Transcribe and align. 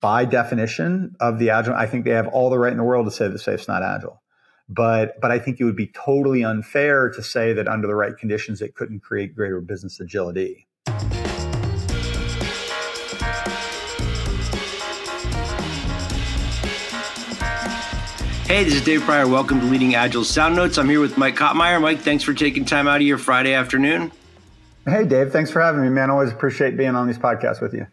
by 0.00 0.24
definition 0.24 1.16
of 1.20 1.38
the 1.38 1.50
agile, 1.50 1.74
I 1.74 1.86
think 1.86 2.04
they 2.04 2.10
have 2.12 2.28
all 2.28 2.50
the 2.50 2.58
right 2.58 2.72
in 2.72 2.78
the 2.78 2.84
world 2.84 3.06
to 3.06 3.10
say 3.10 3.28
that 3.28 3.38
SAFE's 3.38 3.68
not 3.68 3.82
agile. 3.82 4.22
But 4.68 5.20
but 5.20 5.30
I 5.30 5.38
think 5.38 5.60
it 5.60 5.64
would 5.64 5.76
be 5.76 5.86
totally 5.86 6.42
unfair 6.42 7.08
to 7.10 7.22
say 7.22 7.52
that 7.52 7.68
under 7.68 7.86
the 7.86 7.94
right 7.94 8.16
conditions 8.16 8.60
it 8.60 8.74
couldn't 8.74 9.00
create 9.00 9.34
greater 9.34 9.60
business 9.60 10.00
agility. 10.00 10.66
Hey, 18.46 18.62
this 18.62 18.74
is 18.74 18.84
Dave 18.84 19.02
Prior. 19.02 19.26
Welcome 19.26 19.60
to 19.60 19.66
Leading 19.66 19.96
Agile 19.96 20.24
Sound 20.24 20.54
Notes. 20.54 20.78
I'm 20.78 20.88
here 20.88 21.00
with 21.00 21.18
Mike 21.18 21.36
Cottmeyer. 21.36 21.80
Mike, 21.80 22.00
thanks 22.00 22.22
for 22.22 22.32
taking 22.32 22.64
time 22.64 22.86
out 22.86 22.96
of 22.96 23.02
your 23.02 23.18
Friday 23.18 23.54
afternoon. 23.54 24.12
Hey, 24.84 25.04
Dave. 25.04 25.32
Thanks 25.32 25.50
for 25.50 25.60
having 25.60 25.82
me, 25.82 25.88
man. 25.88 26.10
Always 26.10 26.30
appreciate 26.30 26.76
being 26.76 26.94
on 26.94 27.08
these 27.08 27.18
podcasts 27.18 27.60
with 27.60 27.74
you. 27.74 27.88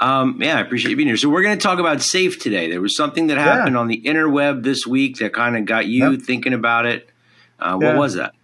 Um, 0.00 0.40
yeah, 0.40 0.56
I 0.56 0.60
appreciate 0.60 0.90
you 0.90 0.96
being 0.96 1.08
here. 1.08 1.18
So 1.18 1.28
we're 1.28 1.42
going 1.42 1.58
to 1.58 1.62
talk 1.62 1.78
about 1.78 2.00
SAFE 2.00 2.38
today. 2.38 2.70
There 2.70 2.80
was 2.80 2.96
something 2.96 3.26
that 3.26 3.36
happened 3.36 3.74
yeah. 3.74 3.80
on 3.80 3.86
the 3.86 4.00
interweb 4.00 4.62
this 4.62 4.86
week 4.86 5.18
that 5.18 5.34
kind 5.34 5.56
of 5.56 5.66
got 5.66 5.86
you 5.86 6.12
yep. 6.12 6.22
thinking 6.22 6.54
about 6.54 6.86
it. 6.86 7.10
Uh, 7.58 7.74
what 7.74 7.82
yeah. 7.82 7.96
was 7.96 8.14
that? 8.14 8.34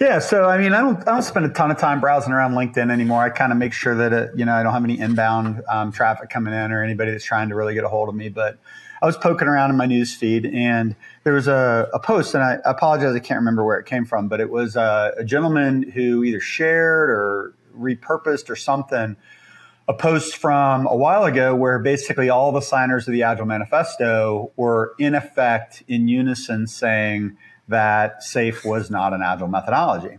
Yeah, 0.00 0.18
so 0.18 0.46
I 0.48 0.58
mean, 0.58 0.72
I 0.72 0.80
don't, 0.80 0.98
I 1.06 1.12
don't 1.12 1.22
spend 1.22 1.46
a 1.46 1.50
ton 1.50 1.70
of 1.70 1.78
time 1.78 2.00
browsing 2.00 2.32
around 2.32 2.54
LinkedIn 2.54 2.90
anymore. 2.90 3.22
I 3.22 3.28
kind 3.28 3.52
of 3.52 3.58
make 3.58 3.72
sure 3.72 3.94
that 3.94 4.12
it, 4.12 4.30
you 4.34 4.44
know 4.44 4.52
I 4.52 4.64
don't 4.64 4.72
have 4.72 4.82
any 4.82 4.98
inbound 4.98 5.62
um, 5.70 5.92
traffic 5.92 6.28
coming 6.28 6.52
in 6.52 6.72
or 6.72 6.82
anybody 6.82 7.12
that's 7.12 7.24
trying 7.24 7.50
to 7.50 7.54
really 7.54 7.74
get 7.74 7.84
a 7.84 7.88
hold 7.88 8.08
of 8.08 8.14
me. 8.16 8.28
But 8.28 8.58
I 9.00 9.06
was 9.06 9.16
poking 9.16 9.46
around 9.46 9.70
in 9.70 9.76
my 9.76 9.86
news 9.86 10.12
feed 10.12 10.46
and 10.46 10.96
there 11.22 11.34
was 11.34 11.46
a, 11.46 11.88
a 11.94 12.00
post, 12.00 12.34
and 12.34 12.42
I 12.42 12.58
apologize, 12.64 13.14
I 13.14 13.20
can't 13.20 13.38
remember 13.38 13.64
where 13.64 13.78
it 13.78 13.86
came 13.86 14.04
from, 14.04 14.26
but 14.26 14.40
it 14.40 14.50
was 14.50 14.74
a, 14.74 15.12
a 15.18 15.24
gentleman 15.24 15.84
who 15.84 16.24
either 16.24 16.40
shared 16.40 17.10
or 17.10 17.54
repurposed 17.78 18.50
or 18.50 18.56
something 18.56 19.16
a 19.88 19.94
post 19.94 20.36
from 20.36 20.86
a 20.86 20.96
while 20.96 21.24
ago 21.24 21.54
where 21.54 21.78
basically 21.78 22.28
all 22.28 22.52
the 22.52 22.60
signers 22.60 23.08
of 23.08 23.12
the 23.12 23.22
Agile 23.22 23.46
Manifesto 23.46 24.52
were 24.56 24.94
in 24.98 25.14
effect 25.14 25.82
in 25.88 26.08
unison 26.08 26.66
saying 26.66 27.36
that 27.68 28.22
SAFE 28.22 28.64
was 28.64 28.90
not 28.90 29.12
an 29.12 29.22
Agile 29.22 29.48
methodology. 29.48 30.18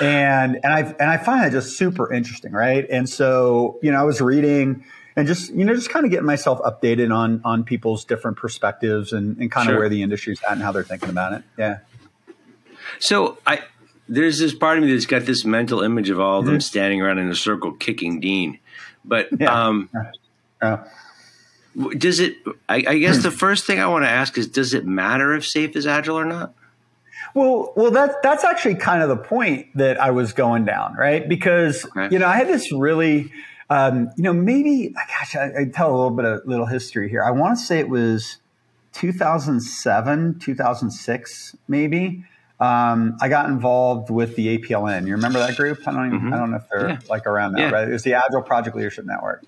And 0.00 0.60
and 0.62 0.72
I 0.72 0.80
and 0.80 1.10
I 1.10 1.16
find 1.16 1.44
that 1.44 1.52
just 1.52 1.78
super 1.78 2.12
interesting, 2.12 2.52
right? 2.52 2.86
And 2.90 3.08
so, 3.08 3.78
you 3.82 3.90
know, 3.90 3.98
I 3.98 4.04
was 4.04 4.20
reading 4.20 4.84
and 5.18 5.26
just 5.26 5.52
you 5.52 5.64
know 5.64 5.74
just 5.74 5.90
kind 5.90 6.04
of 6.04 6.10
getting 6.10 6.26
myself 6.26 6.60
updated 6.60 7.14
on 7.14 7.40
on 7.44 7.64
people's 7.64 8.04
different 8.04 8.36
perspectives 8.36 9.12
and, 9.12 9.36
and 9.38 9.50
kind 9.50 9.66
sure. 9.66 9.74
of 9.74 9.80
where 9.80 9.88
the 9.88 10.02
industry's 10.02 10.40
at 10.44 10.52
and 10.52 10.62
how 10.62 10.70
they're 10.70 10.84
thinking 10.84 11.08
about 11.08 11.32
it 11.32 11.42
yeah 11.58 11.78
so 13.00 13.36
i 13.44 13.60
there's 14.08 14.38
this 14.38 14.54
part 14.54 14.78
of 14.78 14.84
me 14.84 14.92
that's 14.92 15.06
got 15.06 15.26
this 15.26 15.44
mental 15.44 15.82
image 15.82 16.10
of 16.10 16.20
all 16.20 16.40
of 16.40 16.46
them 16.46 16.54
mm-hmm. 16.54 16.60
standing 16.60 17.02
around 17.02 17.18
in 17.18 17.28
a 17.28 17.34
circle 17.34 17.72
kicking 17.72 18.20
dean 18.20 18.58
but 19.04 19.28
yeah. 19.38 19.66
um 19.66 19.90
yeah. 20.62 20.84
does 21.96 22.20
it 22.20 22.36
I, 22.68 22.76
I 22.76 22.98
guess 22.98 23.22
the 23.22 23.30
first 23.30 23.66
thing 23.66 23.80
i 23.80 23.86
want 23.86 24.04
to 24.04 24.10
ask 24.10 24.36
is 24.38 24.46
does 24.46 24.74
it 24.74 24.86
matter 24.86 25.34
if 25.34 25.46
safe 25.46 25.76
is 25.76 25.86
agile 25.86 26.18
or 26.18 26.24
not 26.24 26.54
well, 27.34 27.74
well, 27.76 27.90
that's 27.90 28.14
that's 28.22 28.42
actually 28.42 28.76
kind 28.76 29.02
of 29.02 29.10
the 29.10 29.16
point 29.16 29.66
that 29.76 30.00
I 30.00 30.12
was 30.12 30.32
going 30.32 30.64
down, 30.64 30.94
right? 30.94 31.28
Because 31.28 31.84
okay. 31.84 32.08
you 32.10 32.18
know 32.18 32.26
I 32.26 32.36
had 32.36 32.48
this 32.48 32.72
really 32.72 33.30
um, 33.70 34.10
you 34.16 34.22
know, 34.22 34.32
maybe, 34.32 34.88
gosh, 34.88 35.36
I, 35.36 35.60
I 35.60 35.64
tell 35.72 35.90
a 35.90 35.96
little 35.96 36.10
bit 36.10 36.24
of 36.24 36.46
little 36.46 36.66
history 36.66 37.08
here. 37.08 37.22
I 37.22 37.30
want 37.30 37.58
to 37.58 37.64
say 37.64 37.78
it 37.78 37.88
was 37.88 38.38
2007, 38.92 40.38
2006, 40.38 41.56
maybe. 41.68 42.24
Um, 42.60 43.16
I 43.20 43.28
got 43.28 43.48
involved 43.48 44.10
with 44.10 44.34
the 44.34 44.58
APLN. 44.58 45.06
You 45.06 45.12
remember 45.12 45.38
that 45.38 45.56
group? 45.56 45.78
I 45.86 45.92
don't 45.92 46.06
even, 46.06 46.18
mm-hmm. 46.18 46.34
I 46.34 46.38
don't 46.38 46.50
know 46.50 46.56
if 46.56 46.68
they're 46.68 46.88
yeah. 46.88 46.98
like 47.08 47.24
around 47.24 47.52
now, 47.52 47.66
yeah. 47.66 47.70
right? 47.70 47.88
It 47.88 47.92
was 47.92 48.02
the 48.02 48.14
Agile 48.14 48.42
Project 48.42 48.74
Leadership 48.74 49.04
Network, 49.04 49.44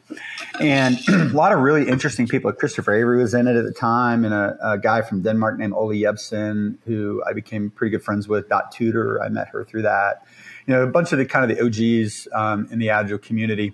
and 0.60 0.96
a 1.08 1.24
lot 1.34 1.52
of 1.52 1.58
really 1.58 1.88
interesting 1.88 2.28
people. 2.28 2.52
Christopher 2.52 2.94
Avery 2.94 3.20
was 3.20 3.34
in 3.34 3.48
it 3.48 3.56
at 3.56 3.64
the 3.64 3.72
time, 3.72 4.24
and 4.24 4.32
a, 4.32 4.56
a 4.62 4.78
guy 4.78 5.02
from 5.02 5.22
Denmark 5.22 5.58
named 5.58 5.72
Ole 5.72 5.90
Jepsen, 5.90 6.76
who 6.86 7.20
I 7.28 7.32
became 7.32 7.70
pretty 7.70 7.90
good 7.90 8.04
friends 8.04 8.28
with. 8.28 8.48
Dot 8.48 8.70
Tudor, 8.70 9.20
I 9.20 9.28
met 9.28 9.48
her 9.48 9.64
through 9.64 9.82
that. 9.82 10.24
You 10.66 10.74
know, 10.74 10.82
a 10.84 10.86
bunch 10.86 11.10
of 11.10 11.18
the 11.18 11.26
kind 11.26 11.50
of 11.50 11.56
the 11.56 11.64
OGs 11.64 12.28
um, 12.32 12.68
in 12.70 12.78
the 12.78 12.90
Agile 12.90 13.18
community. 13.18 13.72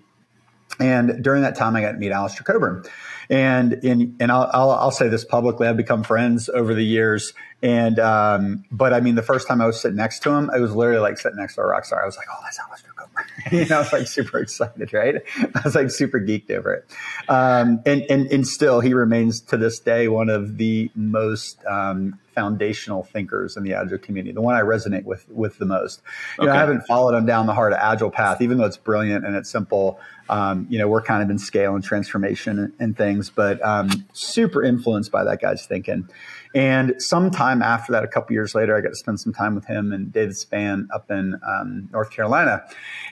And 0.80 1.22
during 1.22 1.42
that 1.42 1.56
time, 1.56 1.76
I 1.76 1.82
got 1.82 1.92
to 1.92 1.98
meet 1.98 2.12
Alistair 2.12 2.42
Cockburn. 2.42 2.84
And 3.28 3.72
in, 3.84 4.16
and 4.20 4.30
I'll, 4.30 4.50
I'll, 4.52 4.70
I'll, 4.70 4.90
say 4.90 5.08
this 5.08 5.24
publicly, 5.24 5.66
I've 5.66 5.76
become 5.76 6.02
friends 6.02 6.48
over 6.48 6.74
the 6.74 6.84
years. 6.84 7.32
And, 7.62 7.98
um, 7.98 8.64
but 8.70 8.92
I 8.92 9.00
mean, 9.00 9.14
the 9.14 9.22
first 9.22 9.48
time 9.48 9.60
I 9.60 9.66
was 9.66 9.80
sitting 9.80 9.96
next 9.96 10.20
to 10.20 10.30
him, 10.30 10.50
it 10.54 10.60
was 10.60 10.74
literally 10.74 11.00
like 11.00 11.18
sitting 11.18 11.38
next 11.38 11.56
to 11.56 11.62
a 11.62 11.66
rock 11.66 11.84
star. 11.84 12.02
I 12.02 12.06
was 12.06 12.16
like, 12.16 12.26
oh, 12.30 12.38
that's 12.44 12.58
Alistair 12.58 12.90
Cockburn. 12.96 13.24
you 13.50 13.66
know, 13.66 13.76
I 13.76 13.78
was 13.80 13.92
like 13.92 14.06
super 14.06 14.38
excited, 14.38 14.92
right? 14.92 15.16
I 15.54 15.60
was 15.64 15.74
like 15.74 15.90
super 15.90 16.20
geeked 16.20 16.50
over 16.50 16.74
it. 16.74 16.90
Um, 17.28 17.82
and, 17.84 18.04
and, 18.08 18.26
and 18.28 18.46
still, 18.46 18.80
he 18.80 18.94
remains 18.94 19.40
to 19.42 19.56
this 19.56 19.80
day 19.80 20.08
one 20.08 20.28
of 20.28 20.58
the 20.58 20.90
most, 20.94 21.64
um, 21.66 22.18
foundational 22.36 23.02
thinkers 23.02 23.56
in 23.56 23.64
the 23.64 23.72
agile 23.72 23.96
community, 23.96 24.30
the 24.30 24.42
one 24.42 24.54
I 24.54 24.60
resonate 24.60 25.04
with 25.04 25.26
with 25.30 25.58
the 25.58 25.64
most. 25.64 26.02
You 26.38 26.44
okay. 26.44 26.52
know, 26.52 26.52
I 26.52 26.60
haven't 26.60 26.82
followed 26.82 27.16
him 27.16 27.24
down 27.24 27.46
the 27.46 27.54
hard 27.54 27.72
agile 27.72 28.10
path, 28.10 28.42
even 28.42 28.58
though 28.58 28.66
it's 28.66 28.76
brilliant 28.76 29.24
and 29.24 29.34
it's 29.34 29.50
simple. 29.50 29.98
Um, 30.28 30.66
you 30.68 30.78
know, 30.78 30.88
we're 30.88 31.02
kind 31.02 31.22
of 31.22 31.30
in 31.30 31.38
scale 31.38 31.74
and 31.74 31.84
transformation 31.84 32.58
and, 32.58 32.72
and 32.78 32.96
things, 32.96 33.30
but 33.30 33.64
um, 33.64 33.88
super 34.12 34.62
influenced 34.62 35.10
by 35.10 35.24
that 35.24 35.40
guy's 35.40 35.66
thinking. 35.66 36.08
And 36.54 36.94
sometime 37.02 37.60
after 37.62 37.92
that, 37.92 38.02
a 38.02 38.08
couple 38.08 38.32
years 38.32 38.54
later, 38.54 38.76
I 38.76 38.80
got 38.80 38.88
to 38.88 38.96
spend 38.96 39.20
some 39.20 39.32
time 39.32 39.54
with 39.54 39.66
him 39.66 39.92
and 39.92 40.10
David 40.10 40.34
Spann 40.34 40.86
up 40.92 41.10
in 41.10 41.38
um, 41.46 41.88
North 41.92 42.10
Carolina. 42.10 42.64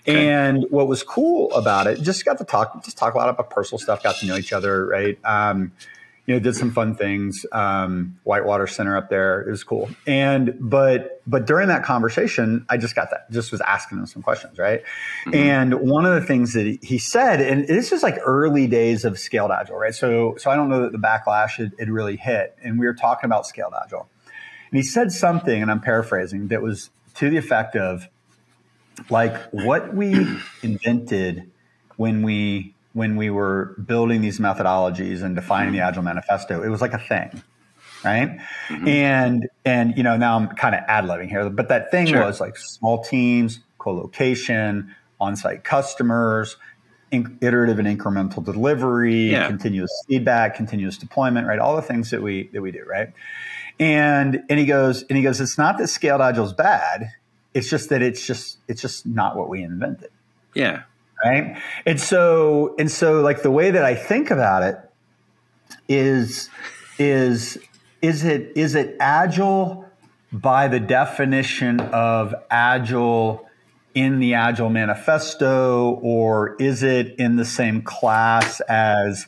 Okay. 0.09 0.29
And 0.29 0.65
what 0.71 0.89
was 0.89 1.03
cool 1.03 1.53
about 1.53 1.87
it, 1.87 2.01
just 2.01 2.25
got 2.25 2.39
to 2.39 2.45
talk, 2.45 2.83
just 2.85 2.97
talk 2.97 3.15
a 3.15 3.19
lot 3.19 3.29
about 3.29 3.51
personal 3.51 3.79
stuff, 3.79 4.03
got 4.03 4.17
to 4.17 4.27
know 4.27 4.37
each 4.37 4.53
other, 4.53 4.87
right? 4.87 5.19
Um, 5.25 5.73
you 6.27 6.35
know, 6.35 6.41
did 6.41 6.57
some 6.57 6.71
fun 6.71 6.95
things. 6.95 7.45
Um, 7.53 8.19
Whitewater 8.25 8.67
Center 8.67 8.97
up 8.97 9.11
there, 9.11 9.43
it 9.43 9.51
was 9.51 9.63
cool. 9.63 9.91
And 10.07 10.57
but 10.59 11.21
but 11.27 11.47
during 11.47 11.69
that 11.69 11.85
conversation, 11.85 12.65
I 12.69 12.77
just 12.77 12.95
got 12.95 13.11
that, 13.11 13.31
just 13.31 13.53
was 13.53 13.61
asking 13.61 13.99
him 13.99 14.07
some 14.07 14.23
questions, 14.23 14.59
right? 14.59 14.83
Mm-hmm. 15.27 15.35
And 15.35 15.75
one 15.81 16.07
of 16.07 16.15
the 16.15 16.27
things 16.27 16.55
that 16.55 16.79
he 16.83 16.99
said, 16.99 17.41
and 17.41 17.67
this 17.67 17.93
is 17.93 18.03
like 18.03 18.17
early 18.25 18.67
days 18.67 19.05
of 19.05 19.19
scaled 19.19 19.51
agile, 19.51 19.77
right? 19.77 19.95
So 19.95 20.37
so 20.39 20.51
I 20.51 20.57
don't 20.57 20.69
know 20.69 20.83
that 20.83 20.93
the 20.93 20.99
backlash 20.99 21.57
had, 21.57 21.73
had 21.79 21.91
really 21.91 22.17
hit, 22.17 22.57
and 22.63 22.79
we 22.79 22.87
were 22.87 22.95
talking 22.95 23.27
about 23.29 23.47
scaled 23.47 23.75
agile, 23.85 24.09
and 24.71 24.79
he 24.79 24.83
said 24.83 25.13
something, 25.13 25.61
and 25.61 25.71
I'm 25.71 25.81
paraphrasing, 25.81 26.49
that 26.49 26.63
was 26.63 26.91
to 27.17 27.29
the 27.29 27.37
effect 27.37 27.77
of, 27.77 28.09
like 29.11 29.37
what 29.51 29.95
we 29.95 30.15
invented 30.63 31.51
when 31.97 32.23
we 32.23 32.74
when 32.95 33.17
we 33.17 33.29
were 33.29 33.75
building 33.85 34.23
these 34.23 34.39
methodologies 34.39 35.23
and 35.23 35.35
defining 35.35 35.73
the 35.73 35.81
Agile 35.81 36.03
Manifesto, 36.03 36.63
it 36.63 36.69
was 36.69 36.81
like 36.81 36.95
a 36.95 36.99
thing, 36.99 37.43
right? 38.05 38.39
Mm-hmm. 38.69 38.89
And 38.89 39.49
and 39.65 39.97
you 39.97 40.03
know 40.03 40.17
now 40.17 40.37
I'm 40.37 40.49
kind 40.49 40.75
of 40.75 40.83
ad 40.89 41.05
libbing 41.05 41.29
here, 41.29 41.51
but 41.51 41.69
that 41.69 41.91
thing 41.91 42.07
sure. 42.07 42.25
was 42.25 42.41
like 42.41 42.57
small 42.57 43.03
teams, 43.03 43.61
co-location, 43.79 44.95
on-site 45.21 45.65
customers, 45.65 46.57
in- 47.11 47.37
iterative 47.41 47.81
and 47.81 47.89
incremental 47.89 48.43
delivery, 48.45 49.33
yeah. 49.33 49.49
continuous 49.49 49.91
feedback, 50.09 50.55
continuous 50.55 50.97
deployment, 50.97 51.49
right? 51.49 51.59
All 51.59 51.77
the 51.77 51.83
things 51.83 52.11
that 52.11 52.23
we 52.23 52.49
that 52.53 52.63
we 52.63 52.71
do, 52.71 52.85
right? 52.89 53.13
And 53.81 54.45
and 54.49 54.59
he 54.59 54.67
goes 54.67 55.03
and 55.03 55.17
he 55.17 55.25
goes, 55.25 55.41
it's 55.41 55.59
not 55.59 55.79
that 55.79 55.89
scaled 55.89 56.21
agile 56.21 56.47
is 56.47 56.53
bad. 56.53 57.11
It's 57.55 57.69
just 57.69 57.89
that 57.89 58.03
it's 58.03 58.25
just 58.25 58.59
it's 58.69 58.81
just 58.81 59.05
not 59.05 59.37
what 59.37 59.49
we 59.49 59.65
invented. 59.65 60.11
Yeah 60.55 60.85
right? 61.25 61.57
And 61.87 62.01
so 62.01 62.75
and 62.79 62.91
so 62.91 63.21
like 63.21 63.43
the 63.43 63.51
way 63.51 63.71
that 63.71 63.85
i 63.85 63.95
think 63.95 64.31
about 64.31 64.63
it 64.63 64.79
is 65.89 66.51
is 66.99 67.59
is 68.03 68.25
it 68.25 68.53
is 68.57 68.75
it 68.75 68.97
agile 69.01 69.89
by 70.33 70.69
the 70.69 70.81
definition 70.81 71.81
of 71.81 72.35
agile 72.51 73.49
in 73.95 74.19
the 74.19 74.35
agile 74.35 74.71
manifesto 74.71 76.01
or 76.03 76.57
is 76.57 76.83
it 76.83 77.15
in 77.19 77.37
the 77.37 77.45
same 77.45 77.81
class 77.83 78.61
as 78.63 79.27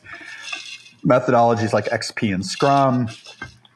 methodologies 1.05 1.71
like 1.71 1.85
xp 1.85 2.33
and 2.33 2.45
scrum? 2.45 3.07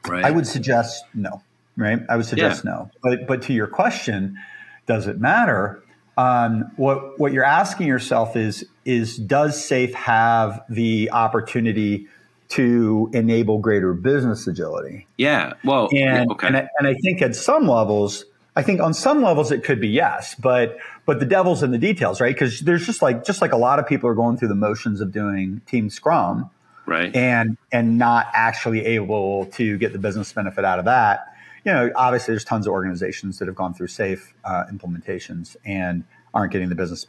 Right. 0.06 0.24
i 0.24 0.30
would 0.30 0.46
suggest 0.46 1.04
no 1.14 1.42
right? 1.76 2.00
I 2.08 2.16
would 2.16 2.26
suggest 2.26 2.64
yeah. 2.64 2.70
no. 2.70 2.90
But 3.02 3.26
but 3.26 3.42
to 3.42 3.52
your 3.52 3.66
question 3.66 4.38
does 4.86 5.06
it 5.06 5.20
matter 5.20 5.82
um, 6.16 6.70
what 6.76 7.18
what 7.18 7.32
you're 7.32 7.44
asking 7.44 7.86
yourself 7.86 8.36
is 8.36 8.66
is 8.84 9.16
does 9.16 9.62
Safe 9.62 9.94
have 9.94 10.64
the 10.68 11.10
opportunity 11.10 12.06
to 12.50 13.10
enable 13.14 13.58
greater 13.58 13.94
business 13.94 14.46
agility? 14.46 15.06
Yeah. 15.16 15.54
Well, 15.64 15.88
and 15.92 16.30
okay. 16.32 16.48
and 16.48 16.56
I, 16.56 16.68
and 16.78 16.86
I 16.86 16.94
think 16.94 17.22
at 17.22 17.34
some 17.34 17.66
levels, 17.66 18.26
I 18.54 18.62
think 18.62 18.80
on 18.80 18.92
some 18.92 19.22
levels 19.22 19.50
it 19.50 19.64
could 19.64 19.80
be 19.80 19.88
yes, 19.88 20.34
but 20.34 20.76
but 21.06 21.18
the 21.18 21.26
devil's 21.26 21.62
in 21.62 21.70
the 21.70 21.78
details, 21.78 22.20
right? 22.20 22.34
Because 22.34 22.60
there's 22.60 22.84
just 22.84 23.00
like 23.00 23.24
just 23.24 23.40
like 23.40 23.52
a 23.52 23.56
lot 23.56 23.78
of 23.78 23.86
people 23.86 24.10
are 24.10 24.14
going 24.14 24.36
through 24.36 24.48
the 24.48 24.54
motions 24.54 25.00
of 25.00 25.12
doing 25.12 25.62
Team 25.66 25.88
Scrum, 25.88 26.50
right? 26.84 27.14
And 27.16 27.56
and 27.72 27.96
not 27.96 28.26
actually 28.34 28.84
able 28.84 29.46
to 29.46 29.78
get 29.78 29.94
the 29.94 29.98
business 29.98 30.30
benefit 30.30 30.64
out 30.64 30.78
of 30.78 30.84
that 30.84 31.31
you 31.64 31.72
know, 31.72 31.90
obviously 31.94 32.32
there's 32.32 32.44
tons 32.44 32.66
of 32.66 32.72
organizations 32.72 33.38
that 33.38 33.46
have 33.46 33.54
gone 33.54 33.74
through 33.74 33.88
safe 33.88 34.34
uh, 34.44 34.64
implementations, 34.72 35.56
and 35.64 36.04
aren't 36.34 36.52
getting 36.52 36.68
the 36.68 36.74
business 36.74 37.06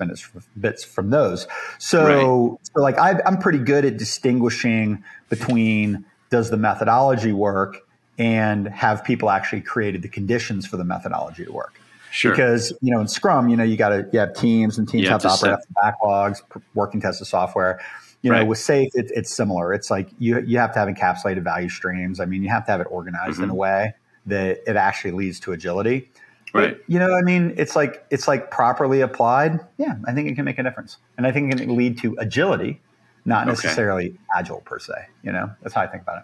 bits 0.60 0.84
from 0.84 1.10
those. 1.10 1.48
So, 1.80 2.06
right. 2.06 2.60
so 2.74 2.82
like 2.82 2.98
i 2.98 3.22
am 3.26 3.38
pretty 3.38 3.60
good 3.60 3.86
at 3.86 3.98
distinguishing 3.98 5.04
between 5.30 6.06
does 6.30 6.50
the 6.50 6.58
methodology 6.58 7.32
work 7.32 7.88
and 8.18 8.68
have 8.68 9.04
people 9.04 9.30
actually 9.30 9.62
created 9.62 10.02
the 10.02 10.08
conditions 10.08 10.66
for 10.66 10.78
the 10.78 10.84
methodology 10.84 11.46
to 11.46 11.52
work. 11.52 11.80
Sure. 12.12 12.32
Because 12.32 12.72
you 12.82 12.94
know 12.94 13.02
in 13.02 13.08
Scrum, 13.08 13.50
you 13.50 13.58
know 13.58 13.64
you 13.64 13.76
got 13.76 13.90
to 13.90 14.08
you 14.12 14.20
have 14.20 14.36
teams 14.36 14.78
and 14.78 14.88
teams 14.88 15.04
you 15.04 15.10
have, 15.10 15.24
have 15.24 15.40
to, 15.40 15.46
to 15.46 15.54
operate 15.54 15.96
backlogs, 16.04 16.42
working 16.76 17.02
test 17.02 17.20
the 17.20 17.26
software. 17.26 17.80
You 18.22 18.32
know, 18.32 18.38
right. 18.38 18.48
with 18.48 18.60
Safe, 18.60 18.90
it, 18.94 19.12
it's 19.14 19.34
similar. 19.34 19.74
It's 19.74 19.90
like 19.90 20.10
you 20.20 20.40
you 20.42 20.60
have 20.60 20.74
to 20.74 20.80
have 20.80 20.88
encapsulated 20.88 21.44
value 21.44 21.70
streams. 21.70 22.20
I 22.20 22.26
mean, 22.26 22.44
you 22.44 22.50
have 22.50 22.66
to 22.66 22.72
have 22.72 22.82
it 22.82 22.88
organized 22.90 23.36
mm-hmm. 23.36 23.46
in 23.46 23.50
a 23.50 23.56
way 23.56 23.94
that 24.26 24.62
it 24.68 24.76
actually 24.76 25.12
leads 25.12 25.40
to 25.42 25.52
agility. 25.52 26.10
Right. 26.54 26.78
But, 26.78 26.84
you 26.88 27.00
know, 27.00 27.14
I 27.16 27.22
mean, 27.22 27.54
it's 27.58 27.76
like 27.76 28.06
it's 28.12 28.28
like 28.28 28.52
properly 28.52 29.02
applied. 29.02 29.60
Yeah, 29.78 29.96
I 30.06 30.14
think 30.14 30.30
it 30.30 30.36
can 30.36 30.46
make 30.46 30.60
a 30.60 30.64
difference, 30.64 30.98
and 31.18 31.26
I 31.26 31.32
think 31.32 31.52
it 31.52 31.58
can 31.58 31.76
lead 31.76 31.98
to 32.00 32.16
agility, 32.20 32.80
not 33.26 33.48
necessarily 33.48 34.10
okay. 34.10 34.18
agile 34.38 34.62
per 34.62 34.80
se. 34.80 34.94
You 35.24 35.32
know, 35.32 35.52
that's 35.62 35.74
how 35.74 35.82
I 35.82 35.88
think 35.88 36.04
about 36.04 36.20
it. 36.20 36.24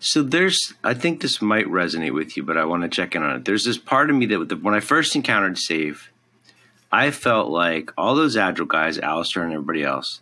So 0.00 0.22
there's, 0.22 0.74
I 0.84 0.94
think 0.94 1.22
this 1.22 1.40
might 1.40 1.66
resonate 1.66 2.12
with 2.12 2.36
you, 2.36 2.42
but 2.42 2.56
I 2.56 2.64
want 2.64 2.82
to 2.82 2.88
check 2.88 3.14
in 3.14 3.22
on 3.22 3.36
it. 3.36 3.44
There's 3.44 3.64
this 3.64 3.78
part 3.78 4.10
of 4.10 4.16
me 4.16 4.26
that 4.26 4.62
when 4.62 4.74
I 4.74 4.80
first 4.80 5.16
encountered 5.16 5.56
SAFe, 5.56 6.08
I 6.90 7.10
felt 7.10 7.50
like 7.50 7.92
all 7.96 8.14
those 8.14 8.36
agile 8.36 8.66
guys, 8.66 8.98
Alistair 8.98 9.44
and 9.44 9.52
everybody 9.52 9.84
else, 9.84 10.20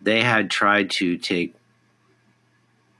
they 0.00 0.22
had 0.22 0.50
tried 0.50 0.90
to 0.98 1.16
take 1.16 1.54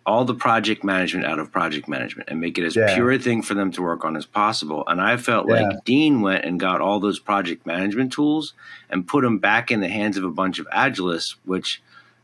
all 0.04 0.24
the 0.24 0.34
project 0.34 0.82
management 0.82 1.26
out 1.26 1.38
of 1.38 1.52
project 1.52 1.88
management 1.88 2.28
and 2.28 2.40
make 2.40 2.58
it 2.58 2.64
as 2.64 2.74
yeah. 2.74 2.94
pure 2.94 3.12
a 3.12 3.18
thing 3.18 3.42
for 3.42 3.54
them 3.54 3.70
to 3.72 3.82
work 3.82 4.04
on 4.04 4.16
as 4.16 4.26
possible. 4.26 4.84
And 4.86 5.00
I 5.00 5.16
felt 5.16 5.48
yeah. 5.48 5.62
like 5.62 5.84
Dean 5.84 6.22
went 6.22 6.44
and 6.44 6.58
got 6.58 6.80
all 6.80 6.98
those 6.98 7.18
project 7.18 7.66
management 7.66 8.12
tools 8.12 8.54
and 8.90 9.06
put 9.06 9.22
them 9.22 9.38
back 9.38 9.70
in 9.70 9.80
the 9.80 9.88
hands 9.88 10.16
of 10.16 10.24
a 10.24 10.30
bunch 10.30 10.58
of 10.58 10.66
agilists, 10.70 11.36
which 11.44 11.80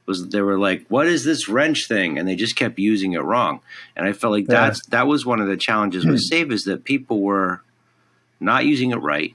was 0.06 0.28
they 0.28 0.40
were 0.40 0.58
like, 0.58 0.86
"What 0.88 1.06
is 1.06 1.22
this 1.22 1.48
wrench 1.48 1.86
thing?" 1.86 2.18
And 2.18 2.26
they 2.26 2.34
just 2.34 2.56
kept 2.56 2.78
using 2.78 3.12
it 3.12 3.20
wrong. 3.20 3.60
And 3.94 4.06
I 4.06 4.12
felt 4.12 4.32
like 4.32 4.48
yeah. 4.48 4.66
that's 4.66 4.86
that 4.86 5.06
was 5.06 5.24
one 5.24 5.40
of 5.40 5.46
the 5.46 5.56
challenges 5.56 6.04
with 6.04 6.20
hmm. 6.20 6.34
SAFe 6.34 6.52
is 6.52 6.64
that 6.64 6.84
people 6.84 7.20
were 7.20 7.62
not 8.40 8.64
using 8.64 8.90
it 8.90 8.96
right. 8.96 9.34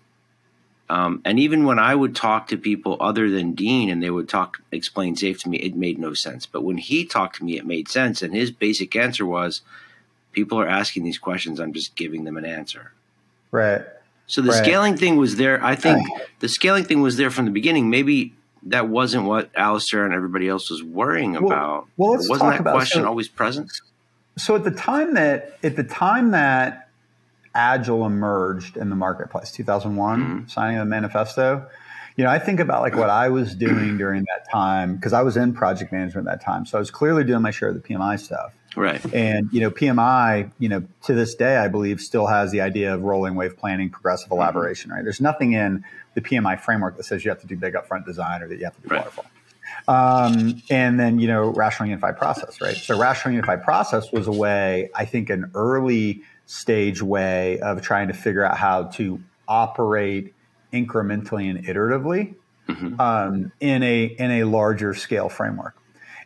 Um, 0.93 1.23
and 1.25 1.39
even 1.39 1.63
when 1.63 1.79
I 1.79 1.95
would 1.95 2.15
talk 2.15 2.49
to 2.49 2.57
people 2.57 2.97
other 2.99 3.27
than 3.27 3.53
Dean 3.53 3.89
and 3.89 4.03
they 4.03 4.11
would 4.11 4.29
talk, 4.29 4.61
explain 4.71 5.15
safe 5.15 5.41
to 5.41 5.49
me, 5.49 5.57
it 5.57 5.75
made 5.75 5.97
no 5.97 6.13
sense. 6.13 6.45
But 6.45 6.63
when 6.63 6.77
he 6.77 7.03
talked 7.03 7.37
to 7.37 7.43
me, 7.43 7.57
it 7.57 7.65
made 7.65 7.89
sense. 7.89 8.21
And 8.21 8.31
his 8.31 8.51
basic 8.51 8.95
answer 8.95 9.25
was 9.25 9.61
people 10.33 10.59
are 10.59 10.67
asking 10.67 11.03
these 11.03 11.17
questions. 11.17 11.59
I'm 11.59 11.73
just 11.73 11.95
giving 11.95 12.25
them 12.25 12.37
an 12.37 12.45
answer. 12.45 12.91
Right. 13.49 13.81
So 14.27 14.43
the 14.43 14.51
right. 14.51 14.63
scaling 14.63 14.95
thing 14.95 15.17
was 15.17 15.37
there. 15.37 15.65
I 15.65 15.73
think 15.73 16.07
right. 16.07 16.27
the 16.41 16.47
scaling 16.47 16.83
thing 16.83 17.01
was 17.01 17.17
there 17.17 17.31
from 17.31 17.45
the 17.45 17.51
beginning. 17.51 17.89
Maybe 17.89 18.35
that 18.61 18.87
wasn't 18.87 19.25
what 19.25 19.49
Alistair 19.55 20.05
and 20.05 20.13
everybody 20.13 20.47
else 20.47 20.69
was 20.69 20.83
worrying 20.83 21.33
well, 21.33 21.45
about. 21.47 21.87
Well, 21.97 22.11
let's 22.11 22.29
wasn't 22.29 22.51
talk 22.51 22.57
that 22.57 22.61
about, 22.61 22.75
question 22.75 23.01
so, 23.01 23.07
always 23.07 23.29
present? 23.29 23.71
So 24.37 24.55
at 24.55 24.63
the 24.63 24.69
time 24.69 25.15
that 25.15 25.57
at 25.63 25.75
the 25.75 25.83
time 25.83 26.29
that 26.31 26.82
Agile 27.55 28.05
emerged 28.05 28.77
in 28.77 28.89
the 28.89 28.95
marketplace, 28.95 29.51
2001, 29.51 30.19
mm-hmm. 30.19 30.47
signing 30.47 30.77
the 30.77 30.85
manifesto. 30.85 31.67
You 32.15 32.23
know, 32.23 32.29
I 32.29 32.39
think 32.39 32.59
about 32.59 32.81
like 32.81 32.95
what 32.95 33.09
I 33.09 33.29
was 33.29 33.55
doing 33.55 33.97
during 33.97 34.21
that 34.23 34.49
time 34.51 34.95
because 34.95 35.13
I 35.13 35.23
was 35.23 35.35
in 35.35 35.53
project 35.53 35.91
management 35.91 36.27
at 36.27 36.39
that 36.39 36.45
time. 36.45 36.65
So 36.65 36.77
I 36.77 36.79
was 36.79 36.91
clearly 36.91 37.23
doing 37.23 37.41
my 37.41 37.51
share 37.51 37.69
of 37.69 37.75
the 37.75 37.81
PMI 37.81 38.19
stuff. 38.19 38.53
Right. 38.75 39.03
And, 39.13 39.49
you 39.51 39.61
know, 39.61 39.71
PMI, 39.71 40.51
you 40.59 40.69
know, 40.69 40.83
to 41.03 41.13
this 41.13 41.35
day, 41.35 41.57
I 41.57 41.67
believe 41.67 42.01
still 42.01 42.27
has 42.27 42.51
the 42.51 42.61
idea 42.61 42.93
of 42.93 43.03
rolling 43.03 43.35
wave 43.35 43.57
planning, 43.57 43.89
progressive 43.89 44.27
mm-hmm. 44.27 44.35
elaboration, 44.35 44.91
right? 44.91 45.03
There's 45.03 45.21
nothing 45.21 45.53
in 45.53 45.83
the 46.13 46.21
PMI 46.21 46.59
framework 46.59 46.97
that 46.97 47.03
says 47.03 47.23
you 47.25 47.29
have 47.29 47.41
to 47.41 47.47
do 47.47 47.55
big 47.55 47.73
upfront 47.73 48.05
design 48.05 48.41
or 48.41 48.47
that 48.47 48.57
you 48.57 48.65
have 48.65 48.75
to 48.75 48.81
do 48.81 48.89
right. 48.89 48.99
waterfall. 48.99 49.25
Um, 49.87 50.61
and 50.69 50.99
then, 50.99 51.19
you 51.19 51.27
know, 51.27 51.49
rational 51.49 51.89
unified 51.89 52.17
process, 52.17 52.61
right? 52.61 52.75
So 52.75 52.97
rational 52.97 53.33
unified 53.33 53.63
process 53.63 54.11
was 54.11 54.27
a 54.27 54.31
way, 54.31 54.89
I 54.95 55.05
think, 55.05 55.29
an 55.29 55.51
early 55.55 56.23
stage 56.45 57.01
way 57.01 57.59
of 57.59 57.81
trying 57.81 58.07
to 58.07 58.13
figure 58.13 58.43
out 58.43 58.57
how 58.57 58.83
to 58.83 59.19
operate 59.47 60.33
incrementally 60.71 61.49
and 61.49 61.65
iteratively 61.65 62.35
mm-hmm. 62.67 62.99
um, 62.99 63.51
in 63.59 63.83
a 63.83 64.05
in 64.05 64.31
a 64.31 64.43
larger 64.43 64.93
scale 64.93 65.29
framework. 65.29 65.75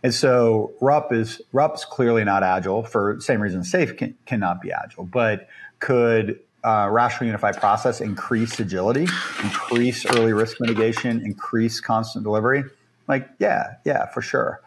And 0.04 0.14
so 0.14 0.74
RUP 0.80 1.12
is 1.12 1.42
RUP's 1.52 1.86
clearly 1.86 2.24
not 2.24 2.44
agile 2.44 2.84
for 2.84 3.20
same 3.20 3.42
reason 3.42 3.64
Safe 3.64 3.98
can, 3.98 4.16
cannot 4.26 4.62
be 4.62 4.72
agile, 4.72 5.06
but 5.06 5.48
could 5.80 6.40
uh, 6.64 6.88
rational 6.92 7.28
unified 7.28 7.58
process 7.58 8.02
increase 8.02 8.60
agility, 8.60 9.08
increase 9.44 10.06
early 10.06 10.34
risk 10.34 10.58
mitigation, 10.60 11.26
increase 11.26 11.80
constant 11.80 12.24
delivery? 12.24 12.64
Like, 13.08 13.30
yeah, 13.40 13.76
yeah, 13.86 14.06
for 14.08 14.22
sure. 14.22 14.62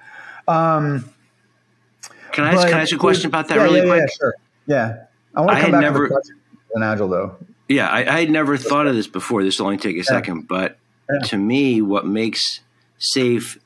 Um, 0.49 1.09
can 2.33 2.45
I 2.45 2.55
ask, 2.55 2.69
can 2.69 2.79
I 2.79 2.83
ask 2.83 2.93
a 2.93 2.99
question 2.99 3.29
about 3.29 3.49
that 3.49 3.57
yeah, 3.57 3.63
really 3.63 3.81
yeah, 3.81 3.87
quick? 3.87 4.01
Yeah, 4.01 4.17
sure. 4.19 4.35
Yeah. 4.67 5.05
I 5.35 5.41
want 5.43 5.59
to 5.59 5.63
come 5.63 5.73
back 5.73 5.81
never, 5.81 6.09
to 6.09 6.21
the 6.75 6.85
agile 6.85 7.09
though. 7.09 7.37
Yeah, 7.69 7.89
I, 7.89 7.99
I 8.01 8.21
had 8.21 8.31
never 8.31 8.57
thought 8.57 8.87
of 8.87 8.95
this 8.95 9.07
before. 9.07 9.45
This 9.45 9.59
will 9.59 9.67
only 9.67 9.79
take 9.79 9.95
a 9.95 9.99
yeah. 9.99 10.03
second, 10.05 10.49
but 10.49 10.79
yeah. 11.11 11.21
to 11.29 11.37
me, 11.37 11.81
what 11.81 12.07
makes 12.07 12.61
safe 12.99 13.59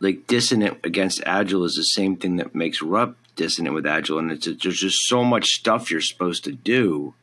like 0.00 0.26
dissonant 0.26 0.78
against 0.84 1.22
agile 1.26 1.64
is 1.64 1.74
the 1.74 1.82
same 1.82 2.16
thing 2.16 2.36
that 2.36 2.54
makes 2.54 2.82
RUP 2.82 3.16
dissonant 3.36 3.74
with 3.74 3.86
agile, 3.86 4.18
and 4.18 4.30
it's 4.30 4.46
there's 4.46 4.80
just 4.80 5.06
so 5.06 5.24
much 5.24 5.46
stuff 5.46 5.90
you're 5.90 6.00
supposed 6.00 6.44
to 6.44 6.52
do. 6.52 7.14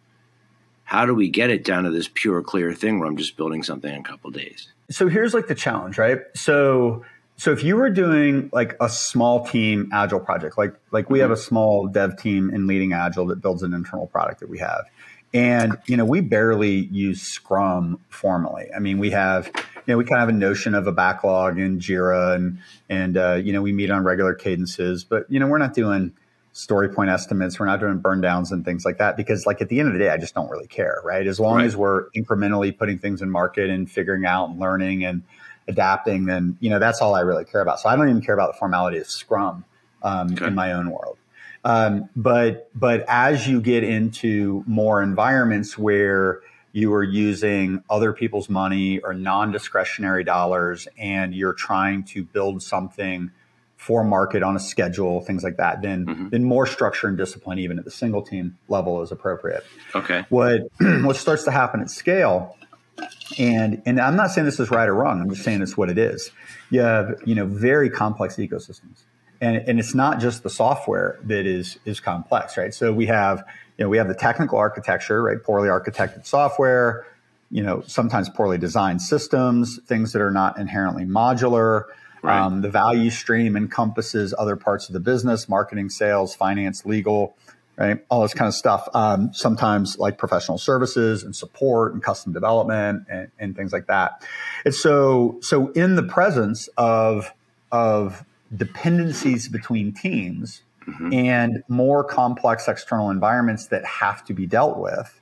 How 0.85 1.05
do 1.05 1.15
we 1.15 1.29
get 1.29 1.49
it 1.49 1.63
down 1.63 1.83
to 1.83 1.89
this 1.89 2.09
pure, 2.13 2.43
clear 2.43 2.73
thing 2.73 2.99
where 2.99 3.07
I'm 3.07 3.17
just 3.17 3.37
building 3.37 3.63
something 3.63 3.91
in 3.91 4.01
a 4.01 4.03
couple 4.03 4.29
days? 4.31 4.67
So 4.91 5.07
here's 5.07 5.33
like 5.33 5.47
the 5.47 5.55
challenge, 5.55 5.97
right? 5.97 6.19
So 6.35 7.05
so 7.37 7.51
if 7.51 7.63
you 7.63 7.75
were 7.75 7.89
doing 7.89 8.49
like 8.53 8.75
a 8.79 8.89
small 8.89 9.45
team 9.45 9.89
agile 9.91 10.19
project, 10.19 10.57
like 10.57 10.73
like 10.91 11.09
we 11.09 11.19
have 11.19 11.31
a 11.31 11.37
small 11.37 11.87
dev 11.87 12.17
team 12.17 12.49
in 12.49 12.65
leading 12.65 12.93
agile 12.93 13.25
that 13.27 13.41
builds 13.41 13.61
an 13.63 13.73
internal 13.73 14.07
product 14.07 14.39
that 14.39 14.49
we 14.49 14.59
have. 14.59 14.85
And 15.33 15.77
you 15.85 15.97
know, 15.97 16.05
we 16.05 16.21
barely 16.21 16.85
use 16.85 17.21
Scrum 17.21 17.99
formally. 18.09 18.69
I 18.73 18.79
mean, 18.79 18.99
we 18.99 19.11
have 19.11 19.51
you 19.85 19.93
know, 19.93 19.97
we 19.97 20.05
kind 20.05 20.21
of 20.21 20.27
have 20.27 20.29
a 20.29 20.37
notion 20.37 20.73
of 20.73 20.87
a 20.87 20.91
backlog 20.91 21.59
in 21.59 21.79
Jira 21.79 22.35
and 22.35 22.59
and 22.89 23.17
uh, 23.17 23.33
you 23.33 23.51
know, 23.51 23.61
we 23.61 23.73
meet 23.73 23.91
on 23.91 24.03
regular 24.03 24.33
cadences, 24.33 25.03
but 25.03 25.25
you 25.29 25.39
know, 25.39 25.47
we're 25.47 25.57
not 25.57 25.73
doing 25.73 26.13
story 26.53 26.87
point 26.87 27.09
estimates, 27.09 27.59
we're 27.59 27.65
not 27.65 27.81
doing 27.81 27.97
burn 27.97 28.21
downs 28.21 28.53
and 28.53 28.63
things 28.63 28.85
like 28.85 28.97
that 28.97 29.17
because 29.17 29.45
like 29.45 29.61
at 29.61 29.67
the 29.67 29.77
end 29.81 29.89
of 29.89 29.93
the 29.93 29.99
day, 29.99 30.09
I 30.09 30.15
just 30.15 30.33
don't 30.33 30.49
really 30.49 30.67
care, 30.67 31.01
right? 31.03 31.27
As 31.27 31.37
long 31.37 31.57
right. 31.57 31.65
as 31.65 31.75
we're 31.75 32.09
incrementally 32.11 32.75
putting 32.75 32.97
things 32.97 33.21
in 33.21 33.29
market 33.29 33.69
and 33.69 33.91
figuring 33.91 34.25
out 34.25 34.49
and 34.49 34.57
learning 34.57 35.03
and 35.03 35.21
adapting, 35.67 36.25
then 36.25 36.57
you 36.59 36.69
know 36.69 36.79
that's 36.79 37.01
all 37.01 37.15
I 37.15 37.21
really 37.21 37.45
care 37.45 37.61
about. 37.61 37.79
So 37.79 37.89
I 37.89 37.95
don't 37.95 38.09
even 38.09 38.21
care 38.21 38.35
about 38.35 38.53
the 38.53 38.59
formality 38.59 38.97
of 38.97 39.07
Scrum 39.07 39.65
um, 40.03 40.33
okay. 40.33 40.47
in 40.47 40.55
my 40.55 40.73
own 40.73 40.89
world. 40.89 41.17
Um, 41.63 42.09
but 42.15 42.69
but 42.75 43.03
as 43.07 43.47
you 43.47 43.59
get 43.59 43.83
into 43.83 44.63
more 44.67 45.01
environments 45.01 45.77
where 45.77 46.41
you 46.71 46.93
are 46.93 47.03
using 47.03 47.83
other 47.89 48.11
people's 48.11 48.49
money 48.49 48.99
or 48.99 49.13
non-discretionary 49.13 50.23
dollars, 50.23 50.87
and 50.97 51.33
you're 51.33 51.53
trying 51.53 52.03
to 52.03 52.23
build 52.23 52.61
something 52.61 53.31
for 53.77 54.03
market 54.03 54.43
on 54.43 54.55
a 54.55 54.59
schedule, 54.59 55.21
things 55.21 55.43
like 55.43 55.57
that, 55.57 55.81
then 55.81 56.05
mm-hmm. 56.05 56.29
then 56.29 56.43
more 56.43 56.65
structure 56.65 57.07
and 57.07 57.17
discipline, 57.17 57.59
even 57.59 57.79
at 57.79 57.85
the 57.85 57.91
single 57.91 58.21
team 58.21 58.57
level, 58.67 59.01
is 59.01 59.11
appropriate. 59.11 59.65
Okay. 59.95 60.25
What 60.29 60.69
what 60.79 61.15
starts 61.15 61.43
to 61.45 61.51
happen 61.51 61.81
at 61.81 61.89
scale 61.89 62.55
and 63.37 63.81
and 63.85 63.99
I'm 63.99 64.15
not 64.15 64.31
saying 64.31 64.45
this 64.45 64.59
is 64.59 64.69
right 64.69 64.87
or 64.87 64.95
wrong. 64.95 65.21
I'm 65.21 65.29
just 65.29 65.43
saying 65.43 65.61
it's 65.61 65.77
what 65.77 65.89
it 65.89 65.97
is. 65.97 66.31
You 66.69 66.81
have 66.81 67.21
you 67.25 67.35
know 67.35 67.45
very 67.45 67.89
complex 67.89 68.35
ecosystems, 68.35 69.03
and 69.41 69.57
and 69.57 69.79
it's 69.79 69.95
not 69.95 70.19
just 70.19 70.43
the 70.43 70.49
software 70.49 71.19
that 71.23 71.45
is 71.45 71.77
is 71.85 71.99
complex, 71.99 72.57
right? 72.57 72.73
So 72.73 72.93
we 72.93 73.07
have 73.07 73.43
you 73.77 73.85
know 73.85 73.89
we 73.89 73.97
have 73.97 74.07
the 74.07 74.15
technical 74.15 74.57
architecture, 74.57 75.23
right? 75.23 75.41
Poorly 75.41 75.69
architected 75.69 76.25
software, 76.25 77.05
you 77.49 77.63
know 77.63 77.81
sometimes 77.87 78.29
poorly 78.29 78.57
designed 78.57 79.01
systems, 79.01 79.79
things 79.85 80.13
that 80.13 80.21
are 80.21 80.31
not 80.31 80.57
inherently 80.57 81.05
modular. 81.05 81.83
Right. 82.21 82.39
Um, 82.39 82.61
the 82.61 82.69
value 82.69 83.11
stream 83.11 83.55
encompasses 83.55 84.33
other 84.35 84.55
parts 84.55 84.89
of 84.89 84.93
the 84.93 84.99
business, 84.99 85.47
marketing, 85.47 85.89
sales, 85.89 86.33
finance, 86.35 86.83
legal 86.83 87.37
right? 87.77 87.99
All 88.09 88.21
this 88.21 88.33
kind 88.33 88.47
of 88.47 88.53
stuff. 88.53 88.87
Um, 88.93 89.33
sometimes 89.33 89.97
like 89.97 90.17
professional 90.17 90.57
services 90.57 91.23
and 91.23 91.35
support 91.35 91.93
and 91.93 92.01
custom 92.01 92.33
development 92.33 93.05
and, 93.09 93.31
and, 93.39 93.55
things 93.55 93.73
like 93.73 93.87
that. 93.87 94.25
And 94.63 94.73
so, 94.73 95.37
so 95.41 95.71
in 95.71 95.95
the 95.95 96.03
presence 96.03 96.67
of 96.77 97.31
of 97.71 98.23
dependencies 98.55 99.49
between 99.49 99.91
teams 99.91 100.61
mm-hmm. 100.87 101.11
and 101.13 101.63
more 101.67 102.03
complex 102.03 102.67
external 102.67 103.09
environments 103.09 103.67
that 103.67 103.83
have 103.85 104.23
to 104.25 104.33
be 104.33 104.45
dealt 104.45 104.77
with, 104.77 105.19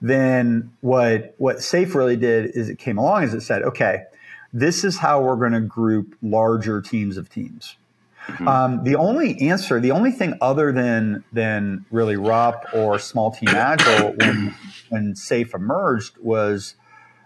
then 0.00 0.72
what 0.80 1.34
what 1.38 1.62
Safe 1.62 1.94
really 1.94 2.16
did 2.16 2.50
is 2.56 2.68
it 2.68 2.78
came 2.78 2.98
along 2.98 3.24
as 3.24 3.34
it 3.34 3.42
said, 3.42 3.62
okay, 3.62 4.04
this 4.52 4.84
is 4.84 4.98
how 4.98 5.22
we're 5.22 5.36
going 5.36 5.52
to 5.52 5.60
group 5.60 6.16
larger 6.22 6.80
teams 6.80 7.16
of 7.16 7.28
teams 7.28 7.76
Mm-hmm. 8.26 8.48
Um, 8.48 8.84
the 8.84 8.96
only 8.96 9.40
answer, 9.48 9.80
the 9.80 9.90
only 9.90 10.10
thing 10.10 10.34
other 10.40 10.72
than 10.72 11.24
than 11.32 11.84
really 11.90 12.16
RUP 12.16 12.64
or 12.72 12.98
small 12.98 13.30
team 13.30 13.50
agile 13.50 14.12
when 14.12 14.54
when 14.88 15.14
Safe 15.14 15.54
emerged 15.54 16.16
was 16.18 16.74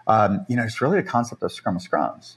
um, 0.09 0.45
you 0.49 0.55
know, 0.55 0.63
it's 0.63 0.81
really 0.81 0.97
a 0.97 1.03
concept 1.03 1.43
of 1.43 1.51
scrum 1.51 1.75
of 1.75 1.83
scrums. 1.83 2.35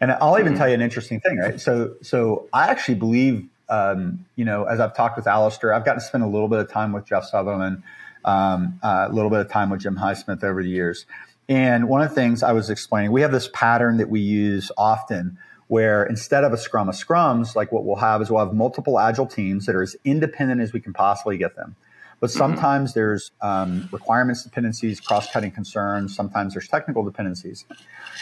And 0.00 0.10
I'll 0.10 0.38
even 0.38 0.52
mm-hmm. 0.52 0.58
tell 0.58 0.68
you 0.68 0.74
an 0.74 0.82
interesting 0.82 1.20
thing, 1.20 1.38
right? 1.38 1.60
So, 1.60 1.94
so 2.02 2.48
I 2.52 2.66
actually 2.66 2.96
believe, 2.96 3.48
um, 3.68 4.26
you 4.34 4.44
know, 4.44 4.64
as 4.64 4.80
I've 4.80 4.94
talked 4.94 5.16
with 5.16 5.28
Alistair, 5.28 5.72
I've 5.72 5.84
gotten 5.84 6.00
to 6.00 6.04
spend 6.06 6.24
a 6.24 6.26
little 6.26 6.48
bit 6.48 6.58
of 6.58 6.68
time 6.68 6.92
with 6.92 7.06
Jeff 7.06 7.24
Sutherland, 7.24 7.84
um, 8.24 8.80
uh, 8.82 9.06
a 9.08 9.12
little 9.12 9.30
bit 9.30 9.38
of 9.38 9.48
time 9.48 9.70
with 9.70 9.80
Jim 9.80 9.96
Highsmith 9.96 10.42
over 10.42 10.64
the 10.64 10.68
years. 10.68 11.06
And 11.48 11.88
one 11.88 12.02
of 12.02 12.08
the 12.08 12.14
things 12.14 12.42
I 12.42 12.52
was 12.52 12.70
explaining, 12.70 13.12
we 13.12 13.20
have 13.20 13.30
this 13.30 13.48
pattern 13.52 13.98
that 13.98 14.08
we 14.08 14.20
use 14.20 14.72
often 14.76 15.38
where 15.72 16.04
instead 16.04 16.44
of 16.44 16.52
a 16.52 16.58
scrum 16.58 16.90
of 16.90 16.94
scrums, 16.94 17.56
like 17.56 17.72
what 17.72 17.82
we'll 17.86 17.96
have 17.96 18.20
is 18.20 18.30
we'll 18.30 18.44
have 18.44 18.52
multiple 18.52 19.00
agile 19.00 19.24
teams 19.24 19.64
that 19.64 19.74
are 19.74 19.80
as 19.82 19.96
independent 20.04 20.60
as 20.60 20.74
we 20.74 20.80
can 20.80 20.92
possibly 20.92 21.38
get 21.38 21.56
them. 21.56 21.74
But 22.20 22.28
mm-hmm. 22.28 22.36
sometimes 22.40 22.92
there's 22.92 23.30
um, 23.40 23.88
requirements 23.90 24.42
dependencies, 24.42 25.00
cross-cutting 25.00 25.52
concerns. 25.52 26.14
Sometimes 26.14 26.52
there's 26.52 26.68
technical 26.68 27.02
dependencies, 27.04 27.64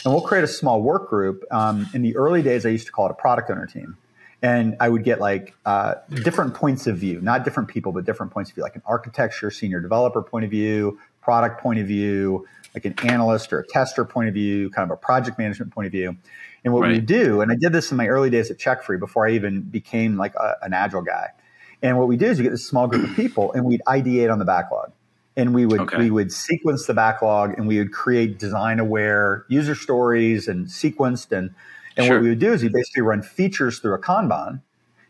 and 0.04 0.14
we'll 0.14 0.22
create 0.22 0.44
a 0.44 0.46
small 0.46 0.80
work 0.80 1.10
group. 1.10 1.42
Um, 1.50 1.88
in 1.92 2.02
the 2.02 2.16
early 2.16 2.40
days, 2.40 2.64
I 2.64 2.68
used 2.68 2.86
to 2.86 2.92
call 2.92 3.06
it 3.06 3.10
a 3.10 3.14
product 3.14 3.50
owner 3.50 3.66
team, 3.66 3.96
and 4.40 4.76
I 4.78 4.88
would 4.88 5.02
get 5.02 5.18
like 5.18 5.52
uh, 5.66 5.94
different 6.22 6.54
points 6.54 6.86
of 6.86 6.98
view, 6.98 7.20
not 7.20 7.42
different 7.44 7.68
people, 7.68 7.90
but 7.90 8.04
different 8.04 8.30
points 8.30 8.52
of 8.52 8.54
view, 8.54 8.62
like 8.62 8.76
an 8.76 8.82
architecture, 8.86 9.50
senior 9.50 9.80
developer 9.80 10.22
point 10.22 10.44
of 10.44 10.52
view, 10.52 11.00
product 11.20 11.60
point 11.60 11.80
of 11.80 11.88
view, 11.88 12.46
like 12.74 12.84
an 12.84 12.94
analyst 13.02 13.52
or 13.52 13.58
a 13.58 13.66
tester 13.66 14.04
point 14.04 14.28
of 14.28 14.34
view, 14.34 14.70
kind 14.70 14.88
of 14.88 14.96
a 14.96 15.00
project 15.00 15.36
management 15.36 15.72
point 15.72 15.86
of 15.86 15.92
view. 15.92 16.16
And 16.64 16.74
what 16.74 16.82
right. 16.82 16.92
we 16.92 17.00
do, 17.00 17.40
and 17.40 17.50
I 17.50 17.56
did 17.58 17.72
this 17.72 17.90
in 17.90 17.96
my 17.96 18.06
early 18.06 18.30
days 18.30 18.50
at 18.50 18.58
CheckFree 18.58 18.98
before 18.98 19.26
I 19.26 19.32
even 19.32 19.62
became 19.62 20.16
like 20.16 20.34
a, 20.34 20.56
an 20.62 20.72
agile 20.74 21.02
guy. 21.02 21.28
And 21.82 21.98
what 21.98 22.08
we 22.08 22.16
do 22.16 22.26
is 22.26 22.38
we 22.38 22.44
get 22.44 22.50
this 22.50 22.66
small 22.66 22.86
group 22.86 23.08
of 23.08 23.16
people 23.16 23.52
and 23.52 23.64
we'd 23.64 23.82
ideate 23.86 24.30
on 24.30 24.38
the 24.38 24.44
backlog. 24.44 24.92
And 25.36 25.54
we 25.54 25.64
would 25.64 25.80
okay. 25.80 25.96
we 25.96 26.10
would 26.10 26.32
sequence 26.32 26.86
the 26.86 26.92
backlog 26.92 27.56
and 27.56 27.66
we 27.66 27.78
would 27.78 27.92
create 27.92 28.38
design 28.38 28.78
aware 28.78 29.46
user 29.48 29.74
stories 29.74 30.48
and 30.48 30.66
sequenced 30.66 31.32
and 31.32 31.54
and 31.96 32.06
sure. 32.06 32.16
what 32.16 32.22
we 32.22 32.28
would 32.30 32.38
do 32.38 32.52
is 32.52 32.62
we 32.62 32.68
basically 32.68 33.02
run 33.02 33.22
features 33.22 33.78
through 33.78 33.94
a 33.94 33.98
Kanban. 33.98 34.60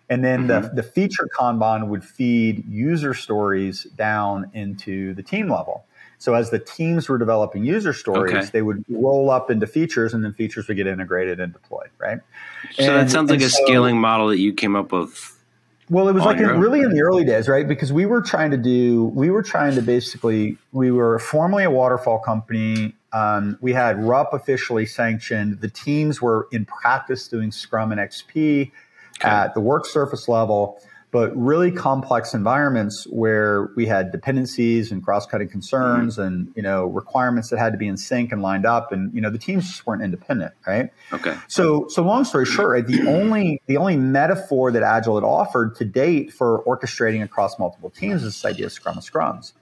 And 0.08 0.24
then 0.24 0.48
mm-hmm. 0.48 0.74
the, 0.74 0.82
the 0.82 0.82
feature 0.82 1.28
Kanban 1.38 1.88
would 1.88 2.04
feed 2.04 2.64
user 2.66 3.14
stories 3.14 3.84
down 3.96 4.50
into 4.54 5.14
the 5.14 5.22
team 5.22 5.48
level. 5.48 5.86
So 6.20 6.34
as 6.34 6.50
the 6.50 6.58
teams 6.58 7.08
were 7.08 7.16
developing 7.16 7.64
user 7.64 7.94
stories, 7.94 8.34
okay. 8.34 8.46
they 8.52 8.60
would 8.60 8.84
roll 8.90 9.30
up 9.30 9.50
into 9.50 9.66
features, 9.66 10.12
and 10.12 10.22
then 10.22 10.34
features 10.34 10.68
would 10.68 10.76
get 10.76 10.86
integrated 10.86 11.40
and 11.40 11.50
deployed. 11.50 11.88
Right. 11.98 12.20
So 12.72 12.84
and, 12.84 12.96
that 12.96 13.10
sounds 13.10 13.30
like 13.30 13.40
a 13.40 13.48
so, 13.48 13.64
scaling 13.64 13.98
model 13.98 14.28
that 14.28 14.38
you 14.38 14.52
came 14.52 14.76
up 14.76 14.92
with. 14.92 15.38
Well, 15.88 16.08
it 16.08 16.12
was 16.12 16.22
like 16.22 16.36
in, 16.36 16.60
really 16.60 16.82
in 16.82 16.92
the 16.92 17.00
early 17.00 17.24
days, 17.24 17.48
right? 17.48 17.66
Because 17.66 17.90
we 17.90 18.04
were 18.04 18.20
trying 18.20 18.50
to 18.50 18.58
do, 18.58 19.06
we 19.06 19.30
were 19.30 19.42
trying 19.42 19.74
to 19.76 19.82
basically, 19.82 20.58
we 20.72 20.90
were 20.90 21.18
formerly 21.18 21.64
a 21.64 21.70
waterfall 21.70 22.18
company. 22.18 22.94
Um, 23.14 23.56
we 23.62 23.72
had 23.72 23.98
RUP 23.98 24.34
officially 24.34 24.84
sanctioned. 24.84 25.62
The 25.62 25.70
teams 25.70 26.20
were 26.20 26.48
in 26.52 26.66
practice 26.66 27.26
doing 27.28 27.50
Scrum 27.50 27.92
and 27.92 28.00
XP 28.00 28.70
okay. 29.18 29.28
at 29.28 29.54
the 29.54 29.60
work 29.60 29.86
surface 29.86 30.28
level 30.28 30.80
but 31.12 31.36
really 31.36 31.72
complex 31.72 32.34
environments 32.34 33.04
where 33.04 33.70
we 33.74 33.86
had 33.86 34.12
dependencies 34.12 34.92
and 34.92 35.04
cross-cutting 35.04 35.48
concerns 35.48 36.14
mm-hmm. 36.14 36.22
and 36.22 36.52
you 36.54 36.62
know 36.62 36.86
requirements 36.86 37.50
that 37.50 37.58
had 37.58 37.72
to 37.72 37.78
be 37.78 37.88
in 37.88 37.96
sync 37.96 38.32
and 38.32 38.42
lined 38.42 38.66
up 38.66 38.92
and 38.92 39.12
you 39.14 39.20
know 39.20 39.30
the 39.30 39.38
teams 39.38 39.66
just 39.66 39.86
weren't 39.86 40.02
independent 40.02 40.52
right 40.66 40.90
okay 41.12 41.36
so 41.48 41.88
so 41.88 42.02
long 42.02 42.24
story 42.24 42.46
short 42.46 42.70
right, 42.70 42.86
the 42.86 43.08
only 43.08 43.60
the 43.66 43.76
only 43.76 43.96
metaphor 43.96 44.70
that 44.70 44.82
agile 44.82 45.16
had 45.16 45.24
offered 45.24 45.74
to 45.76 45.84
date 45.84 46.32
for 46.32 46.62
orchestrating 46.64 47.22
across 47.22 47.58
multiple 47.58 47.90
teams 47.90 48.22
is 48.22 48.34
this 48.34 48.44
idea 48.44 48.66
of 48.66 48.72
scrum 48.72 48.98
of 48.98 49.04
scrums 49.04 49.52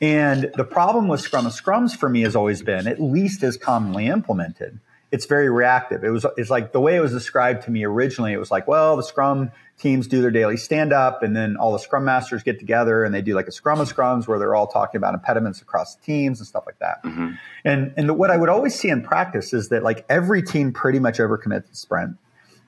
and 0.00 0.50
the 0.56 0.64
problem 0.64 1.08
with 1.08 1.20
scrum 1.20 1.46
of 1.46 1.52
scrums 1.52 1.96
for 1.96 2.08
me 2.08 2.22
has 2.22 2.36
always 2.36 2.62
been 2.62 2.86
at 2.86 3.00
least 3.00 3.42
as 3.42 3.56
commonly 3.56 4.06
implemented 4.06 4.78
it's 5.12 5.26
very 5.26 5.50
reactive. 5.50 6.02
It 6.04 6.08
was 6.08 6.24
it's 6.38 6.48
like 6.48 6.72
the 6.72 6.80
way 6.80 6.96
it 6.96 7.00
was 7.00 7.12
described 7.12 7.64
to 7.64 7.70
me 7.70 7.84
originally. 7.84 8.32
It 8.32 8.38
was 8.38 8.50
like, 8.50 8.66
well, 8.66 8.96
the 8.96 9.02
Scrum 9.02 9.52
teams 9.82 10.06
do 10.06 10.22
their 10.22 10.30
daily 10.30 10.56
stand 10.56 10.92
up, 10.92 11.22
and 11.22 11.34
then 11.34 11.56
all 11.56 11.72
the 11.72 11.78
Scrum 11.78 12.04
masters 12.04 12.42
get 12.42 12.60
together 12.60 13.04
and 13.04 13.12
they 13.12 13.20
do 13.20 13.34
like 13.34 13.48
a 13.48 13.52
Scrum 13.52 13.80
of 13.80 13.92
Scrums 13.92 14.28
where 14.28 14.38
they're 14.38 14.54
all 14.54 14.68
talking 14.68 14.96
about 14.98 15.12
impediments 15.12 15.60
across 15.60 15.96
teams 15.96 16.38
and 16.38 16.46
stuff 16.46 16.64
like 16.64 16.78
that. 16.78 17.02
Mm-hmm. 17.02 17.32
And 17.64 17.92
and 17.96 18.16
what 18.16 18.30
I 18.30 18.36
would 18.36 18.48
always 18.48 18.74
see 18.74 18.88
in 18.88 19.02
practice 19.02 19.52
is 19.52 19.68
that 19.70 19.82
like 19.82 20.06
every 20.08 20.42
team 20.42 20.72
pretty 20.72 21.00
much 21.00 21.18
overcommits 21.18 21.68
the 21.68 21.76
sprint, 21.76 22.16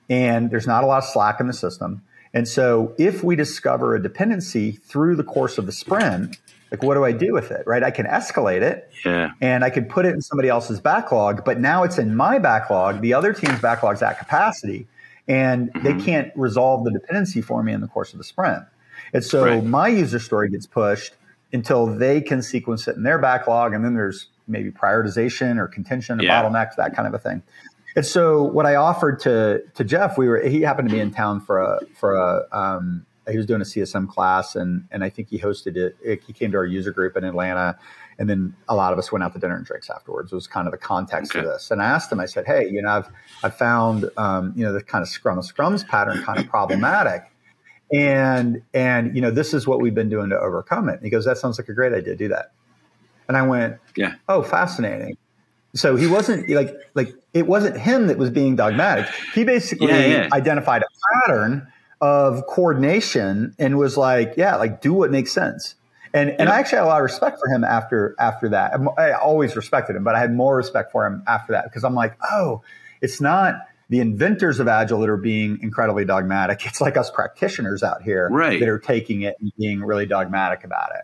and 0.09 0.51
there's 0.51 0.67
not 0.67 0.83
a 0.83 0.87
lot 0.87 0.99
of 0.99 1.05
slack 1.05 1.39
in 1.39 1.47
the 1.47 1.53
system. 1.53 2.01
And 2.33 2.47
so 2.47 2.93
if 2.97 3.23
we 3.23 3.37
discover 3.37 3.95
a 3.95 4.03
dependency 4.03 4.73
through 4.73 5.15
the 5.15 5.23
course 5.23 5.57
of 5.57 5.65
the 5.65 5.71
sprint, 5.71 6.37
like, 6.69 6.83
what 6.83 6.95
do 6.95 7.05
I 7.05 7.13
do 7.13 7.31
with 7.31 7.49
it? 7.51 7.65
Right? 7.65 7.81
I 7.81 7.91
can 7.91 8.05
escalate 8.05 8.61
it 8.61 8.91
yeah. 9.05 9.31
and 9.39 9.63
I 9.63 9.69
could 9.69 9.87
put 9.87 10.05
it 10.05 10.13
in 10.13 10.21
somebody 10.21 10.49
else's 10.49 10.81
backlog, 10.81 11.45
but 11.45 11.61
now 11.61 11.83
it's 11.83 11.97
in 11.97 12.13
my 12.13 12.39
backlog. 12.39 12.99
The 12.99 13.13
other 13.13 13.31
team's 13.31 13.61
backlog's 13.61 14.01
at 14.01 14.19
capacity 14.19 14.87
and 15.27 15.71
mm-hmm. 15.73 15.83
they 15.83 16.03
can't 16.03 16.31
resolve 16.35 16.83
the 16.83 16.91
dependency 16.91 17.41
for 17.41 17.63
me 17.63 17.73
in 17.73 17.81
the 17.81 17.87
course 17.87 18.13
of 18.13 18.17
the 18.17 18.23
sprint. 18.23 18.63
And 19.13 19.23
so 19.23 19.45
right. 19.45 19.63
my 19.63 19.87
user 19.87 20.19
story 20.19 20.49
gets 20.49 20.67
pushed 20.67 21.15
until 21.53 21.85
they 21.87 22.21
can 22.21 22.41
sequence 22.41 22.87
it 22.87 22.95
in 22.95 23.03
their 23.03 23.17
backlog. 23.17 23.73
And 23.73 23.83
then 23.83 23.93
there's 23.93 24.27
maybe 24.47 24.71
prioritization 24.71 25.57
or 25.57 25.67
contention 25.67 26.19
or 26.19 26.23
yeah. 26.23 26.43
bottlenecks, 26.43 26.75
that 26.77 26.95
kind 26.95 27.07
of 27.07 27.13
a 27.13 27.19
thing. 27.19 27.43
And 27.95 28.05
so 28.05 28.43
what 28.43 28.65
I 28.65 28.75
offered 28.75 29.21
to 29.21 29.63
to 29.75 29.83
Jeff, 29.83 30.17
we 30.17 30.27
were 30.27 30.41
he 30.41 30.61
happened 30.61 30.89
to 30.89 30.95
be 30.95 30.99
in 30.99 31.11
town 31.11 31.39
for 31.39 31.61
a 31.61 31.79
for 31.95 32.15
a 32.15 32.45
um, 32.51 33.05
he 33.29 33.37
was 33.37 33.45
doing 33.45 33.61
a 33.61 33.65
CSM 33.65 34.09
class, 34.09 34.55
and 34.55 34.85
and 34.91 35.03
I 35.03 35.09
think 35.09 35.29
he 35.29 35.39
hosted 35.39 35.77
it. 35.77 36.21
He 36.25 36.33
came 36.33 36.51
to 36.51 36.57
our 36.57 36.65
user 36.65 36.91
group 36.91 37.15
in 37.15 37.23
Atlanta, 37.23 37.79
and 38.17 38.29
then 38.29 38.55
a 38.67 38.75
lot 38.75 38.93
of 38.93 38.99
us 38.99 39.11
went 39.11 39.23
out 39.23 39.33
to 39.33 39.39
dinner 39.39 39.55
and 39.55 39.65
drinks 39.65 39.89
afterwards. 39.89 40.31
It 40.31 40.35
Was 40.35 40.47
kind 40.47 40.67
of 40.67 40.71
the 40.71 40.77
context 40.77 41.31
okay. 41.35 41.39
of 41.39 41.45
this. 41.45 41.71
And 41.71 41.81
I 41.81 41.85
asked 41.85 42.11
him. 42.11 42.19
I 42.19 42.25
said, 42.25 42.45
"Hey, 42.45 42.67
you 42.69 42.81
know, 42.81 42.89
I've 42.89 43.09
I've 43.43 43.57
found 43.57 44.09
um, 44.17 44.53
you 44.55 44.63
know 44.63 44.73
the 44.73 44.81
kind 44.81 45.01
of 45.01 45.09
scrum 45.09 45.37
of 45.37 45.45
scrums 45.45 45.85
pattern 45.87 46.23
kind 46.23 46.39
of 46.39 46.47
problematic." 46.47 47.23
And 47.93 48.61
and 48.73 49.15
you 49.15 49.21
know 49.21 49.31
this 49.31 49.53
is 49.53 49.67
what 49.67 49.81
we've 49.81 49.93
been 49.93 50.09
doing 50.09 50.29
to 50.29 50.39
overcome 50.39 50.89
it. 50.89 50.95
And 50.95 51.03
he 51.03 51.09
goes, 51.09 51.25
"That 51.25 51.37
sounds 51.37 51.59
like 51.59 51.69
a 51.69 51.73
great 51.73 51.93
idea. 51.93 52.15
Do 52.15 52.29
that." 52.29 52.51
And 53.27 53.37
I 53.37 53.45
went, 53.45 53.77
"Yeah, 53.95 54.15
oh, 54.29 54.43
fascinating." 54.43 55.17
So 55.75 55.97
he 55.97 56.07
wasn't 56.07 56.49
like 56.49 56.73
like 56.93 57.13
it 57.33 57.47
wasn't 57.47 57.77
him 57.77 58.07
that 58.07 58.17
was 58.17 58.29
being 58.29 58.55
dogmatic. 58.55 59.07
He 59.33 59.43
basically 59.43 59.89
yeah, 59.89 60.05
yeah. 60.05 60.29
identified 60.31 60.83
a 60.83 60.87
pattern 61.21 61.67
of 62.01 62.45
coordination 62.47 63.55
and 63.59 63.77
was 63.77 63.97
like, 63.97 64.33
yeah, 64.37 64.55
like 64.55 64.81
do 64.81 64.93
what 64.93 65.11
makes 65.11 65.31
sense. 65.31 65.75
And 66.15 66.29
and 66.39 66.47
I 66.47 66.59
actually 66.59 66.77
had 66.77 66.85
a 66.85 66.87
lot 66.87 66.99
of 66.99 67.03
respect 67.03 67.39
for 67.39 67.53
him 67.53 67.65
after 67.65 68.15
after 68.17 68.49
that. 68.49 68.79
I 68.97 69.11
always 69.11 69.53
respected 69.55 69.97
him, 69.97 70.05
but 70.05 70.15
I 70.15 70.19
had 70.19 70.33
more 70.33 70.55
respect 70.55 70.93
for 70.93 71.05
him 71.05 71.21
after 71.27 71.51
that 71.51 71.65
because 71.65 71.83
I'm 71.83 71.93
like, 71.93 72.17
oh, 72.31 72.63
it's 73.01 73.19
not 73.19 73.55
the 73.89 73.99
inventors 73.99 74.61
of 74.61 74.69
agile 74.69 75.01
that 75.01 75.09
are 75.09 75.17
being 75.17 75.59
incredibly 75.61 76.05
dogmatic. 76.05 76.65
It's 76.65 76.79
like 76.79 76.95
us 76.95 77.11
practitioners 77.11 77.83
out 77.83 78.01
here 78.01 78.29
right. 78.31 78.61
that 78.61 78.69
are 78.69 78.79
taking 78.79 79.23
it 79.23 79.35
and 79.41 79.51
being 79.59 79.81
really 79.81 80.05
dogmatic 80.05 80.63
about 80.63 80.91
it. 80.95 81.01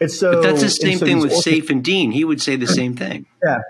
It's 0.00 0.18
so 0.18 0.32
but 0.32 0.42
that's 0.42 0.60
the 0.60 0.70
same 0.70 0.98
so 0.98 1.06
thing 1.06 1.20
with 1.20 1.34
Safe 1.34 1.70
and 1.70 1.82
Dean. 1.84 2.10
He 2.10 2.24
would 2.24 2.42
say 2.42 2.56
the 2.56 2.66
same 2.66 2.96
thing. 2.96 3.26
Yeah. 3.44 3.60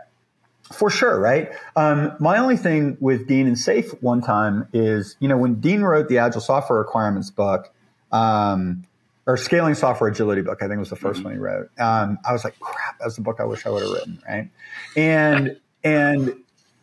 For 0.72 0.90
sure, 0.90 1.18
right? 1.18 1.50
Um, 1.76 2.12
my 2.20 2.36
only 2.36 2.58
thing 2.58 2.98
with 3.00 3.26
Dean 3.26 3.46
and 3.46 3.58
Safe 3.58 3.90
one 4.02 4.20
time 4.20 4.68
is, 4.74 5.16
you 5.18 5.26
know, 5.26 5.38
when 5.38 5.60
Dean 5.60 5.80
wrote 5.80 6.08
the 6.08 6.18
Agile 6.18 6.42
Software 6.42 6.78
Requirements 6.78 7.30
book, 7.30 7.72
um, 8.12 8.84
or 9.28 9.36
Scaling 9.36 9.74
Software 9.74 10.08
Agility 10.08 10.40
book, 10.40 10.62
I 10.62 10.68
think 10.68 10.78
was 10.80 10.88
the 10.88 10.96
1st 10.96 11.16
mm-hmm. 11.16 11.22
one 11.24 11.32
he 11.34 11.38
wrote. 11.38 11.70
Um, 11.78 12.18
I 12.24 12.32
was 12.32 12.44
like, 12.44 12.58
crap, 12.58 12.98
that's 12.98 13.16
the 13.16 13.20
book 13.20 13.36
I 13.38 13.44
wish 13.44 13.66
I 13.66 13.70
would 13.70 13.82
have 13.82 13.92
written, 13.92 14.22
right? 14.26 14.50
And 14.96 15.60
and 15.84 16.34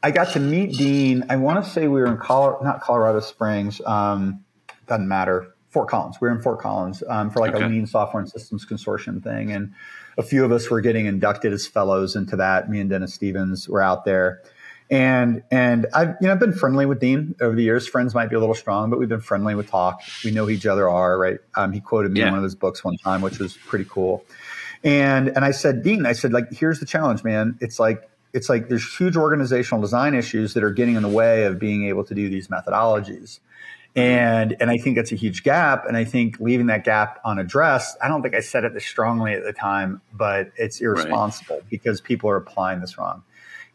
I 0.03 0.11
got 0.11 0.33
to 0.33 0.39
meet 0.39 0.73
Dean. 0.73 1.25
I 1.29 1.37
want 1.37 1.65
to 1.65 1.69
say 1.69 1.87
we 1.87 1.99
were 1.99 2.05
in 2.05 2.17
Colorado, 2.17 2.63
not 2.63 2.81
Colorado 2.81 3.19
Springs. 3.19 3.81
Um, 3.83 4.45
doesn't 4.87 5.07
matter. 5.07 5.55
Fort 5.69 5.89
Collins. 5.89 6.17
We 6.21 6.29
were 6.29 6.35
in 6.35 6.41
Fort 6.41 6.59
Collins 6.59 7.03
um, 7.09 7.31
for 7.31 7.39
like 7.39 7.55
okay. 7.55 7.65
a 7.65 7.67
lean 7.67 7.87
software 7.87 8.21
and 8.21 8.31
systems 8.31 8.63
consortium 8.65 9.21
thing, 9.21 9.51
and 9.51 9.73
a 10.15 10.23
few 10.23 10.45
of 10.45 10.51
us 10.51 10.69
were 10.69 10.81
getting 10.81 11.07
inducted 11.07 11.51
as 11.51 11.65
fellows 11.65 12.15
into 12.15 12.35
that. 12.35 12.69
Me 12.69 12.79
and 12.79 12.89
Dennis 12.89 13.15
Stevens 13.15 13.67
were 13.67 13.81
out 13.81 14.05
there. 14.05 14.43
And 14.89 15.43
and 15.49 15.87
I've 15.93 16.09
you 16.21 16.27
know 16.27 16.33
I've 16.33 16.39
been 16.39 16.53
friendly 16.53 16.85
with 16.85 16.99
Dean 16.99 17.35
over 17.41 17.55
the 17.55 17.63
years. 17.63 17.87
Friends 17.87 18.13
might 18.13 18.29
be 18.29 18.35
a 18.35 18.39
little 18.39 18.53
strong, 18.53 18.89
but 18.91 18.99
we've 18.99 19.09
been 19.09 19.19
friendly 19.19 19.55
with 19.55 19.69
talk. 19.69 20.01
We 20.23 20.31
know 20.31 20.45
who 20.45 20.51
each 20.51 20.67
other 20.67 20.87
are, 20.87 21.17
right? 21.17 21.39
Um, 21.55 21.71
he 21.71 21.81
quoted 21.81 22.11
me 22.11 22.19
yeah. 22.19 22.27
in 22.27 22.33
one 22.33 22.39
of 22.39 22.43
his 22.43 22.55
books 22.55 22.83
one 22.83 22.97
time, 22.97 23.21
which 23.21 23.39
was 23.39 23.57
pretty 23.57 23.85
cool. 23.89 24.23
And 24.83 25.29
and 25.29 25.43
I 25.43 25.51
said, 25.51 25.81
Dean, 25.81 26.05
I 26.05 26.13
said, 26.13 26.31
like, 26.31 26.51
here's 26.51 26.79
the 26.79 26.85
challenge, 26.85 27.23
man. 27.23 27.57
It's 27.59 27.79
like 27.79 28.07
it's 28.33 28.49
like 28.49 28.69
there's 28.69 28.95
huge 28.95 29.17
organizational 29.17 29.81
design 29.81 30.13
issues 30.13 30.53
that 30.53 30.63
are 30.63 30.71
getting 30.71 30.95
in 30.95 31.01
the 31.01 31.09
way 31.09 31.45
of 31.45 31.57
being 31.57 31.85
able 31.87 32.03
to 32.03 32.13
do 32.13 32.29
these 32.29 32.49
methodologies. 32.49 33.39
And 33.95 34.57
and 34.59 34.69
I 34.69 34.77
think 34.77 34.97
that's 34.97 35.13
a 35.13 35.15
huge 35.15 35.43
gap. 35.43 35.85
And 35.87 35.95
I 35.95 36.03
think 36.03 36.39
leaving 36.39 36.67
that 36.67 36.83
gap 36.83 37.19
unaddressed, 37.23 37.97
I 38.03 38.09
don't 38.09 38.21
think 38.21 38.35
I 38.35 38.41
said 38.41 38.65
it 38.65 38.73
this 38.73 38.85
strongly 38.85 39.33
at 39.33 39.43
the 39.43 39.53
time, 39.53 40.01
but 40.13 40.51
it's 40.57 40.81
irresponsible 40.81 41.55
right. 41.55 41.69
because 41.69 42.01
people 42.01 42.29
are 42.29 42.35
applying 42.35 42.81
this 42.81 42.97
wrong. 42.97 43.23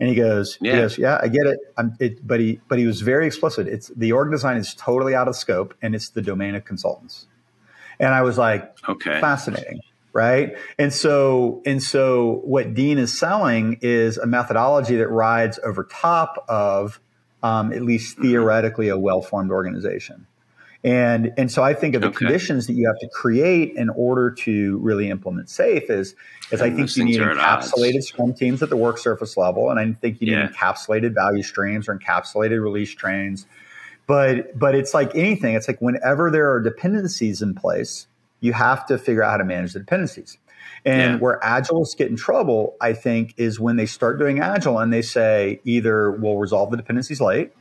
And 0.01 0.09
he 0.09 0.15
goes, 0.15 0.57
yeah. 0.61 0.73
he 0.73 0.79
goes, 0.79 0.99
yeah, 0.99 1.19
I 1.23 1.29
get 1.29 1.47
it. 1.47 1.61
it. 2.01 2.27
But 2.27 2.41
he 2.41 2.59
but 2.69 2.79
he 2.79 2.87
was 2.87 3.03
very 3.03 3.27
explicit. 3.27 3.69
It's 3.69 3.89
the 3.89 4.13
org 4.13 4.31
design 4.31 4.57
is 4.57 4.75
totally 4.75 5.15
out 5.15 5.29
of 5.29 5.37
scope, 5.37 5.75
and 5.83 5.95
it's 5.95 6.09
the 6.09 6.23
domain 6.23 6.55
of 6.55 6.65
consultants. 6.65 7.27
And 7.99 8.15
I 8.15 8.23
was 8.23 8.39
like, 8.39 8.75
okay, 8.89 9.21
fascinating. 9.21 9.81
right? 10.13 10.57
And 10.79 10.93
so, 10.93 11.63
and 11.67 11.83
so 11.83 12.41
what 12.45 12.75
Dean 12.75 12.99
is 12.99 13.19
selling 13.19 13.79
is 13.83 14.17
a 14.19 14.27
methodology 14.27 14.97
that 14.97 15.09
rides 15.09 15.59
over 15.63 15.85
top 15.85 16.45
of 16.49 17.01
um, 17.43 17.73
at 17.73 17.83
least 17.83 18.15
mm-hmm. 18.15 18.25
theoretically 18.25 18.89
a 18.89 18.99
well-formed 18.99 19.51
organization. 19.51 20.27
And, 20.83 21.33
and 21.37 21.53
so 21.53 21.63
I 21.63 21.75
think 21.75 21.95
of 21.95 22.01
the 22.01 22.09
okay. 22.09 22.17
conditions 22.17 22.67
that 22.67 22.73
you 22.73 22.87
have 22.87 22.99
to 23.01 23.09
create 23.09 23.75
in 23.77 23.91
order 23.91 24.31
to 24.31 24.79
really 24.79 25.11
implement 25.11 25.49
SAFe 25.49 25.91
is, 25.91 26.15
is 26.51 26.63
I 26.63 26.71
think 26.71 26.97
you 26.97 27.05
need 27.05 27.21
encapsulated 27.21 28.03
scrum 28.03 28.33
teams 28.33 28.63
at 28.63 28.71
the 28.71 28.79
work 28.79 28.97
surface 28.97 29.37
level. 29.37 29.71
And 29.71 29.79
I 29.79 29.93
think 30.01 30.23
you 30.23 30.29
need 30.29 30.39
yeah. 30.39 30.49
encapsulated 30.49 31.15
value 31.15 31.43
streams 31.43 31.87
or 31.87 31.99
encapsulated 31.99 32.63
release 32.63 32.95
trains. 32.95 33.47
But, 34.07 34.59
but 34.59 34.75
it's 34.75 34.95
like 34.95 35.15
anything. 35.15 35.55
It's 35.55 35.69
like 35.69 35.81
whenever 35.81 36.31
there 36.31 36.51
are 36.51 36.61
dependencies 36.61 37.43
in 37.43 37.55
place, 37.55 38.07
you 38.41 38.55
have 38.55 38.87
to 38.87 38.97
figure 38.97 39.23
out 39.23 39.33
how 39.33 39.37
to 39.37 39.45
manage 39.45 39.75
the 39.75 39.81
dependencies. 39.81 40.39
And 40.87 41.13
yeah. 41.13 41.19
where 41.19 41.39
agilists 41.41 41.95
get 41.95 42.09
in 42.09 42.17
trouble, 42.17 42.75
I 42.81 42.95
think, 42.95 43.35
is 43.37 43.61
when 43.61 43.77
they 43.77 43.85
start 43.85 44.19
doing 44.19 44.41
agile 44.41 44.79
and 44.79 44.91
they 44.91 45.03
say 45.03 45.61
either 45.65 46.11
we'll 46.11 46.39
resolve 46.39 46.71
the 46.71 46.79
dependencies 46.79 47.21
late, 47.21 47.53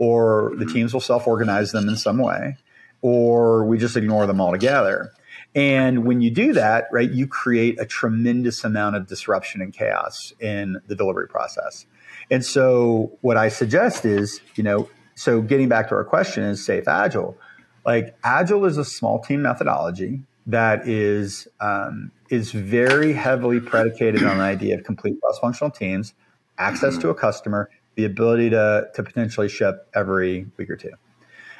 or 0.00 0.54
the 0.56 0.64
teams 0.64 0.92
will 0.94 1.00
self 1.00 1.28
organize 1.28 1.70
them 1.70 1.88
in 1.88 1.94
some 1.94 2.18
way, 2.18 2.56
or 3.02 3.64
we 3.64 3.78
just 3.78 3.96
ignore 3.96 4.26
them 4.26 4.40
altogether. 4.40 5.12
And 5.54 6.04
when 6.06 6.20
you 6.20 6.30
do 6.30 6.54
that, 6.54 6.88
right, 6.90 7.10
you 7.10 7.26
create 7.26 7.78
a 7.78 7.84
tremendous 7.84 8.64
amount 8.64 8.96
of 8.96 9.06
disruption 9.06 9.60
and 9.60 9.72
chaos 9.72 10.32
in 10.40 10.80
the 10.86 10.94
delivery 10.96 11.28
process. 11.28 11.86
And 12.30 12.44
so, 12.44 13.18
what 13.20 13.36
I 13.36 13.48
suggest 13.48 14.04
is, 14.04 14.40
you 14.54 14.64
know, 14.64 14.88
so 15.14 15.42
getting 15.42 15.68
back 15.68 15.88
to 15.90 15.94
our 15.94 16.04
question 16.04 16.44
is 16.44 16.66
SAFe 16.66 16.88
agile. 16.88 17.36
Like 17.84 18.16
agile 18.24 18.64
is 18.64 18.78
a 18.78 18.84
small 18.84 19.20
team 19.20 19.42
methodology 19.42 20.22
that 20.46 20.88
is 20.88 21.46
um, 21.60 22.10
is 22.30 22.52
very 22.52 23.12
heavily 23.12 23.60
predicated 23.60 24.22
on 24.22 24.38
the 24.38 24.44
idea 24.44 24.78
of 24.78 24.84
complete 24.84 25.20
cross-functional 25.20 25.72
teams, 25.72 26.14
access 26.58 26.96
to 26.98 27.10
a 27.10 27.14
customer, 27.14 27.68
the 27.94 28.04
ability 28.04 28.50
to, 28.50 28.88
to 28.94 29.02
potentially 29.02 29.48
ship 29.48 29.88
every 29.94 30.46
week 30.56 30.70
or 30.70 30.76
two. 30.76 30.92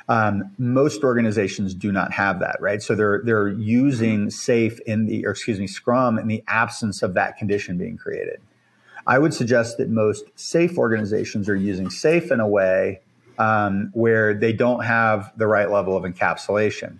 Um, 0.08 0.50
most 0.58 1.04
organizations 1.04 1.72
do 1.72 1.92
not 1.92 2.12
have 2.12 2.40
that, 2.40 2.56
right? 2.60 2.82
So 2.82 2.96
they're 2.96 3.22
they're 3.24 3.48
using 3.48 4.26
SAFe 4.26 4.80
in 4.80 5.06
the, 5.06 5.24
or 5.24 5.30
excuse 5.30 5.60
me, 5.60 5.68
Scrum 5.68 6.18
in 6.18 6.26
the 6.26 6.42
absence 6.48 7.02
of 7.02 7.14
that 7.14 7.36
condition 7.36 7.78
being 7.78 7.96
created. 7.96 8.40
I 9.06 9.18
would 9.18 9.32
suggest 9.32 9.78
that 9.78 9.88
most 9.88 10.24
SAFe 10.36 10.76
organizations 10.76 11.48
are 11.48 11.56
using 11.56 11.88
SAFe 11.90 12.32
in 12.32 12.40
a 12.40 12.48
way 12.48 13.00
um, 13.38 13.90
where 13.92 14.34
they 14.34 14.52
don't 14.52 14.84
have 14.84 15.32
the 15.36 15.46
right 15.46 15.70
level 15.70 15.96
of 15.96 16.02
encapsulation. 16.04 16.98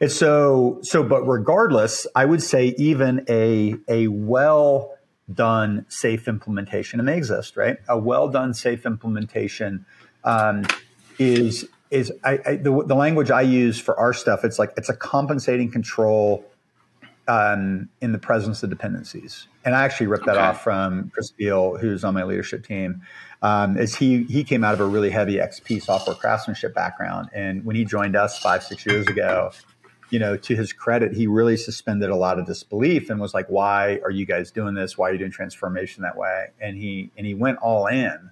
And 0.00 0.10
so, 0.10 0.78
so, 0.82 1.02
but 1.02 1.22
regardless, 1.22 2.06
I 2.14 2.24
would 2.24 2.42
say 2.42 2.74
even 2.76 3.24
a, 3.28 3.76
a 3.88 4.08
well 4.08 4.95
done 5.32 5.86
SAFe 5.88 6.26
implementation, 6.26 7.00
and 7.00 7.08
they 7.08 7.16
exist, 7.16 7.56
right? 7.56 7.78
A 7.88 7.98
well 7.98 8.28
done 8.28 8.52
SAFe 8.52 8.84
implementation 8.84 9.84
um, 10.24 10.66
is 11.18 11.66
is 11.90 12.12
I, 12.24 12.38
I, 12.44 12.56
the, 12.56 12.84
the 12.84 12.94
language 12.94 13.30
I 13.30 13.42
use 13.42 13.78
for 13.78 13.98
our 13.98 14.12
stuff. 14.12 14.44
It's 14.44 14.58
like 14.58 14.72
it's 14.76 14.88
a 14.88 14.96
compensating 14.96 15.70
control 15.70 16.44
um, 17.28 17.88
in 18.00 18.12
the 18.12 18.18
presence 18.18 18.62
of 18.62 18.70
dependencies. 18.70 19.48
And 19.64 19.74
I 19.74 19.84
actually 19.84 20.06
ripped 20.06 20.26
that 20.26 20.36
okay. 20.36 20.46
off 20.46 20.62
from 20.62 21.10
Chris 21.10 21.32
Beall, 21.32 21.76
who's 21.76 22.04
on 22.04 22.14
my 22.14 22.22
leadership 22.22 22.64
team. 22.64 23.02
Um, 23.42 23.76
is 23.76 23.96
he 23.96 24.24
he 24.24 24.44
came 24.44 24.64
out 24.64 24.74
of 24.74 24.80
a 24.80 24.86
really 24.86 25.10
heavy 25.10 25.36
XP 25.36 25.82
software 25.82 26.16
craftsmanship 26.16 26.74
background, 26.74 27.28
and 27.34 27.64
when 27.64 27.76
he 27.76 27.84
joined 27.84 28.16
us 28.16 28.38
five 28.38 28.62
six 28.62 28.86
years 28.86 29.06
ago, 29.06 29.50
you 30.10 30.18
know, 30.18 30.36
to 30.36 30.54
his 30.54 30.72
credit, 30.72 31.12
he 31.12 31.26
really 31.26 31.56
suspended 31.56 32.10
a 32.10 32.16
lot 32.16 32.38
of 32.38 32.46
disbelief 32.46 33.10
and 33.10 33.20
was 33.20 33.34
like, 33.34 33.46
"Why 33.48 34.00
are 34.04 34.10
you 34.10 34.26
guys 34.26 34.50
doing 34.50 34.74
this? 34.74 34.96
Why 34.96 35.10
are 35.10 35.12
you 35.12 35.18
doing 35.18 35.30
transformation 35.30 36.02
that 36.02 36.16
way?" 36.16 36.46
And 36.60 36.76
he 36.76 37.10
and 37.16 37.26
he 37.26 37.34
went 37.34 37.58
all 37.58 37.86
in. 37.86 38.30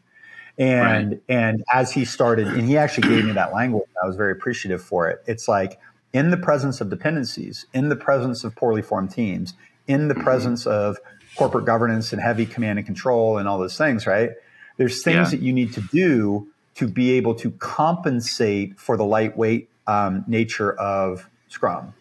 And 0.57 1.11
right. 1.11 1.23
and 1.29 1.65
as 1.73 1.93
he 1.93 2.05
started, 2.05 2.47
and 2.47 2.69
he 2.69 2.77
actually 2.77 3.09
gave 3.09 3.25
me 3.25 3.33
that 3.33 3.53
language, 3.53 3.89
I 4.03 4.07
was 4.07 4.17
very 4.17 4.33
appreciative 4.33 4.83
for 4.83 5.09
it. 5.09 5.23
It's 5.27 5.49
like 5.49 5.81
in 6.13 6.31
the 6.31 6.37
presence 6.37 6.81
of 6.81 6.91
dependencies, 6.91 7.67
in 7.75 7.89
the 7.89 7.97
presence 7.97 8.45
of 8.45 8.55
poorly 8.55 8.83
formed 8.83 9.11
teams, 9.11 9.55
in 9.89 10.09
the 10.09 10.15
mm-hmm. 10.15 10.23
presence 10.23 10.67
of 10.67 10.99
corporate 11.37 11.65
governance 11.65 12.13
and 12.13 12.23
heavy 12.23 12.47
command 12.47 12.79
and 12.79 12.87
control 12.87 13.39
and 13.39 13.49
all 13.49 13.59
those 13.59 13.77
things, 13.77 14.07
right? 14.07 14.31
There's 14.77 15.03
things 15.03 15.33
yeah. 15.33 15.39
that 15.39 15.41
you 15.41 15.53
need 15.53 15.73
to 15.75 15.81
do 15.81 16.49
to 16.77 16.89
be 16.89 17.13
able 17.13 17.35
to 17.37 17.51
compensate 17.53 18.79
for 18.79 18.97
the 18.97 19.05
lightweight 19.05 19.69
um, 19.87 20.25
nature 20.27 20.73
of 20.73 21.29
Scrum. 21.55 21.95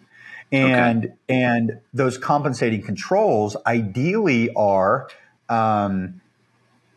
And 0.52 1.06
okay. 1.06 1.14
and 1.30 1.80
those 1.94 2.18
compensating 2.18 2.84
controls 2.84 3.56
ideally 3.66 4.54
are 4.54 5.08
um, 5.50 6.22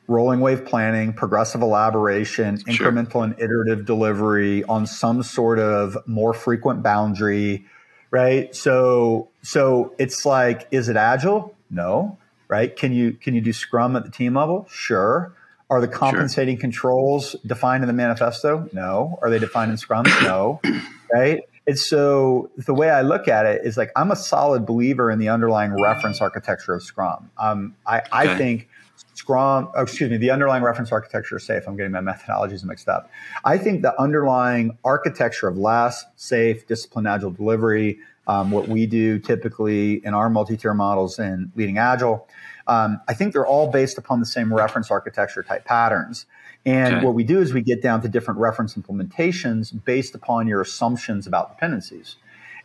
rolling 0.09 0.41
wave 0.41 0.65
planning, 0.67 1.13
progressive 1.13 1.63
elaboration, 1.63 2.59
sure. 2.59 2.93
incremental 2.93 3.25
and 3.25 3.35
iterative 3.39 3.87
delivery 3.87 4.63
on 4.65 4.87
some 4.87 5.23
sort 5.23 5.59
of 5.59 5.97
more 6.07 6.35
frequent 6.35 6.83
boundary, 6.83 7.65
right? 8.11 8.55
So 8.55 9.29
so 9.43 9.95
it's 9.99 10.27
like, 10.27 10.69
is 10.71 10.89
it 10.89 10.97
agile? 10.97 11.55
No, 11.71 12.19
right? 12.49 12.77
Can 12.77 12.93
you 12.93 13.13
can 13.13 13.35
you 13.35 13.41
do 13.41 13.53
Scrum 13.53 13.97
at 13.97 14.05
the 14.05 14.11
team 14.11 14.35
level? 14.35 14.67
Sure. 14.71 15.33
Are 15.69 15.81
the 15.81 15.89
compensating 15.89 16.57
sure. 16.57 16.61
controls 16.61 17.35
defined 17.45 17.83
in 17.83 17.89
the 17.89 17.93
manifesto? 17.93 18.69
No. 18.73 19.19
Are 19.23 19.31
they 19.31 19.39
defined 19.39 19.73
in 19.73 19.77
Scrum? 19.77 20.05
No. 20.23 20.61
right? 21.13 21.41
And 21.67 21.79
so 21.79 22.51
the 22.57 22.75
way 22.75 22.91
I 22.91 23.03
look 23.03 23.27
at 23.27 23.45
it 23.45 23.65
is 23.65 23.77
like 23.77 23.91
I'm 23.97 24.11
a 24.11 24.17
solid 24.17 24.67
believer 24.67 25.11
in 25.11 25.19
the 25.19 25.29
underlying 25.29 25.81
reference 25.81 26.21
architecture 26.21 26.75
of 26.75 26.83
Scrum. 26.83 27.31
Um, 27.39 27.75
I, 27.87 27.99
okay. 27.99 28.09
I 28.13 28.39
think 28.39 28.69
Scrum, 29.15 29.69
oh, 29.75 29.83
excuse 29.83 30.11
me, 30.11 30.17
the 30.17 30.31
underlying 30.31 30.63
reference 30.63 30.93
architecture 30.93 31.37
of 31.37 31.43
SAFe. 31.43 31.67
I'm 31.67 31.77
getting 31.77 31.93
my 31.93 32.01
methodologies 32.01 32.65
mixed 32.65 32.89
up. 32.89 33.11
I 33.45 33.59
think 33.59 33.83
the 33.83 33.99
underlying 34.01 34.79
architecture 34.85 35.49
of 35.49 35.57
LeSS, 35.57 36.05
SAFe, 36.17 36.67
discipline, 36.67 37.07
agile 37.07 37.31
delivery, 37.31 37.99
um, 38.29 38.51
what 38.51 38.69
we 38.69 38.87
do 38.87 39.19
typically 39.19 40.05
in 40.05 40.15
our 40.15 40.29
multi-tier 40.29 40.75
models 40.75 41.19
in 41.19 41.51
leading 41.57 41.79
agile, 41.79 42.29
um, 42.67 43.01
I 43.09 43.15
think 43.15 43.33
they're 43.33 43.47
all 43.47 43.71
based 43.71 43.99
upon 43.99 44.21
the 44.21 44.27
same 44.27 44.53
reference 44.53 44.91
architecture 44.91 45.43
type 45.43 45.65
patterns. 45.65 46.27
And 46.67 46.97
okay. 46.97 47.05
what 47.05 47.15
we 47.15 47.23
do 47.23 47.41
is 47.41 47.55
we 47.55 47.63
get 47.63 47.81
down 47.81 48.03
to 48.03 48.09
different 48.09 48.41
reference 48.41 48.75
implementations 48.75 49.73
based 49.85 50.17
upon 50.17 50.49
your 50.49 50.61
assumptions 50.61 51.27
about 51.27 51.51
dependencies. 51.51 52.17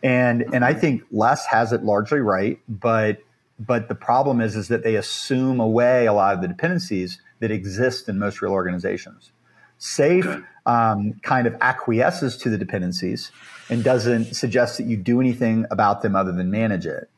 And 0.04 0.44
and 0.54 0.66
I 0.66 0.74
think 0.74 1.04
LeSS 1.12 1.46
has 1.46 1.72
it 1.72 1.84
largely 1.84 2.20
right, 2.20 2.60
but 2.68 3.20
but 3.60 3.88
the 3.88 3.96
problem 3.96 4.42
is 4.42 4.56
is 4.56 4.70
that 4.70 4.84
they 4.84 4.96
assume 4.96 5.60
away 5.60 6.08
a 6.08 6.14
lot 6.14 6.34
of 6.34 6.42
the 6.42 6.48
dependencies 6.48 7.22
that 7.40 7.52
exist 7.52 8.10
in 8.10 8.18
most 8.18 8.42
real 8.42 8.52
organizations. 8.52 9.32
SAFe 9.78 10.26
okay. 10.26 10.46
um, 10.66 11.14
kind 11.22 11.46
of 11.46 11.56
acquiesces 11.62 12.38
to 12.38 12.50
the 12.50 12.58
dependencies 12.58 13.32
and 13.70 13.84
doesn't 13.84 14.36
suggest 14.36 14.78
that 14.78 14.86
you 14.86 14.98
do 14.98 15.20
anything 15.20 15.66
about 15.70 16.02
them 16.02 16.16
other 16.16 16.32
than 16.32 16.50
manage 16.50 16.88
it. 16.88 17.10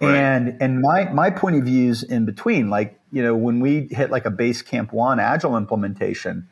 Right. 0.00 0.16
And 0.16 0.56
and 0.60 0.80
my 0.80 1.04
my 1.12 1.30
point 1.30 1.56
of 1.56 1.64
view 1.64 1.90
is 1.90 2.02
in 2.02 2.24
between. 2.24 2.70
Like 2.70 2.98
you 3.12 3.22
know, 3.22 3.34
when 3.34 3.60
we 3.60 3.88
hit 3.90 4.10
like 4.10 4.24
a 4.24 4.30
base 4.30 4.62
camp 4.62 4.92
one 4.92 5.20
agile 5.20 5.56
implementation, 5.56 6.48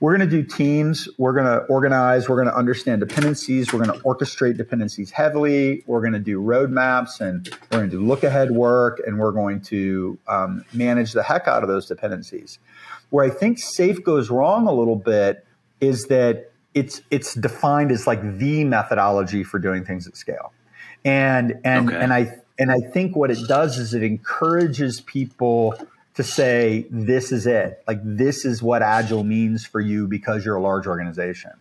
we're 0.00 0.16
going 0.16 0.28
to 0.28 0.42
do 0.42 0.46
teams. 0.46 1.08
We're 1.18 1.32
going 1.32 1.46
to 1.46 1.64
organize. 1.66 2.28
We're 2.28 2.36
going 2.36 2.48
to 2.48 2.56
understand 2.56 3.00
dependencies. 3.00 3.72
We're 3.72 3.84
going 3.84 3.98
to 3.98 4.04
orchestrate 4.04 4.56
dependencies 4.56 5.10
heavily. 5.10 5.84
We're 5.86 6.00
going 6.00 6.12
to 6.12 6.18
do 6.18 6.40
roadmaps 6.40 7.20
and 7.20 7.48
we're 7.70 7.78
going 7.78 7.90
to 7.90 7.96
do 7.96 8.02
look 8.02 8.22
ahead 8.22 8.50
work, 8.50 9.00
and 9.06 9.18
we're 9.18 9.32
going 9.32 9.62
to 9.62 10.18
um, 10.28 10.64
manage 10.72 11.12
the 11.12 11.22
heck 11.22 11.48
out 11.48 11.62
of 11.62 11.68
those 11.68 11.86
dependencies. 11.86 12.58
Where 13.10 13.24
I 13.24 13.30
think 13.30 13.58
SAFe 13.58 14.02
goes 14.02 14.30
wrong 14.30 14.66
a 14.66 14.72
little 14.72 14.96
bit 14.96 15.46
is 15.80 16.06
that 16.06 16.52
it's 16.74 17.00
it's 17.10 17.34
defined 17.34 17.90
as 17.90 18.06
like 18.06 18.38
the 18.38 18.64
methodology 18.64 19.44
for 19.44 19.58
doing 19.58 19.84
things 19.84 20.06
at 20.06 20.16
scale, 20.16 20.52
and 21.04 21.54
and 21.64 21.88
okay. 21.88 21.98
and 21.98 22.12
I 22.12 22.36
and 22.58 22.70
I 22.70 22.80
think 22.80 23.16
what 23.16 23.30
it 23.30 23.46
does 23.46 23.78
is 23.78 23.94
it 23.94 24.02
encourages 24.02 25.00
people 25.00 25.74
to 26.14 26.22
say, 26.22 26.86
this 26.90 27.30
is 27.30 27.46
it. 27.46 27.82
Like, 27.86 28.00
this 28.02 28.44
is 28.44 28.62
what 28.62 28.82
Agile 28.82 29.24
means 29.24 29.66
for 29.66 29.80
you 29.80 30.06
because 30.08 30.44
you're 30.44 30.56
a 30.56 30.62
large 30.62 30.86
organization. 30.86 31.52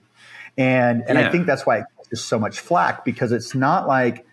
And, 0.58 1.04
and 1.08 1.20
yeah. 1.20 1.28
I 1.28 1.32
think 1.32 1.46
that's 1.46 1.66
why 1.66 1.80
it 1.80 1.86
gets 2.10 2.22
so 2.22 2.40
much 2.40 2.62
flack 2.62 3.04
because 3.04 3.34
it's 3.34 3.54
not 3.54 3.88
like, 3.88 4.26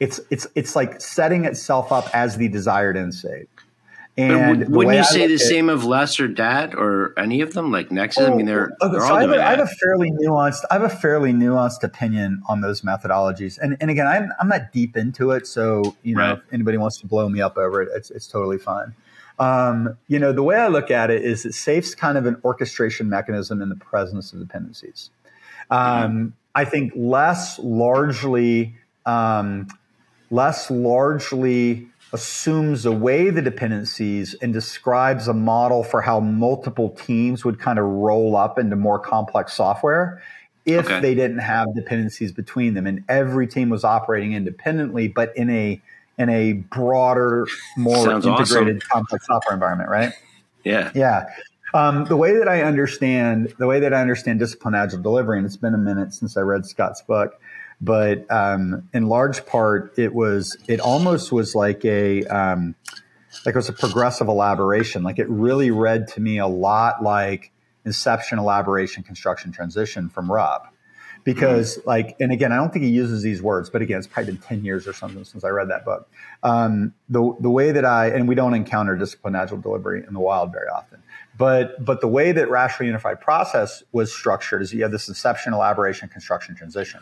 it's, 0.00 0.20
it's, 0.30 0.48
it's 0.56 0.74
like 0.74 1.00
setting 1.00 1.44
itself 1.44 1.92
up 1.92 2.08
as 2.12 2.36
the 2.36 2.48
desired 2.48 2.96
end 2.96 3.14
state. 3.14 3.48
And 4.16 4.68
wouldn't 4.68 4.96
you 4.96 5.04
say 5.04 5.26
the 5.26 5.38
same 5.38 5.70
of 5.70 5.84
LeSS 5.84 6.20
or 6.20 6.28
DAD 6.28 6.74
or 6.74 7.18
any 7.18 7.40
of 7.40 7.54
them, 7.54 7.72
like 7.72 7.90
Nexus? 7.90 8.24
Oh, 8.24 8.32
I 8.32 8.36
mean, 8.36 8.44
they're, 8.44 8.76
okay, 8.82 8.92
they're 8.92 9.00
so 9.00 9.06
all 9.06 9.16
I 9.16 9.20
have, 9.22 9.30
doing 9.30 9.40
a, 9.40 9.42
I 9.42 9.50
have 9.50 9.60
a 9.60 9.66
fairly 9.66 10.10
nuanced, 10.10 10.64
I 10.70 10.74
have 10.74 10.82
a 10.82 10.90
fairly 10.90 11.32
nuanced 11.32 11.82
opinion 11.82 12.42
on 12.46 12.60
those 12.60 12.82
methodologies. 12.82 13.58
And, 13.58 13.76
and 13.80 13.90
again, 13.90 14.06
I'm, 14.06 14.30
I'm 14.38 14.48
not 14.48 14.70
deep 14.70 14.98
into 14.98 15.30
it, 15.30 15.46
so 15.46 15.96
you 16.02 16.14
know, 16.14 16.20
right. 16.20 16.38
if 16.38 16.52
anybody 16.52 16.76
wants 16.76 16.98
to 17.00 17.06
blow 17.06 17.26
me 17.30 17.40
up 17.40 17.56
over 17.56 17.80
it, 17.80 17.88
it's, 17.94 18.10
it's 18.10 18.26
totally 18.26 18.58
fine. 18.58 18.94
Um, 19.38 19.96
you 20.08 20.18
know, 20.18 20.32
the 20.32 20.42
way 20.42 20.56
I 20.56 20.68
look 20.68 20.90
at 20.90 21.10
it 21.10 21.24
is 21.24 21.44
that 21.44 21.54
SAFe's 21.54 21.94
kind 21.94 22.18
of 22.18 22.26
an 22.26 22.38
orchestration 22.44 23.08
mechanism 23.08 23.62
in 23.62 23.70
the 23.70 23.76
presence 23.76 24.34
of 24.34 24.40
dependencies. 24.40 25.08
Um, 25.70 25.78
mm-hmm. 25.80 26.26
I 26.54 26.66
think 26.66 26.92
LeSS 26.94 27.60
largely 27.60 28.74
um, 29.06 29.68
less 30.32 30.70
largely 30.70 31.88
assumes 32.12 32.84
away 32.84 33.30
the 33.30 33.40
dependencies 33.40 34.34
and 34.34 34.52
describes 34.52 35.28
a 35.28 35.32
model 35.32 35.82
for 35.82 36.02
how 36.02 36.20
multiple 36.20 36.90
teams 36.90 37.44
would 37.44 37.58
kind 37.58 37.78
of 37.78 37.86
roll 37.86 38.36
up 38.36 38.58
into 38.58 38.76
more 38.76 38.98
complex 38.98 39.54
software 39.54 40.22
if 40.66 40.84
okay. 40.84 41.00
they 41.00 41.14
didn't 41.14 41.38
have 41.38 41.74
dependencies 41.74 42.30
between 42.30 42.74
them 42.74 42.86
and 42.86 43.02
every 43.08 43.46
team 43.46 43.70
was 43.70 43.82
operating 43.82 44.34
independently 44.34 45.08
but 45.08 45.34
in 45.36 45.48
a 45.50 45.80
in 46.18 46.28
a 46.28 46.52
broader 46.52 47.46
more 47.76 48.04
Sounds 48.04 48.26
integrated 48.26 48.76
awesome. 48.76 48.88
complex 48.92 49.26
software 49.26 49.54
environment 49.54 49.88
right 49.88 50.12
yeah 50.64 50.92
yeah 50.94 51.24
um, 51.74 52.04
the 52.04 52.16
way 52.16 52.36
that 52.36 52.46
i 52.46 52.62
understand 52.62 53.54
the 53.58 53.66
way 53.66 53.80
that 53.80 53.94
i 53.94 54.00
understand 54.00 54.38
discipline 54.38 54.74
agile 54.74 55.00
delivery 55.00 55.38
and 55.38 55.46
it's 55.46 55.56
been 55.56 55.74
a 55.74 55.78
minute 55.78 56.12
since 56.12 56.36
i 56.36 56.40
read 56.40 56.66
scott's 56.66 57.00
book 57.00 57.40
but 57.82 58.30
um, 58.30 58.88
in 58.94 59.06
large 59.06 59.44
part, 59.44 59.98
it 59.98 60.14
was 60.14 60.56
it 60.68 60.78
almost 60.78 61.32
was 61.32 61.56
like 61.56 61.84
a 61.84 62.24
um, 62.26 62.76
like 63.44 63.56
it 63.56 63.58
was 63.58 63.68
a 63.68 63.72
progressive 63.72 64.28
elaboration. 64.28 65.02
Like 65.02 65.18
it 65.18 65.28
really 65.28 65.72
read 65.72 66.06
to 66.08 66.20
me 66.20 66.38
a 66.38 66.46
lot 66.46 67.02
like 67.02 67.50
inception, 67.84 68.38
elaboration, 68.38 69.02
construction, 69.02 69.50
transition 69.50 70.08
from 70.08 70.30
RUP. 70.30 70.68
Because 71.24 71.78
mm-hmm. 71.78 71.88
like, 71.88 72.16
and 72.18 72.32
again, 72.32 72.50
I 72.50 72.56
don't 72.56 72.72
think 72.72 72.84
he 72.84 72.90
uses 72.90 73.22
these 73.22 73.40
words, 73.40 73.70
but 73.70 73.80
again, 73.80 73.98
it's 73.98 74.08
probably 74.08 74.32
been 74.32 74.42
ten 74.42 74.64
years 74.64 74.86
or 74.86 74.92
something 74.92 75.24
since 75.24 75.44
I 75.44 75.48
read 75.48 75.68
that 75.70 75.84
book. 75.84 76.08
Um, 76.44 76.94
the 77.08 77.34
the 77.40 77.50
way 77.50 77.72
that 77.72 77.84
I 77.84 78.08
and 78.08 78.28
we 78.28 78.36
don't 78.36 78.54
encounter 78.54 78.96
discipline 78.96 79.34
agile 79.34 79.58
delivery 79.58 80.04
in 80.06 80.14
the 80.14 80.20
wild 80.20 80.52
very 80.52 80.68
often. 80.68 81.02
But 81.36 81.84
but 81.84 82.00
the 82.00 82.08
way 82.08 82.30
that 82.30 82.48
rational 82.48 82.86
unified 82.86 83.20
process 83.20 83.82
was 83.90 84.12
structured 84.12 84.62
is 84.62 84.72
you 84.72 84.82
have 84.82 84.92
this 84.92 85.08
inception, 85.08 85.52
elaboration, 85.52 86.08
construction, 86.08 86.54
transition. 86.54 87.00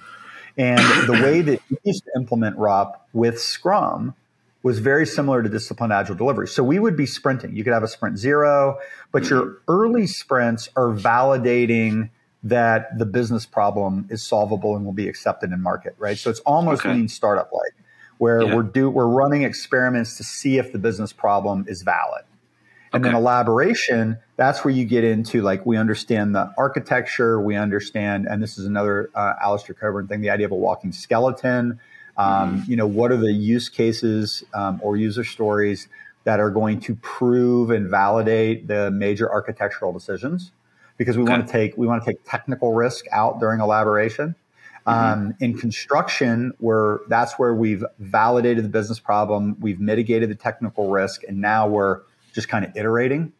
And 0.60 1.08
the 1.08 1.14
way 1.14 1.40
that 1.40 1.60
we 1.70 1.78
used 1.84 2.04
to 2.04 2.10
implement 2.16 2.58
RUP 2.58 3.08
with 3.14 3.40
Scrum 3.40 4.14
was 4.62 4.78
very 4.78 5.06
similar 5.06 5.42
to 5.42 5.48
disciplined 5.48 5.90
agile 5.90 6.14
delivery. 6.14 6.46
So 6.48 6.62
we 6.62 6.78
would 6.78 6.98
be 6.98 7.06
sprinting. 7.06 7.56
You 7.56 7.64
could 7.64 7.72
have 7.72 7.82
a 7.82 7.88
sprint 7.88 8.18
zero, 8.18 8.78
but 9.10 9.30
your 9.30 9.62
early 9.68 10.06
sprints 10.06 10.68
are 10.76 10.88
validating 10.88 12.10
that 12.42 12.98
the 12.98 13.06
business 13.06 13.46
problem 13.46 14.06
is 14.10 14.22
solvable 14.22 14.76
and 14.76 14.84
will 14.84 14.92
be 14.92 15.08
accepted 15.08 15.50
in 15.50 15.62
market, 15.62 15.94
right? 15.98 16.18
So 16.18 16.28
it's 16.28 16.40
almost 16.40 16.82
okay. 16.84 16.92
lean 16.92 17.08
startup 17.08 17.50
like, 17.54 17.72
where 18.18 18.42
yeah. 18.42 18.54
we're 18.54 18.62
do 18.62 18.90
we're 18.90 19.06
running 19.06 19.44
experiments 19.44 20.18
to 20.18 20.24
see 20.24 20.58
if 20.58 20.72
the 20.72 20.78
business 20.78 21.10
problem 21.10 21.64
is 21.68 21.80
valid. 21.80 22.24
And 22.92 23.04
okay. 23.04 23.12
then 23.12 23.20
elaboration, 23.20 24.18
that's 24.36 24.64
where 24.64 24.74
you 24.74 24.84
get 24.84 25.04
into 25.04 25.42
like 25.42 25.64
we 25.64 25.76
understand 25.76 26.34
the 26.34 26.52
architecture, 26.58 27.40
we 27.40 27.54
understand, 27.54 28.26
and 28.26 28.42
this 28.42 28.58
is 28.58 28.66
another 28.66 29.10
uh, 29.14 29.34
Alistair 29.40 29.74
Cockburn 29.74 30.08
thing, 30.08 30.20
the 30.20 30.30
idea 30.30 30.46
of 30.46 30.52
a 30.52 30.56
walking 30.56 30.90
skeleton. 30.90 31.78
Um, 32.16 32.60
mm-hmm. 32.60 32.70
You 32.70 32.76
know, 32.76 32.86
what 32.86 33.12
are 33.12 33.16
the 33.16 33.32
use 33.32 33.68
cases 33.68 34.42
um, 34.54 34.80
or 34.82 34.96
user 34.96 35.24
stories 35.24 35.88
that 36.24 36.40
are 36.40 36.50
going 36.50 36.80
to 36.80 36.96
prove 36.96 37.70
and 37.70 37.88
validate 37.88 38.66
the 38.66 38.90
major 38.90 39.30
architectural 39.30 39.92
decisions? 39.92 40.50
Because 40.96 41.16
we 41.16 41.22
okay. 41.22 41.32
want 41.32 41.46
to 41.46 41.52
take 41.52 41.76
we 41.78 41.86
want 41.86 42.04
to 42.04 42.10
take 42.10 42.24
technical 42.24 42.74
risk 42.74 43.06
out 43.12 43.38
during 43.38 43.60
elaboration. 43.60 44.34
Mm-hmm. 44.86 45.12
Um, 45.12 45.34
in 45.40 45.56
construction, 45.56 46.52
where 46.58 47.00
that's 47.08 47.38
where 47.38 47.54
we've 47.54 47.84
validated 47.98 48.64
the 48.64 48.68
business 48.68 48.98
problem, 48.98 49.56
we've 49.60 49.78
mitigated 49.78 50.30
the 50.30 50.34
technical 50.34 50.90
risk, 50.90 51.22
and 51.24 51.40
now 51.40 51.68
we're 51.68 52.00
just 52.32 52.48
kind 52.48 52.64
of 52.64 52.76
iterating 52.76 53.32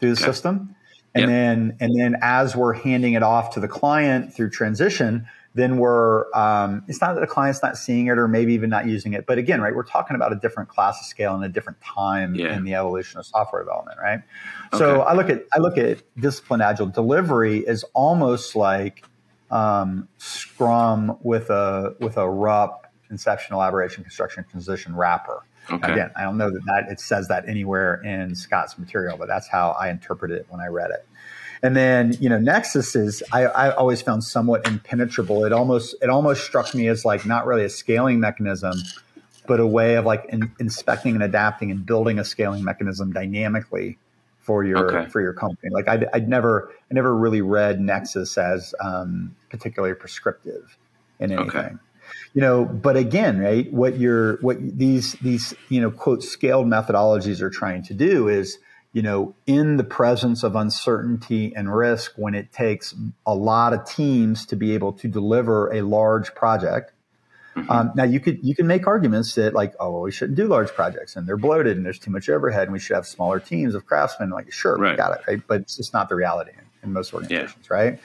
through 0.00 0.14
the 0.14 0.20
okay. 0.20 0.30
system. 0.30 0.74
And 1.14 1.22
yep. 1.22 1.28
then, 1.28 1.76
and 1.80 1.98
then 1.98 2.16
as 2.22 2.54
we're 2.54 2.74
handing 2.74 3.14
it 3.14 3.22
off 3.22 3.54
to 3.54 3.60
the 3.60 3.68
client 3.68 4.34
through 4.34 4.50
transition, 4.50 5.26
then 5.54 5.78
we're, 5.78 6.32
um, 6.34 6.84
it's 6.86 7.00
not 7.00 7.14
that 7.14 7.20
the 7.20 7.26
client's 7.26 7.62
not 7.62 7.76
seeing 7.76 8.06
it 8.06 8.18
or 8.18 8.28
maybe 8.28 8.52
even 8.54 8.70
not 8.70 8.86
using 8.86 9.14
it. 9.14 9.26
But 9.26 9.38
again, 9.38 9.60
right, 9.60 9.74
we're 9.74 9.82
talking 9.82 10.14
about 10.14 10.32
a 10.32 10.36
different 10.36 10.68
class 10.68 11.00
of 11.00 11.06
scale 11.06 11.34
and 11.34 11.44
a 11.44 11.48
different 11.48 11.80
time 11.80 12.34
yeah. 12.34 12.56
in 12.56 12.64
the 12.64 12.74
evolution 12.74 13.18
of 13.18 13.26
software 13.26 13.62
development, 13.62 13.98
right? 14.00 14.20
Okay. 14.72 14.78
So 14.78 15.00
I 15.00 15.14
look 15.14 15.30
at, 15.30 15.44
I 15.52 15.58
look 15.58 15.78
at 15.78 16.02
discipline 16.20 16.60
agile 16.60 16.86
delivery 16.86 17.58
is 17.58 17.84
almost 17.94 18.54
like, 18.54 19.04
um, 19.50 20.08
Scrum 20.18 21.16
with 21.22 21.48
a, 21.48 21.96
with 21.98 22.18
a 22.18 22.28
RUP 22.28 22.86
inception, 23.10 23.54
elaboration, 23.54 24.04
construction, 24.04 24.44
transition 24.48 24.94
wrapper. 24.94 25.42
Okay. 25.70 25.92
Again, 25.92 26.10
I 26.16 26.22
don't 26.22 26.38
know 26.38 26.50
that, 26.50 26.64
that 26.66 26.92
it 26.92 27.00
says 27.00 27.28
that 27.28 27.48
anywhere 27.48 28.02
in 28.02 28.34
Scott's 28.34 28.78
material, 28.78 29.16
but 29.16 29.28
that's 29.28 29.48
how 29.48 29.70
I 29.70 29.90
interpreted 29.90 30.38
it 30.38 30.46
when 30.48 30.60
I 30.60 30.66
read 30.66 30.90
it. 30.90 31.06
And 31.62 31.76
then, 31.76 32.16
you 32.20 32.28
know, 32.28 32.38
Nexus 32.38 32.94
is 32.94 33.22
I, 33.32 33.46
I 33.46 33.74
always 33.74 34.00
found 34.00 34.24
somewhat 34.24 34.66
impenetrable. 34.66 35.44
It 35.44 35.52
almost 35.52 35.96
it 36.00 36.08
almost 36.08 36.44
struck 36.44 36.74
me 36.74 36.86
as 36.88 37.04
like 37.04 37.26
not 37.26 37.46
really 37.46 37.64
a 37.64 37.68
scaling 37.68 38.20
mechanism, 38.20 38.74
but 39.46 39.58
a 39.58 39.66
way 39.66 39.96
of 39.96 40.04
like 40.04 40.24
in, 40.28 40.52
inspecting 40.60 41.14
and 41.14 41.22
adapting 41.22 41.70
and 41.70 41.84
building 41.84 42.18
a 42.18 42.24
scaling 42.24 42.62
mechanism 42.62 43.12
dynamically 43.12 43.98
for 44.38 44.64
your 44.64 44.96
okay. 44.96 45.10
for 45.10 45.20
your 45.20 45.32
company. 45.32 45.70
Like 45.72 45.88
I'd, 45.88 46.06
I'd 46.14 46.28
never 46.28 46.70
I 46.90 46.94
never 46.94 47.14
really 47.14 47.42
read 47.42 47.80
Nexus 47.80 48.38
as 48.38 48.74
um, 48.80 49.34
particularly 49.50 49.94
prescriptive 49.94 50.78
in 51.18 51.32
anything. 51.32 51.48
Okay 51.50 51.70
you 52.34 52.40
know 52.40 52.64
but 52.64 52.96
again 52.96 53.38
right 53.38 53.72
what 53.72 53.98
you're 53.98 54.36
what 54.38 54.56
these 54.60 55.12
these 55.14 55.54
you 55.68 55.80
know 55.80 55.90
quote 55.90 56.22
scaled 56.22 56.66
methodologies 56.66 57.40
are 57.40 57.50
trying 57.50 57.82
to 57.82 57.94
do 57.94 58.28
is 58.28 58.58
you 58.92 59.02
know 59.02 59.34
in 59.46 59.76
the 59.76 59.84
presence 59.84 60.42
of 60.42 60.56
uncertainty 60.56 61.52
and 61.54 61.74
risk 61.74 62.12
when 62.16 62.34
it 62.34 62.52
takes 62.52 62.94
a 63.26 63.34
lot 63.34 63.72
of 63.72 63.84
teams 63.84 64.46
to 64.46 64.56
be 64.56 64.74
able 64.74 64.92
to 64.92 65.08
deliver 65.08 65.72
a 65.72 65.82
large 65.82 66.34
project 66.34 66.92
mm-hmm. 67.56 67.70
um, 67.70 67.92
now 67.94 68.04
you 68.04 68.20
could 68.20 68.38
you 68.42 68.54
can 68.54 68.66
make 68.66 68.86
arguments 68.86 69.34
that 69.34 69.54
like 69.54 69.74
oh 69.80 69.90
well, 69.90 70.02
we 70.02 70.12
shouldn't 70.12 70.36
do 70.36 70.46
large 70.46 70.70
projects 70.70 71.16
and 71.16 71.26
they're 71.26 71.36
bloated 71.36 71.76
and 71.76 71.84
there's 71.84 71.98
too 71.98 72.10
much 72.10 72.28
overhead 72.28 72.64
and 72.64 72.72
we 72.72 72.78
should 72.78 72.94
have 72.94 73.06
smaller 73.06 73.40
teams 73.40 73.74
of 73.74 73.86
craftsmen 73.86 74.30
like 74.30 74.52
sure 74.52 74.76
right. 74.76 74.92
we 74.92 74.96
got 74.96 75.12
it 75.12 75.20
right 75.26 75.42
but 75.46 75.60
it's 75.60 75.76
just 75.76 75.92
not 75.92 76.08
the 76.08 76.14
reality 76.14 76.52
in, 76.52 76.64
in 76.88 76.92
most 76.92 77.12
organizations 77.12 77.66
yeah. 77.70 77.76
right 77.76 78.00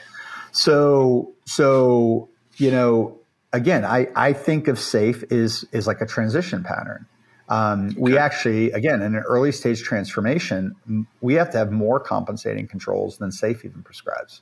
so 0.51 1.33
so 1.45 2.29
you 2.57 2.71
know 2.71 3.19
again, 3.53 3.85
I, 3.85 4.07
I 4.15 4.33
think 4.33 4.67
of 4.67 4.77
SAFe 4.77 5.31
is 5.31 5.65
is 5.71 5.87
like 5.87 6.01
a 6.01 6.05
transition 6.05 6.63
pattern. 6.63 7.05
Um, 7.49 7.95
we 7.97 8.17
actually, 8.17 8.71
again, 8.71 9.01
in 9.01 9.15
an 9.15 9.23
early 9.27 9.51
stage 9.51 9.83
transformation, 9.83 10.75
we 11.21 11.35
have 11.35 11.51
to 11.51 11.57
have 11.57 11.71
more 11.71 11.99
compensating 11.99 12.67
controls 12.67 13.17
than 13.17 13.29
SAFe 13.29 13.65
even 13.65 13.83
prescribes. 13.83 14.41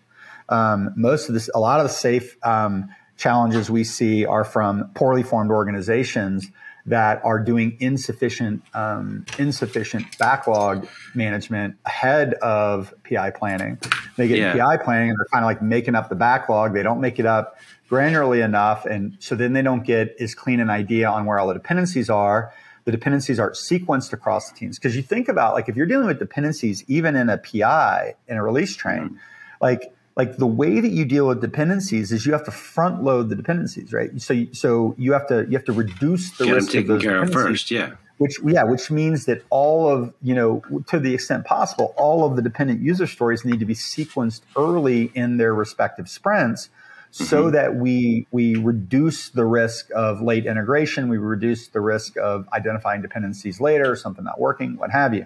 Um, 0.49 0.93
most 0.95 1.27
of 1.27 1.33
this, 1.33 1.49
a 1.53 1.59
lot 1.59 1.79
of 1.79 1.87
the 1.87 1.93
SAFe 1.93 2.35
um, 2.43 2.89
challenges 3.17 3.69
we 3.69 3.83
see 3.83 4.25
are 4.25 4.43
from 4.43 4.91
poorly 4.93 5.23
formed 5.23 5.51
organizations 5.51 6.49
that 6.85 7.23
are 7.23 7.39
doing 7.39 7.77
insufficient 7.79 8.63
um, 8.73 9.25
insufficient 9.37 10.17
backlog 10.17 10.87
management 11.13 11.75
ahead 11.85 12.33
of 12.35 12.93
PI 13.07 13.31
planning. 13.31 13.77
They 14.17 14.27
get 14.27 14.37
yeah. 14.37 14.53
PI 14.53 14.77
planning 14.77 15.09
and 15.09 15.17
they're 15.19 15.27
kind 15.31 15.43
of 15.43 15.47
like 15.47 15.61
making 15.61 15.95
up 15.95 16.09
the 16.09 16.15
backlog. 16.15 16.73
They 16.73 16.83
don't 16.83 17.01
make 17.01 17.19
it 17.19 17.25
up 17.25 17.57
granularly 17.91 18.43
enough, 18.43 18.85
and 18.85 19.17
so 19.19 19.35
then 19.35 19.51
they 19.51 19.61
don't 19.61 19.83
get 19.83 20.15
as 20.19 20.33
clean 20.33 20.61
an 20.61 20.69
idea 20.69 21.09
on 21.09 21.25
where 21.25 21.37
all 21.37 21.47
the 21.47 21.53
dependencies 21.53 22.09
are. 22.09 22.53
The 22.85 22.91
dependencies 22.91 23.39
aren't 23.39 23.55
sequenced 23.55 24.13
across 24.13 24.49
the 24.49 24.57
teams 24.57 24.79
because 24.79 24.95
you 24.95 25.03
think 25.03 25.27
about 25.27 25.53
like 25.53 25.69
if 25.69 25.75
you're 25.75 25.85
dealing 25.85 26.07
with 26.07 26.17
dependencies, 26.17 26.83
even 26.87 27.15
in 27.15 27.29
a 27.29 27.37
PI 27.37 28.15
in 28.27 28.37
a 28.37 28.43
release 28.43 28.75
train, 28.75 29.19
like 29.59 29.93
like 30.15 30.37
the 30.37 30.47
way 30.47 30.79
that 30.79 30.89
you 30.89 31.05
deal 31.05 31.27
with 31.27 31.41
dependencies 31.41 32.11
is 32.11 32.25
you 32.25 32.31
have 32.31 32.45
to 32.45 32.51
front 32.51 33.03
load 33.03 33.29
the 33.29 33.35
dependencies, 33.35 33.93
right? 33.93 34.09
So 34.19 34.45
so 34.53 34.95
you 34.97 35.13
have 35.13 35.27
to 35.27 35.45
you 35.47 35.57
have 35.57 35.65
to 35.65 35.73
reduce 35.73 36.37
the 36.37 36.45
Get 36.45 36.55
risk 36.55 36.75
of 36.75 37.01
care 37.01 37.21
of 37.21 37.31
first, 37.31 37.69
yeah. 37.69 37.91
Which 38.17 38.39
yeah, 38.43 38.63
which 38.63 38.89
means 38.89 39.25
that 39.25 39.43
all 39.49 39.87
of 39.87 40.13
you 40.23 40.33
know 40.33 40.63
to 40.87 40.97
the 40.97 41.13
extent 41.13 41.45
possible, 41.45 41.93
all 41.97 42.25
of 42.25 42.35
the 42.35 42.41
dependent 42.41 42.81
user 42.81 43.05
stories 43.05 43.45
need 43.45 43.59
to 43.59 43.65
be 43.65 43.75
sequenced 43.75 44.41
early 44.55 45.11
in 45.13 45.37
their 45.37 45.53
respective 45.53 46.09
sprints 46.09 46.69
so 47.11 47.43
mm-hmm. 47.43 47.51
that 47.51 47.75
we 47.75 48.25
we 48.31 48.55
reduce 48.55 49.29
the 49.29 49.45
risk 49.45 49.89
of 49.93 50.21
late 50.21 50.45
integration, 50.45 51.09
we 51.09 51.17
reduce 51.17 51.67
the 51.67 51.81
risk 51.81 52.15
of 52.17 52.47
identifying 52.53 53.01
dependencies 53.01 53.59
later, 53.59 53.97
something 53.97 54.23
not 54.23 54.39
working, 54.39 54.77
what 54.77 54.91
have 54.91 55.13
you. 55.13 55.25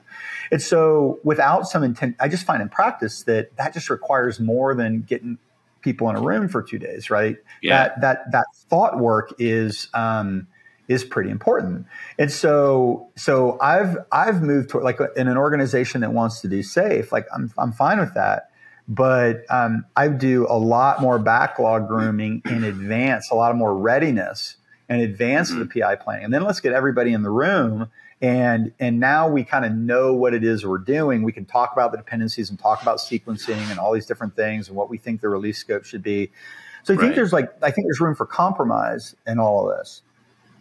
And 0.52 0.62
so 0.62 1.20
without 1.24 1.68
some 1.68 1.84
intent, 1.84 2.16
I 2.20 2.28
just 2.28 2.46
find 2.46 2.62
in 2.62 2.70
practice 2.70 3.22
that 3.24 3.56
that 3.58 3.74
just 3.74 3.92
requires 3.92 4.40
more 4.40 4.74
than 4.74 5.02
getting 5.02 5.38
people 5.82 6.10
in 6.10 6.16
a 6.16 6.22
room 6.22 6.50
for 6.50 6.64
two 6.64 6.80
days, 6.80 7.12
right? 7.12 7.38
Yeah. 7.62 7.90
That 7.90 8.02
that 8.02 8.32
that 8.32 8.46
thought 8.56 8.98
work 8.98 9.36
is 9.38 9.88
um, 9.94 10.48
is 10.88 11.04
pretty 11.04 11.30
important. 11.30 11.86
And 12.18 12.32
so 12.32 13.10
so 13.16 13.60
I've 13.62 13.96
I've 14.12 14.42
moved 14.42 14.72
to 14.72 14.80
like 14.80 15.00
in 15.16 15.28
an 15.28 15.38
organization 15.38 16.02
that 16.02 16.14
wants 16.14 16.42
to 16.42 16.48
do 16.48 16.64
SAFe, 16.64 17.12
like 17.12 17.28
I'm 17.32 17.54
I'm 17.60 17.72
fine 17.72 18.00
with 18.00 18.16
that 18.16 18.50
but 18.88 19.46
um, 19.50 19.86
I 19.96 20.08
do 20.10 20.46
a 20.48 20.58
lot 20.58 21.02
more 21.02 21.18
backlog 21.18 21.88
grooming 21.88 22.42
in 22.46 22.64
advance, 22.64 23.32
a 23.32 23.36
lot 23.36 23.52
of 23.52 23.58
more 23.58 23.76
readiness 23.76 24.58
in 24.90 25.00
advance 25.00 25.52
mm-hmm. 25.52 25.62
of 25.62 25.70
the 25.70 25.82
PI 25.82 25.96
planning. 25.96 26.26
And 26.26 26.34
then 26.34 26.44
let's 26.44 26.60
get 26.60 26.74
everybody 26.74 27.14
in 27.14 27.24
the 27.24 27.32
room. 27.32 27.90
And, 28.22 28.74
and 28.80 29.00
now 29.00 29.28
we 29.28 29.44
kind 29.44 29.66
of 29.66 29.74
know 29.74 30.14
what 30.14 30.34
it 30.34 30.44
is 30.44 30.66
we're 30.66 30.78
doing. 30.78 31.24
We 31.24 31.32
can 31.32 31.46
talk 31.46 31.74
about 31.74 31.92
the 31.92 31.98
dependencies 31.98 32.50
and 32.50 32.60
talk 32.60 32.82
about 32.82 33.00
sequencing 33.00 33.70
and 33.72 33.80
all 33.80 33.92
these 33.92 34.06
different 34.06 34.36
things 34.36 34.68
and 34.68 34.78
what 34.78 34.90
we 34.90 34.98
think 34.98 35.22
the 35.22 35.30
release 35.30 35.58
scope 35.58 35.86
should 35.86 36.04
be. 36.04 36.32
So 36.84 36.94
I 36.94 36.98
right. 36.98 37.04
think 37.04 37.16
there's 37.16 37.34
like, 37.34 37.52
I 37.64 37.72
think 37.72 37.88
there's 37.88 38.00
room 38.00 38.16
for 38.16 38.28
compromise 38.28 39.16
in 39.26 39.40
all 39.40 39.70
of 39.70 39.78
this. 39.78 40.04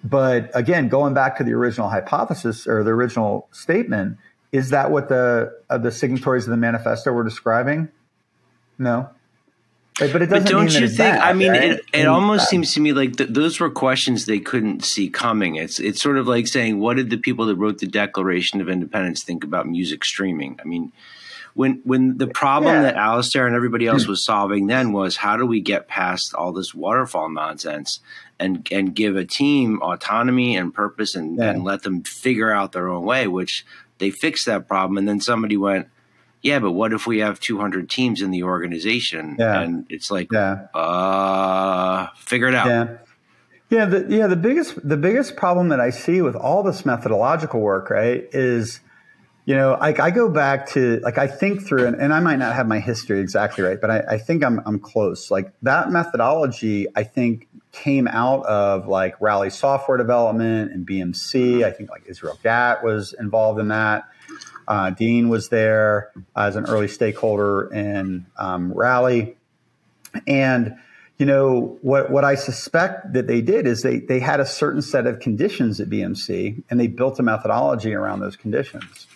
but 0.02 0.50
again, 0.54 0.88
going 0.88 1.12
back 1.12 1.36
to 1.38 1.44
the 1.44 1.52
original 1.52 1.90
hypothesis 1.90 2.66
or 2.66 2.82
the 2.82 2.90
original 2.90 3.48
statement, 3.52 4.16
is 4.52 4.70
that 4.70 4.90
what 4.90 5.08
the 5.08 5.52
uh, 5.68 5.78
the 5.78 5.90
signatories 5.90 6.44
of 6.44 6.50
the 6.50 6.56
manifesto 6.56 7.10
were 7.12 7.24
describing? 7.24 7.88
No. 8.78 9.10
But 9.98 10.22
it 10.22 10.26
doesn't. 10.26 10.44
But 10.44 10.46
don't 10.50 10.72
you 10.72 10.88
think? 10.88 10.98
Bad, 10.98 11.20
I 11.20 11.32
mean, 11.34 11.52
right? 11.52 11.62
it, 11.72 11.84
it 11.92 12.06
almost 12.06 12.48
seems 12.48 12.74
to 12.74 12.80
me 12.80 12.92
like 12.92 13.16
th- 13.16 13.30
those 13.30 13.60
were 13.60 13.70
questions 13.70 14.26
they 14.26 14.40
couldn't 14.40 14.84
see 14.84 15.08
coming. 15.08 15.54
It's 15.54 15.78
it's 15.78 16.02
sort 16.02 16.18
of 16.18 16.26
like 16.26 16.48
saying, 16.48 16.80
what 16.80 16.96
did 16.96 17.10
the 17.10 17.16
people 17.16 17.46
that 17.46 17.54
wrote 17.54 17.78
the 17.78 17.86
Declaration 17.86 18.60
of 18.60 18.68
Independence 18.68 19.22
think 19.22 19.44
about 19.44 19.68
music 19.68 20.04
streaming? 20.04 20.58
I 20.60 20.64
mean, 20.64 20.90
when 21.54 21.80
when 21.84 22.18
the 22.18 22.26
problem 22.26 22.74
yeah. 22.74 22.82
that 22.82 22.96
Alistair 22.96 23.46
and 23.46 23.54
everybody 23.54 23.86
else 23.86 24.04
hmm. 24.04 24.10
was 24.10 24.24
solving 24.24 24.66
then 24.66 24.92
was 24.92 25.16
how 25.16 25.36
do 25.36 25.46
we 25.46 25.60
get 25.60 25.86
past 25.86 26.34
all 26.34 26.52
this 26.52 26.74
waterfall 26.74 27.30
nonsense 27.30 28.00
and 28.40 28.66
and 28.72 28.96
give 28.96 29.14
a 29.14 29.24
team 29.24 29.80
autonomy 29.80 30.56
and 30.56 30.74
purpose 30.74 31.14
and, 31.14 31.38
yeah. 31.38 31.50
and 31.50 31.62
let 31.62 31.84
them 31.84 32.02
figure 32.02 32.52
out 32.52 32.72
their 32.72 32.88
own 32.88 33.04
way, 33.04 33.28
which 33.28 33.64
they 33.98 34.10
fixed 34.10 34.46
that 34.46 34.66
problem, 34.66 34.98
and 34.98 35.08
then 35.08 35.20
somebody 35.20 35.56
went 35.56 35.86
yeah, 36.44 36.58
but 36.58 36.72
what 36.72 36.92
if 36.92 37.06
we 37.06 37.20
have 37.20 37.40
200 37.40 37.88
teams 37.88 38.20
in 38.20 38.30
the 38.30 38.42
organization? 38.42 39.36
Yeah. 39.38 39.62
And 39.62 39.86
it's 39.88 40.10
like, 40.10 40.30
yeah. 40.30 40.66
uh, 40.74 42.08
figure 42.18 42.48
it 42.48 42.54
out. 42.54 42.66
Yeah. 42.66 42.98
Yeah, 43.70 43.86
the, 43.86 44.06
yeah. 44.10 44.26
The 44.26 44.36
biggest 44.36 44.86
the 44.86 44.98
biggest 44.98 45.36
problem 45.36 45.70
that 45.70 45.80
I 45.80 45.88
see 45.88 46.20
with 46.20 46.36
all 46.36 46.62
this 46.62 46.84
methodological 46.84 47.60
work, 47.60 47.88
right, 47.88 48.28
is, 48.32 48.78
you 49.46 49.56
know, 49.56 49.76
like 49.80 49.98
I 49.98 50.10
go 50.10 50.28
back 50.28 50.68
to 50.72 51.00
like 51.02 51.16
I 51.16 51.26
think 51.26 51.66
through, 51.66 51.86
and, 51.86 51.96
and 51.96 52.12
I 52.12 52.20
might 52.20 52.36
not 52.36 52.54
have 52.54 52.68
my 52.68 52.78
history 52.78 53.20
exactly 53.20 53.64
right, 53.64 53.80
but 53.80 53.90
I, 53.90 54.00
I 54.10 54.18
think 54.18 54.44
I'm 54.44 54.60
I'm 54.66 54.78
close. 54.78 55.30
Like 55.30 55.50
that 55.62 55.90
methodology, 55.90 56.86
I 56.94 57.04
think 57.04 57.48
came 57.72 58.06
out 58.06 58.44
of 58.44 58.86
like 58.86 59.18
Rally 59.18 59.50
software 59.50 59.96
development 59.96 60.70
and 60.70 60.86
BMC. 60.86 61.64
I 61.64 61.72
think 61.72 61.88
like 61.88 62.04
Israel 62.06 62.38
Gat 62.42 62.84
was 62.84 63.14
involved 63.18 63.58
in 63.58 63.68
that. 63.68 64.04
Uh, 64.66 64.90
Dean 64.90 65.28
was 65.28 65.48
there 65.48 66.10
as 66.36 66.56
an 66.56 66.66
early 66.66 66.88
stakeholder 66.88 67.72
in 67.72 68.26
um, 68.36 68.72
Rally. 68.72 69.36
And, 70.26 70.76
you 71.18 71.26
know, 71.26 71.78
what, 71.82 72.10
what 72.10 72.24
I 72.24 72.34
suspect 72.34 73.12
that 73.12 73.26
they 73.26 73.40
did 73.40 73.66
is 73.66 73.82
they, 73.82 73.98
they 73.98 74.20
had 74.20 74.40
a 74.40 74.46
certain 74.46 74.82
set 74.82 75.06
of 75.06 75.20
conditions 75.20 75.80
at 75.80 75.88
BMC 75.88 76.62
and 76.70 76.80
they 76.80 76.86
built 76.86 77.18
a 77.18 77.22
methodology 77.22 77.94
around 77.94 78.20
those 78.20 78.36
conditions. 78.36 79.06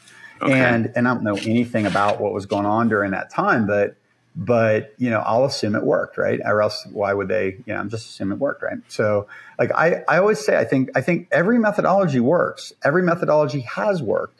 Okay. 0.41 0.53
And, 0.53 0.93
and 0.95 1.09
I 1.09 1.15
don't 1.15 1.25
know 1.25 1.37
anything 1.37 1.87
about 1.87 2.21
what 2.21 2.33
was 2.33 2.47
going 2.47 2.67
on 2.67 2.89
during 2.89 3.11
that 3.11 3.31
time, 3.31 3.67
but, 3.67 3.97
but, 4.37 4.95
you 4.99 5.11
know, 5.11 5.19
I'll 5.19 5.45
assume 5.45 5.75
it 5.75 5.83
worked, 5.83 6.17
right? 6.17 6.41
Or 6.45 6.63
else 6.63 6.87
why 6.93 7.13
would 7.13 7.27
they, 7.27 7.57
you 7.67 7.75
know, 7.75 7.77
I'm 7.77 7.89
just 7.89 8.09
assuming 8.09 8.37
it 8.37 8.41
worked, 8.41 8.63
right? 8.63 8.79
So 8.87 9.27
like 9.59 9.73
I, 9.73 10.05
I 10.07 10.19
always 10.19 10.39
say, 10.39 10.57
I 10.57 10.65
think, 10.65 10.91
I 10.95 11.01
think 11.01 11.27
every 11.33 11.59
methodology 11.59 12.21
works. 12.21 12.73
Every 12.85 13.03
methodology 13.03 13.61
has 13.63 14.01
worked 14.01 14.38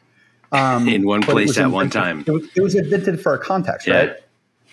um, 0.53 0.89
in 0.89 1.07
one 1.07 1.23
place 1.23 1.57
at 1.59 1.71
one 1.71 1.91
time. 1.91 2.25
It 2.27 2.31
was, 2.31 2.49
it 2.57 2.61
was, 2.61 2.75
invented 2.75 3.21
for 3.21 3.35
a 3.35 3.39
context, 3.39 3.87
yeah. 3.87 3.95
right? 3.95 4.17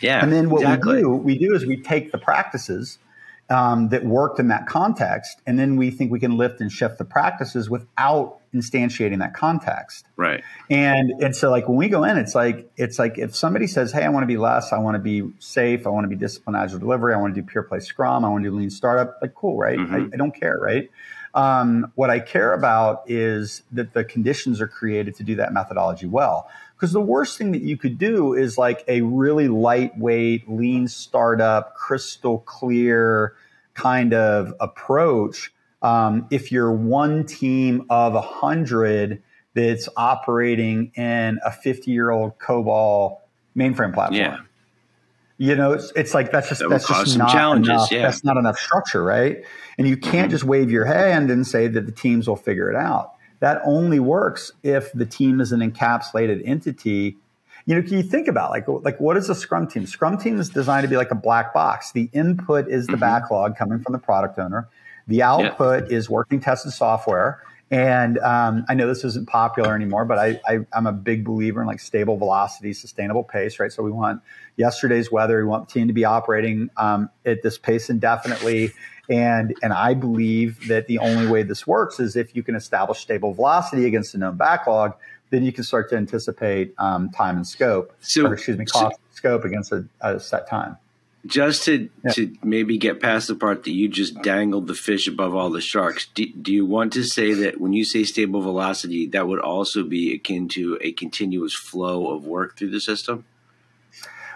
Yeah. 0.02 0.24
And 0.24 0.32
then 0.32 0.50
what 0.50 0.62
exactly. 0.62 0.96
we 0.96 1.02
do, 1.02 1.10
we 1.10 1.38
do 1.38 1.56
is 1.56 1.66
we 1.66 1.82
take 1.82 2.12
the 2.12 2.18
practices 2.18 3.00
um, 3.50 3.90
that 3.90 4.04
worked 4.04 4.40
in 4.40 4.48
that 4.48 4.66
context, 4.66 5.40
and 5.46 5.60
then 5.60 5.76
we 5.76 5.92
think 5.92 6.12
we 6.12 6.20
can 6.20 6.36
lift 6.38 6.62
and 6.62 6.72
shift 6.72 6.98
the 6.98 7.06
practices 7.06 7.70
without 7.70 8.40
instantiating 8.54 9.20
that 9.20 9.34
context. 9.36 10.08
Right. 10.16 10.44
And 10.70 11.12
and 11.22 11.36
so 11.36 11.52
like 11.52 11.68
when 11.68 11.78
we 11.78 11.88
go 11.88 12.04
in, 12.04 12.18
it's 12.18 12.34
like 12.34 12.72
it's 12.76 12.98
like 12.98 13.18
if 13.18 13.36
somebody 13.36 13.68
says, 13.68 13.92
"Hey, 13.92 14.04
I 14.04 14.10
want 14.10 14.24
to 14.24 14.28
be 14.28 14.38
less. 14.38 14.74
I 14.74 14.80
want 14.80 14.96
to 14.96 15.00
be 15.00 15.30
safe. 15.40 15.86
I 15.86 15.92
want 15.92 16.06
to 16.06 16.10
be 16.10 16.16
disciplined 16.16 16.58
agile 16.58 16.80
delivery. 16.80 17.14
I 17.14 17.18
want 17.18 17.36
to 17.36 17.42
do 17.42 17.46
pure 17.46 17.64
play 17.64 17.80
Scrum. 17.80 18.26
I 18.26 18.30
want 18.30 18.44
to 18.44 18.50
do 18.50 18.56
lean 18.56 18.72
startup." 18.72 19.20
Like, 19.22 19.36
cool, 19.36 19.58
right? 19.58 19.78
Mm-hmm. 19.78 19.96
I, 19.96 20.00
I 20.14 20.18
don't 20.18 20.34
care, 20.34 20.58
right? 20.60 20.90
Um, 21.36 21.92
what 21.96 22.10
I 22.10 22.20
care 22.20 22.54
about 22.54 23.04
is 23.08 23.62
that 23.74 23.94
the 23.94 24.06
conditions 24.06 24.62
are 24.62 24.68
created 24.68 25.16
to 25.16 25.24
do 25.24 25.36
that 25.36 25.54
methodology 25.54 26.08
well. 26.08 26.50
Because 26.76 26.94
the 26.94 27.02
worst 27.02 27.38
thing 27.38 27.52
that 27.52 27.62
you 27.62 27.78
could 27.78 27.98
do 27.98 28.34
is 28.34 28.58
like 28.58 28.84
a 28.88 29.02
really 29.02 29.48
lightweight, 29.48 30.50
lean 30.50 30.88
startup, 30.88 31.76
crystal 31.76 32.40
clear 32.40 33.36
kind 33.74 34.14
of 34.14 34.54
approach. 34.60 35.54
Um, 35.82 36.28
if 36.32 36.52
you're 36.52 36.72
one 36.72 37.26
team 37.26 37.86
of 37.90 38.16
a 38.16 38.22
hundred 38.22 39.22
that's 39.54 39.88
operating 39.96 40.92
in 40.96 41.40
a 41.46 41.52
50 41.52 41.92
year 41.92 42.12
old 42.12 42.38
COBOL 42.40 43.20
mainframe 43.56 43.94
platform. 43.94 44.14
Yeah. 44.14 44.38
You 45.38 45.56
know, 45.56 45.74
it's, 45.74 45.92
it's 45.96 46.14
like 46.14 46.32
that's 46.32 46.48
just 46.48 46.62
that 46.62 46.70
that's 46.70 46.88
just 46.88 47.18
not 47.18 47.30
challenges. 47.30 47.70
Enough, 47.70 47.92
yeah. 47.92 48.02
That's 48.04 48.24
not 48.24 48.38
enough 48.38 48.58
structure, 48.58 49.04
right? 49.04 49.44
And 49.78 49.88
you 49.88 49.98
can't 49.98 50.14
mm-hmm. 50.14 50.32
just 50.32 50.44
wave 50.46 50.72
your 50.72 50.86
hand 50.86 51.30
and 51.30 51.46
say 51.46 51.68
that 51.68 51.86
the 51.86 51.92
teams 51.92 52.28
will 52.28 52.38
figure 52.38 52.70
it 52.70 52.76
out. 52.76 53.14
That 53.42 53.62
only 53.66 54.00
works 54.00 54.54
if 54.64 54.94
the 54.94 55.06
team 55.06 55.42
is 55.42 55.52
an 55.52 55.60
encapsulated 55.60 56.42
entity. 56.46 57.18
You 57.66 57.76
know, 57.76 57.82
can 57.82 57.98
you 57.98 58.04
think 58.04 58.30
about 58.30 58.52
like 58.52 58.66
like 58.68 59.00
what 59.00 59.18
is 59.18 59.30
a 59.30 59.36
Scrum 59.36 59.68
team? 59.68 59.86
Scrum 59.86 60.18
team 60.18 60.40
is 60.40 60.50
designed 60.50 60.84
to 60.84 60.90
be 60.90 60.96
like 60.96 61.12
a 61.12 61.16
black 61.16 61.54
box. 61.54 61.92
The 61.92 62.10
input 62.14 62.70
is 62.70 62.88
the 62.88 62.94
mm-hmm. 62.94 63.02
backlog 63.02 63.58
coming 63.58 63.80
from 63.80 63.92
the 63.92 64.00
product 64.00 64.40
owner. 64.40 64.70
The 65.08 65.22
output 65.22 65.92
yeah. 65.92 65.98
is 65.98 66.10
working 66.10 66.40
tested 66.40 66.72
software. 66.72 67.42
And 67.72 68.20
um, 68.20 68.64
I 68.70 68.76
know 68.76 68.88
this 68.88 69.04
isn't 69.04 69.28
popular 69.28 69.76
anymore, 69.76 70.06
but 70.06 70.20
I, 70.20 70.40
I, 70.48 70.60
am 70.74 70.86
a 70.86 70.92
big 70.92 71.26
believer 71.26 71.62
in 71.62 71.68
like 71.68 71.80
stable 71.80 72.16
velocity, 72.16 72.74
sustainable 72.74 73.24
pace, 73.24 73.60
right? 73.60 73.72
So 73.72 73.82
we 73.82 73.92
want 73.92 74.22
yesterday's 74.56 75.12
weather. 75.12 75.38
We 75.38 75.46
want 75.46 75.68
the 75.68 75.74
team 75.74 75.88
to 75.88 75.94
be 75.94 76.06
operating 76.06 76.70
um, 76.78 77.10
at 77.26 77.42
this 77.42 77.58
pace 77.58 77.90
indefinitely. 77.90 78.72
And, 79.10 79.56
and 79.64 79.74
I 79.74 79.96
believe 79.96 80.68
that 80.68 80.88
the 80.88 81.00
only 81.00 81.28
way 81.28 81.42
this 81.42 81.66
works 81.66 82.00
is 82.00 82.16
if 82.16 82.36
you 82.36 82.44
can 82.44 82.56
establish 82.56 83.00
stable 83.00 83.34
velocity 83.34 83.86
against 83.86 84.14
a 84.14 84.20
known 84.20 84.38
backlog, 84.38 84.94
then 85.32 85.44
you 85.44 85.52
can 85.52 85.64
start 85.64 85.90
to 85.90 85.98
anticipate 85.98 86.74
um, 86.78 87.10
time 87.10 87.36
and 87.36 87.48
scope, 87.48 87.96
so, 88.00 88.28
or 88.28 88.34
excuse 88.36 88.58
me, 88.58 88.66
cost 88.66 88.96
so, 88.96 89.18
scope 89.18 89.44
against 89.44 89.72
a, 89.72 89.86
a 90.02 90.20
set 90.20 90.48
time 90.48 90.78
just 91.26 91.64
to 91.66 91.90
yeah. 92.04 92.12
to 92.12 92.36
maybe 92.44 92.78
get 92.78 93.02
past 93.02 93.28
the 93.28 93.36
part 93.36 93.64
that 93.64 93.72
you 93.72 93.88
just 93.88 94.22
dangled 94.22 94.68
the 94.68 94.76
fish 94.76 95.08
above 95.08 95.36
all 95.36 95.50
the 95.50 95.62
sharks 95.62 96.08
do, 96.14 96.26
do, 96.34 96.54
you 96.54 96.66
want 96.66 96.94
to 96.94 97.04
say 97.04 97.34
that 97.34 97.60
when 97.60 97.74
you 97.74 97.84
say 97.84 98.04
stable 98.04 98.42
velocity 98.42 99.08
that 99.08 99.28
would 99.28 99.40
also 99.40 99.84
be 99.84 100.14
akin 100.14 100.48
to 100.48 100.78
a 100.82 100.92
continuous 100.92 101.54
flow 101.54 102.12
of 102.14 102.26
work 102.26 102.58
through 102.58 102.70
the 102.70 102.82
system 102.82 103.26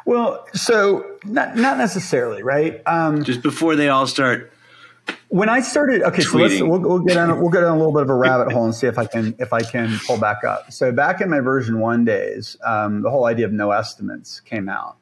well 0.06 0.46
so 0.54 1.18
not 1.24 1.56
not 1.56 1.78
necessarily 1.78 2.44
right 2.44 2.82
um, 2.86 3.24
just 3.24 3.42
before 3.42 3.76
they 3.76 3.90
all 3.90 4.08
start 4.08 4.52
when 5.30 5.50
I 5.50 5.62
started, 5.62 6.02
okay, 6.04 6.22
so 6.22 6.38
let's 6.38 6.62
we'll, 6.62 6.80
we'll, 6.80 7.00
get 7.00 7.18
on 7.18 7.40
we'll 7.40 7.52
get 7.52 7.64
on 7.64 7.76
a 7.76 7.78
little 7.78 7.94
bit 7.94 8.02
of 8.02 8.10
a 8.10 8.16
rabbit 8.16 8.52
hole 8.52 8.66
and 8.66 8.74
see 8.74 8.88
if 8.88 8.98
I 8.98 9.06
can 9.06 9.36
if 9.40 9.54
I 9.54 9.62
can 9.62 10.00
pull 10.06 10.18
back 10.18 10.44
up. 10.44 10.72
So 10.72 10.92
back 10.92 11.22
in 11.22 11.30
my 11.30 11.38
VersionOne 11.38 12.06
days, 12.06 12.58
um, 12.64 13.02
the 13.02 13.10
whole 13.10 13.26
idea 13.26 13.46
of 13.46 13.54
no 13.54 13.72
estimates 13.72 14.40
came 14.40 14.70
out, 14.70 14.98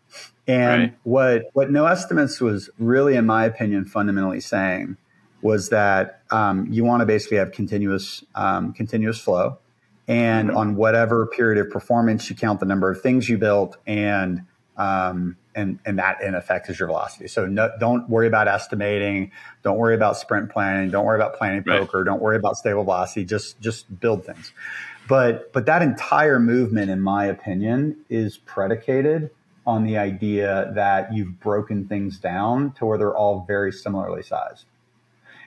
and 0.48 0.82
right. 0.82 0.98
what 1.04 1.44
what 1.54 1.70
no 1.72 1.86
estimates 1.86 2.40
was 2.40 2.70
really, 2.80 3.16
in 3.16 3.26
my 3.26 3.46
opinion, 3.46 3.86
fundamentally 3.86 4.40
saying 4.40 4.98
was 5.42 5.70
that 5.70 6.22
um, 6.32 6.66
you 6.72 6.84
want 6.84 7.02
to 7.02 7.06
basically 7.06 7.38
have 7.38 7.52
continuous 7.52 8.24
um, 8.36 8.74
continuous 8.74 9.20
flow, 9.20 9.58
and 10.08 10.50
mm-hmm. 10.50 10.58
on 10.58 10.76
whatever 10.76 11.28
period 11.28 11.64
of 11.64 11.72
performance, 11.72 12.30
you 12.30 12.36
count 12.36 12.60
the 12.60 12.66
number 12.66 12.90
of 12.90 13.02
things 13.02 13.28
you 13.28 13.38
built, 13.38 13.78
and 13.86 14.42
um, 14.78 15.36
and 15.54 15.80
and 15.86 16.00
that 16.00 16.22
in 16.22 16.34
effect 16.34 16.70
is 16.70 16.80
your 16.80 16.88
velocity. 16.88 17.28
So 17.28 17.46
no, 17.46 17.70
don't 17.78 18.10
worry 18.10 18.28
about 18.28 18.48
estimating, 18.48 19.32
don't 19.64 19.78
worry 19.78 19.96
about 19.96 20.16
sprint 20.16 20.50
planning, 20.50 20.92
don't 20.92 21.04
worry 21.04 21.18
about 21.18 21.36
planning 21.36 21.64
right. 21.68 21.82
poker, 21.82 22.06
don't 22.06 22.22
worry 22.22 22.38
about 22.38 22.56
stable 22.56 22.86
velocity. 22.86 23.26
Just 23.26 23.60
just 23.60 24.00
build 24.00 24.26
things. 24.26 24.54
But 25.10 25.52
but 25.52 25.66
that 25.66 25.82
entire 25.82 26.40
movement, 26.40 26.90
in 26.90 27.02
my 27.02 27.26
opinion, 27.26 27.98
is 28.10 28.38
predicated 28.38 29.30
on 29.68 29.84
the 29.84 29.98
idea 29.98 30.72
that 30.74 31.14
you've 31.14 31.40
broken 31.42 31.88
things 31.88 32.18
down 32.18 32.72
to 32.72 32.86
where 32.86 32.98
they're 32.98 33.16
all 33.16 33.44
very 33.46 33.72
similarly 33.72 34.24
sized. 34.24 34.66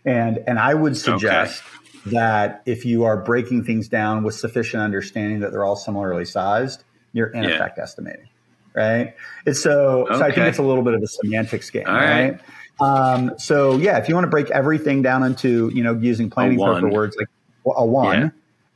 And 0.04 0.38
and 0.46 0.58
I 0.58 0.74
would 0.74 0.96
suggest 0.96 1.62
okay. 2.06 2.10
that 2.10 2.62
if 2.66 2.84
you 2.84 3.04
are 3.04 3.16
breaking 3.16 3.64
things 3.64 3.88
down 3.88 4.22
with 4.22 4.34
sufficient 4.34 4.82
understanding 4.82 5.40
that 5.40 5.52
they're 5.52 5.64
all 5.64 5.76
similarly 5.76 6.26
sized, 6.26 6.84
you're 7.14 7.28
in 7.28 7.44
yeah. 7.44 7.50
effect 7.50 7.78
estimating. 7.78 8.28
Right. 8.74 9.14
And 9.46 9.56
so, 9.56 10.06
okay. 10.06 10.14
so 10.14 10.22
I 10.22 10.30
think 10.32 10.46
it's 10.46 10.58
a 10.58 10.62
little 10.62 10.84
bit 10.84 10.94
of 10.94 11.02
a 11.02 11.06
semantics 11.06 11.70
game, 11.70 11.86
all 11.88 11.94
right? 11.94 12.38
right? 12.80 13.12
Um, 13.12 13.32
so 13.36 13.76
yeah, 13.78 13.98
if 13.98 14.08
you 14.08 14.14
want 14.14 14.26
to 14.26 14.30
break 14.30 14.50
everything 14.50 15.02
down 15.02 15.22
into, 15.22 15.70
you 15.74 15.82
know, 15.82 15.94
using 15.94 16.30
planning 16.30 16.58
poker 16.58 16.88
words 16.88 17.16
like 17.16 17.28
a 17.66 17.84
one 17.84 18.20
yeah. 18.20 18.28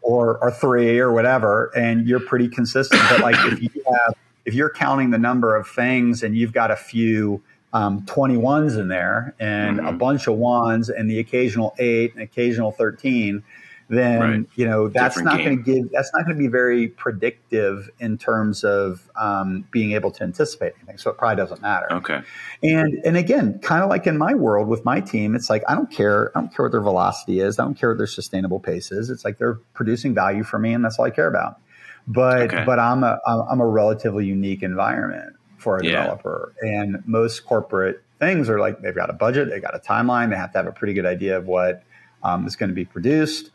or 0.03 0.39
or 0.43 0.51
three 0.51 0.99
or 0.99 1.13
whatever, 1.13 1.71
and 1.77 2.09
you're 2.09 2.21
pretty 2.21 2.49
consistent. 2.49 3.01
But 3.11 3.21
like 3.21 3.37
if 3.53 3.63
you 3.63 3.71
have 3.87 4.15
if 4.45 4.55
you're 4.55 4.71
counting 4.71 5.11
the 5.11 5.19
number 5.19 5.57
of 5.57 5.69
things 5.69 6.23
and 6.23 6.37
you've 6.37 6.53
got 6.53 6.71
a 6.71 6.77
few 6.77 7.43
um, 7.73 8.03
21s 8.03 8.79
in 8.79 8.89
there 8.89 9.35
and 9.39 9.79
mm-hmm. 9.79 9.89
a 9.89 9.93
bunch 9.93 10.27
of 10.27 10.37
ones 10.37 10.89
and 10.89 11.11
the 11.11 11.19
occasional 11.19 11.75
eight 11.79 12.15
and 12.15 12.23
occasional 12.23 12.71
13, 12.71 13.43
then 13.89 14.21
right. 14.21 14.47
you 14.55 14.67
know 14.67 14.89
that's 14.89 15.17
Different 15.17 15.39
not 15.39 15.45
going 15.45 15.59
to 15.59 15.63
give 15.63 15.93
that's 15.93 16.11
not 16.15 16.25
going 16.25 16.37
to 16.37 16.43
be 16.43 16.49
very 16.49 16.89
predictive 16.89 17.91
in 17.99 18.17
terms 18.17 18.65
of 18.65 19.11
um, 19.17 19.67
being 19.71 19.93
able 19.93 20.11
to 20.13 20.23
anticipate 20.23 20.73
anything. 20.79 20.97
So 20.97 21.11
it 21.11 21.19
probably 21.19 21.37
doesn't 21.37 21.61
matter. 21.61 21.93
Okay. 21.93 22.23
And 22.63 23.01
and 23.05 23.17
again, 23.17 23.59
kind 23.59 23.83
of 23.83 23.91
like 23.91 24.07
in 24.07 24.17
my 24.17 24.35
world 24.35 24.69
with 24.69 24.85
my 24.85 25.01
team, 25.01 25.35
it's 25.35 25.51
like 25.51 25.63
I 25.69 25.75
don't 25.75 25.91
care. 25.91 26.37
I 26.37 26.41
don't 26.41 26.55
care 26.55 26.65
what 26.65 26.73
their 26.73 26.81
velocity 26.81 27.41
is. 27.41 27.59
I 27.59 27.65
don't 27.65 27.75
care 27.75 27.91
what 27.91 27.99
their 27.99 28.07
sustainable 28.07 28.61
pace 28.61 28.91
is. 28.91 29.11
It's 29.11 29.25
like 29.25 29.39
they're 29.39 29.59
producing 29.75 30.15
value 30.15 30.45
for 30.45 30.59
me, 30.59 30.73
and 30.73 30.85
that's 30.85 30.99
all 30.99 31.05
I 31.05 31.11
care 31.11 31.29
about. 31.29 31.61
But 32.07 32.53
okay. 32.53 32.65
but 32.65 32.79
I'm 32.79 33.03
a 33.03 33.19
I'm 33.27 33.61
a 33.61 33.67
relatively 33.67 34.27
unique 34.27 34.63
environment 34.63 35.37
for 35.57 35.79
a 35.79 35.85
yeah. 35.85 36.03
developer, 36.03 36.55
and 36.61 37.03
most 37.07 37.47
corporate 37.47 38.03
things 38.19 38.51
are 38.51 38.59
like 38.59 38.81
they've 38.81 38.95
got 38.95 39.11
a 39.11 39.15
budget, 39.15 39.49
they've 39.49 39.63
got 39.63 39.75
a 39.75 39.79
timeline, 39.79 40.31
they 40.31 40.37
have 40.37 40.53
to 40.53 40.59
have 40.59 40.67
a 40.67 40.73
pretty 40.73 40.93
good 40.93 41.07
idea 41.07 41.39
of 41.39 41.47
what 41.47 41.83
um, 42.23 42.47
is 42.47 42.57
going 42.57 42.69
to 42.69 42.75
be 42.75 42.85
produced 42.85 43.51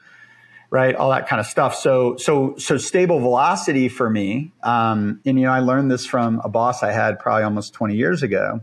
right? 0.71 0.95
All 0.95 1.09
that 1.09 1.27
kind 1.27 1.39
of 1.39 1.45
stuff. 1.45 1.75
So, 1.75 2.15
so, 2.17 2.55
so 2.57 2.77
stable 2.77 3.19
velocity 3.19 3.89
for 3.89 4.09
me. 4.09 4.51
Um, 4.63 5.19
and 5.25 5.39
you 5.39 5.45
know, 5.45 5.51
I 5.51 5.59
learned 5.59 5.89
this 5.91 6.05
from 6.05 6.41
a 6.43 6.49
boss 6.49 6.83
I 6.83 6.91
had 6.91 7.19
probably 7.19 7.43
almost 7.43 7.73
20 7.73 7.95
years 7.95 8.23
ago. 8.23 8.61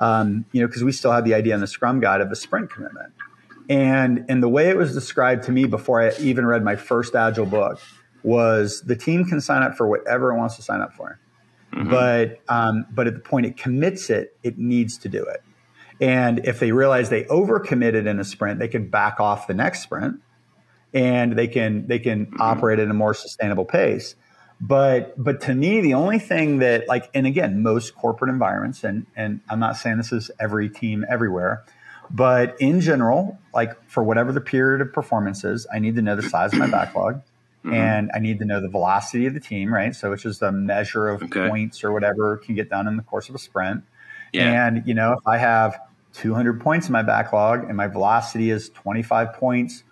Um, 0.00 0.44
you 0.52 0.60
know, 0.60 0.66
because 0.66 0.82
we 0.82 0.90
still 0.90 1.12
had 1.12 1.24
the 1.24 1.34
idea 1.34 1.54
in 1.54 1.60
the 1.60 1.68
Scrum 1.68 2.00
Guide 2.00 2.20
of 2.20 2.30
a 2.30 2.36
sprint 2.36 2.68
commitment, 2.68 3.12
and 3.70 4.26
and 4.28 4.42
the 4.42 4.48
way 4.48 4.68
it 4.68 4.76
was 4.76 4.92
described 4.92 5.44
to 5.44 5.52
me 5.52 5.66
before 5.66 6.02
I 6.02 6.12
even 6.18 6.44
read 6.44 6.64
my 6.64 6.74
first 6.74 7.14
Agile 7.14 7.46
book 7.46 7.78
was 8.24 8.82
the 8.82 8.96
team 8.96 9.24
can 9.24 9.40
sign 9.40 9.62
up 9.62 9.76
for 9.76 9.86
whatever 9.86 10.32
it 10.32 10.36
wants 10.36 10.56
to 10.56 10.62
sign 10.62 10.80
up 10.80 10.94
for, 10.94 11.20
mm-hmm. 11.72 11.90
but 11.90 12.40
um, 12.48 12.86
but 12.90 13.06
at 13.06 13.14
the 13.14 13.20
point 13.20 13.46
it 13.46 13.56
commits 13.56 14.10
it, 14.10 14.36
it 14.42 14.58
needs 14.58 14.98
to 14.98 15.08
do 15.08 15.22
it. 15.24 15.42
And 16.00 16.44
if 16.44 16.58
they 16.58 16.72
realize 16.72 17.10
they 17.10 17.24
overcommitted 17.24 18.06
in 18.06 18.18
a 18.18 18.24
sprint, 18.24 18.58
they 18.58 18.68
can 18.68 18.88
back 18.88 19.20
off 19.20 19.46
the 19.46 19.54
next 19.54 19.82
sprint 19.82 20.20
and 20.92 21.36
they 21.36 21.48
can 21.48 21.86
they 21.86 21.98
can 21.98 22.26
mm-hmm. 22.26 22.40
operate 22.40 22.78
at 22.78 22.88
a 22.88 22.94
more 22.94 23.12
sustainable 23.14 23.64
pace. 23.64 24.14
But 24.60 25.12
but 25.22 25.40
to 25.42 25.54
me, 25.54 25.80
the 25.80 25.94
only 25.94 26.18
thing 26.18 26.58
that 26.58 26.88
like, 26.88 27.10
and 27.12 27.26
again, 27.26 27.62
most 27.62 27.94
corporate 27.96 28.30
environments, 28.30 28.84
and 28.84 29.06
and 29.16 29.40
I'm 29.50 29.58
not 29.58 29.76
saying 29.76 29.98
this 29.98 30.12
is 30.12 30.30
every 30.40 30.68
team 30.70 31.04
everywhere, 31.08 31.64
but 32.10 32.58
in 32.60 32.80
general, 32.80 33.38
like 33.52 33.72
for 33.90 34.02
whatever 34.02 34.32
the 34.32 34.40
period 34.40 34.80
of 34.80 34.92
performance 34.92 35.44
is, 35.44 35.66
I 35.74 35.80
need 35.80 35.96
to 35.96 36.02
know 36.02 36.16
the 36.16 36.22
size 36.22 36.52
of 36.52 36.60
my 36.60 36.68
backlog. 36.68 37.20
Mm-hmm. 37.64 37.74
And 37.74 38.10
I 38.14 38.18
need 38.18 38.38
to 38.40 38.44
know 38.44 38.60
the 38.60 38.68
velocity 38.68 39.26
of 39.26 39.32
the 39.32 39.40
team, 39.40 39.72
right? 39.72 39.94
So, 39.94 40.10
which 40.10 40.26
is 40.26 40.38
the 40.38 40.52
measure 40.52 41.08
of 41.08 41.22
okay. 41.22 41.48
points 41.48 41.82
or 41.82 41.92
whatever 41.92 42.36
can 42.36 42.54
get 42.54 42.68
done 42.68 42.86
in 42.86 42.96
the 42.96 43.02
course 43.02 43.30
of 43.30 43.34
a 43.34 43.38
sprint. 43.38 43.84
Yeah. 44.34 44.66
And, 44.66 44.86
you 44.86 44.92
know, 44.92 45.12
if 45.12 45.26
I 45.26 45.38
have 45.38 45.78
200 46.14 46.60
points 46.60 46.88
in 46.88 46.92
my 46.92 47.02
backlog 47.02 47.64
and 47.64 47.76
my 47.76 47.86
velocity 47.86 48.50
is 48.50 48.68
25 48.70 49.32
points 49.34 49.82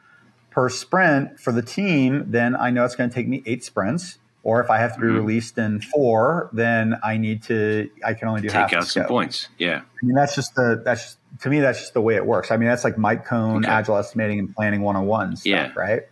per 0.51 0.69
sprint 0.69 1.41
for 1.41 1.53
the 1.53 1.63
team, 1.63 2.27
then 2.29 2.55
I 2.55 2.71
know 2.71 2.85
it's 2.85 2.95
going 2.95 3.09
to 3.09 3.15
take 3.15 3.29
me 3.29 3.43
eight 3.47 3.65
sprints. 3.65 4.19
Or 4.45 4.61
if 4.61 4.71
I 4.71 4.79
have 4.79 4.95
to 4.97 5.01
be 5.01 5.07
mm-hmm. 5.07 5.19
released 5.19 5.57
in 5.57 5.81
four, 5.81 6.51
then 6.53 6.97
I 7.05 7.17
need 7.17 7.45
to. 7.45 7.89
I 8.05 8.15
can 8.15 8.27
only 8.27 8.41
do 8.41 8.49
take 8.49 8.57
half 8.57 8.73
out 8.75 8.87
some 8.89 9.05
points. 9.05 9.49
Yeah, 9.57 9.83
I 9.83 10.05
mean 10.05 10.17
that's 10.17 10.35
just 10.35 10.57
the 10.57 10.83
that's 10.85 11.03
just, 11.03 11.19
to 11.43 11.49
me 11.49 11.61
that's 11.61 11.79
just 11.79 11.95
the 11.95 12.01
way 12.01 12.17
it 12.17 12.27
works. 12.27 12.51
I 12.51 12.57
mean 12.57 12.69
that's 12.69 12.83
like 12.83 12.99
Mike 12.99 13.25
Cohn, 13.25 13.65
okay. 13.65 13.73
agile 13.73 13.99
estimating 13.99 14.41
and 14.41 14.53
planning 14.53 14.83
one 14.83 14.97
on 14.97 15.07
one 15.07 15.37
stuff, 15.37 15.47
yeah. 15.47 15.73
right? 15.77 16.03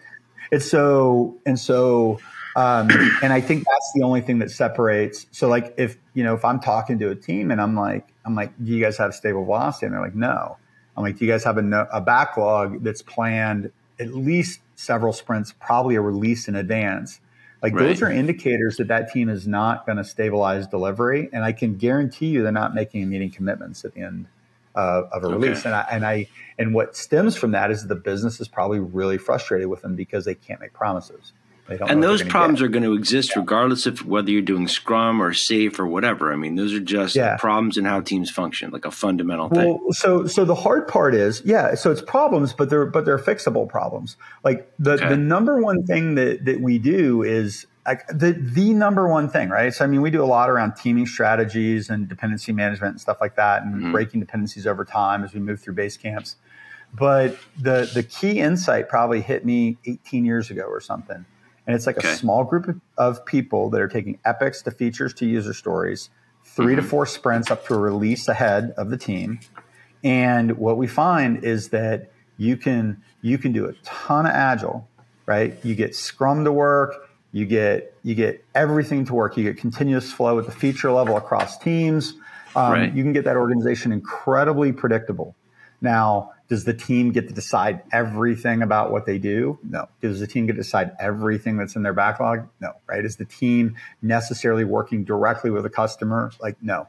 It's 0.50 0.70
so 0.70 1.38
and 1.46 1.58
so, 1.58 2.18
um, 2.56 2.88
and 3.22 3.32
I 3.32 3.40
think 3.40 3.64
that's 3.64 3.92
the 3.94 4.02
only 4.02 4.20
thing 4.20 4.38
that 4.40 4.50
separates. 4.50 5.26
So 5.30 5.48
like 5.48 5.74
if 5.76 5.96
you 6.14 6.24
know 6.24 6.34
if 6.34 6.44
I'm 6.44 6.60
talking 6.60 6.98
to 6.98 7.10
a 7.10 7.16
team 7.16 7.50
and 7.50 7.60
I'm 7.60 7.76
like 7.76 8.12
I'm 8.24 8.34
like, 8.34 8.52
do 8.62 8.72
you 8.72 8.82
guys 8.82 8.98
have 8.98 9.14
stable 9.14 9.44
velocity? 9.44 9.86
And 9.86 9.94
they're 9.94 10.02
like, 10.02 10.14
no. 10.14 10.56
I'm 10.96 11.04
like, 11.04 11.18
do 11.18 11.24
you 11.24 11.30
guys 11.30 11.44
have 11.44 11.56
a, 11.56 11.62
no, 11.62 11.86
a 11.90 12.00
backlog 12.00 12.82
that's 12.82 13.00
planned 13.00 13.70
at 14.00 14.14
least 14.14 14.60
several 14.74 15.12
sprints, 15.12 15.54
probably 15.60 15.94
a 15.94 16.00
release 16.00 16.48
in 16.48 16.56
advance. 16.56 17.20
Like 17.62 17.74
right. 17.74 17.88
those 17.88 18.02
are 18.02 18.10
indicators 18.10 18.78
that 18.78 18.88
that 18.88 19.12
team 19.12 19.28
is 19.28 19.46
not 19.46 19.84
going 19.84 19.98
to 19.98 20.04
stabilize 20.04 20.66
delivery, 20.66 21.28
and 21.32 21.44
I 21.44 21.52
can 21.52 21.76
guarantee 21.76 22.28
you 22.28 22.42
they're 22.42 22.50
not 22.50 22.74
making 22.74 23.08
meeting 23.08 23.30
commitments 23.30 23.84
at 23.84 23.92
the 23.92 24.00
end 24.00 24.26
uh, 24.74 25.02
of 25.12 25.22
a 25.24 25.26
okay. 25.26 25.34
release. 25.34 25.64
And 25.64 25.74
I, 25.74 25.86
and 25.90 26.06
I 26.06 26.28
and 26.58 26.74
what 26.74 26.96
stems 26.96 27.36
from 27.36 27.52
that 27.52 27.70
is 27.70 27.86
the 27.86 27.94
business 27.94 28.40
is 28.40 28.48
probably 28.48 28.78
really 28.78 29.18
frustrated 29.18 29.68
with 29.68 29.82
them 29.82 29.96
because 29.96 30.24
they 30.24 30.34
can't 30.34 30.60
make 30.60 30.72
promises 30.72 31.32
and 31.70 32.02
those 32.02 32.22
problems 32.22 32.60
get. 32.60 32.66
are 32.66 32.68
going 32.68 32.82
to 32.82 32.94
exist 32.94 33.30
yeah. 33.30 33.40
regardless 33.40 33.86
of 33.86 34.04
whether 34.04 34.30
you're 34.30 34.42
doing 34.42 34.66
Scrum 34.66 35.22
or 35.22 35.32
SAFe 35.32 35.78
or 35.78 35.86
whatever. 35.86 36.32
I 36.32 36.36
mean, 36.36 36.56
those 36.56 36.72
are 36.72 36.80
just 36.80 37.14
yeah. 37.14 37.36
problems 37.36 37.76
in 37.76 37.84
how 37.84 38.00
teams 38.00 38.30
function, 38.30 38.70
like 38.70 38.84
a 38.84 38.90
fundamental 38.90 39.48
well, 39.48 39.78
thing. 39.78 39.92
So, 39.92 40.26
so 40.26 40.44
the 40.44 40.54
hard 40.54 40.88
part 40.88 41.14
is, 41.14 41.42
yeah, 41.44 41.74
so 41.74 41.90
it's 41.90 42.02
problems, 42.02 42.52
but 42.52 42.70
they're 42.70 42.86
but 42.86 43.04
they're 43.04 43.18
fixable 43.18 43.68
problems. 43.68 44.16
Like 44.42 44.70
the 44.78 44.92
okay. 44.92 45.08
the 45.08 45.16
number 45.16 45.60
one 45.60 45.84
thing 45.84 46.16
that 46.16 46.44
that 46.44 46.60
we 46.60 46.78
do 46.78 47.22
is 47.22 47.66
like 47.86 48.06
the 48.08 48.32
the 48.32 48.72
number 48.74 49.08
one 49.08 49.28
thing, 49.28 49.48
right? 49.48 49.72
So 49.72 49.84
I 49.84 49.88
mean, 49.88 50.02
we 50.02 50.10
do 50.10 50.22
a 50.22 50.26
lot 50.26 50.50
around 50.50 50.74
teaming 50.74 51.06
strategies 51.06 51.90
and 51.90 52.08
dependency 52.08 52.52
management 52.52 52.92
and 52.92 53.00
stuff 53.00 53.18
like 53.20 53.36
that, 53.36 53.62
and 53.62 53.74
mm-hmm. 53.74 53.92
breaking 53.92 54.20
dependencies 54.20 54.66
over 54.66 54.84
time 54.84 55.24
as 55.24 55.32
we 55.32 55.40
move 55.40 55.60
through 55.60 55.74
base 55.74 55.96
camps. 55.96 56.36
But 56.92 57.38
the 57.58 57.90
the 57.92 58.02
key 58.02 58.40
insight 58.40 58.88
probably 58.88 59.20
hit 59.20 59.44
me 59.44 59.78
18 59.86 60.24
years 60.24 60.50
ago 60.50 60.64
or 60.64 60.80
something 60.80 61.24
and 61.70 61.76
it's 61.76 61.86
like 61.86 61.98
okay. 61.98 62.10
a 62.10 62.16
small 62.16 62.42
group 62.42 62.80
of 62.98 63.24
people 63.24 63.70
that 63.70 63.80
are 63.80 63.86
taking 63.86 64.18
epics 64.24 64.62
to 64.62 64.72
features 64.72 65.14
to 65.14 65.24
user 65.24 65.54
stories, 65.54 66.10
3 66.44 66.66
mm-hmm. 66.66 66.76
to 66.76 66.82
four 66.82 67.06
sprints 67.06 67.48
up 67.48 67.64
to 67.66 67.74
a 67.74 67.78
release 67.78 68.26
ahead 68.26 68.72
of 68.76 68.90
the 68.90 68.96
team. 68.96 69.38
And 70.02 70.58
what 70.58 70.76
we 70.76 70.88
find 70.88 71.44
is 71.44 71.68
that 71.68 72.10
you 72.38 72.56
can 72.56 73.02
you 73.22 73.38
can 73.38 73.52
do 73.52 73.66
a 73.66 73.74
ton 73.84 74.26
of 74.26 74.32
agile, 74.32 74.88
right? 75.26 75.56
You 75.62 75.74
get 75.74 75.94
Scrum 75.94 76.44
to 76.44 76.52
work, 76.52 77.09
you 77.32 77.46
get 77.46 77.94
you 78.02 78.14
get 78.14 78.44
everything 78.54 79.04
to 79.06 79.14
work. 79.14 79.36
You 79.36 79.44
get 79.44 79.56
continuous 79.56 80.12
flow 80.12 80.38
at 80.38 80.46
the 80.46 80.52
feature 80.52 80.90
level 80.90 81.16
across 81.16 81.58
teams. 81.58 82.14
Um, 82.56 82.72
right. 82.72 82.92
You 82.92 83.02
can 83.02 83.12
get 83.12 83.24
that 83.24 83.36
organization 83.36 83.92
incredibly 83.92 84.72
predictable. 84.72 85.36
Now, 85.80 86.32
does 86.48 86.64
the 86.64 86.74
team 86.74 87.12
get 87.12 87.28
to 87.28 87.34
decide 87.34 87.82
everything 87.92 88.60
about 88.60 88.90
what 88.90 89.06
they 89.06 89.18
do? 89.18 89.58
No. 89.62 89.88
Does 90.00 90.20
the 90.20 90.26
team 90.26 90.46
get 90.46 90.54
to 90.54 90.58
decide 90.58 90.92
everything 90.98 91.56
that's 91.56 91.76
in 91.76 91.82
their 91.82 91.92
backlog? 91.92 92.48
No. 92.60 92.72
Right? 92.86 93.04
Is 93.04 93.16
the 93.16 93.24
team 93.24 93.76
necessarily 94.02 94.64
working 94.64 95.04
directly 95.04 95.50
with 95.50 95.64
a 95.64 95.70
customer? 95.70 96.32
Like, 96.40 96.56
no. 96.60 96.88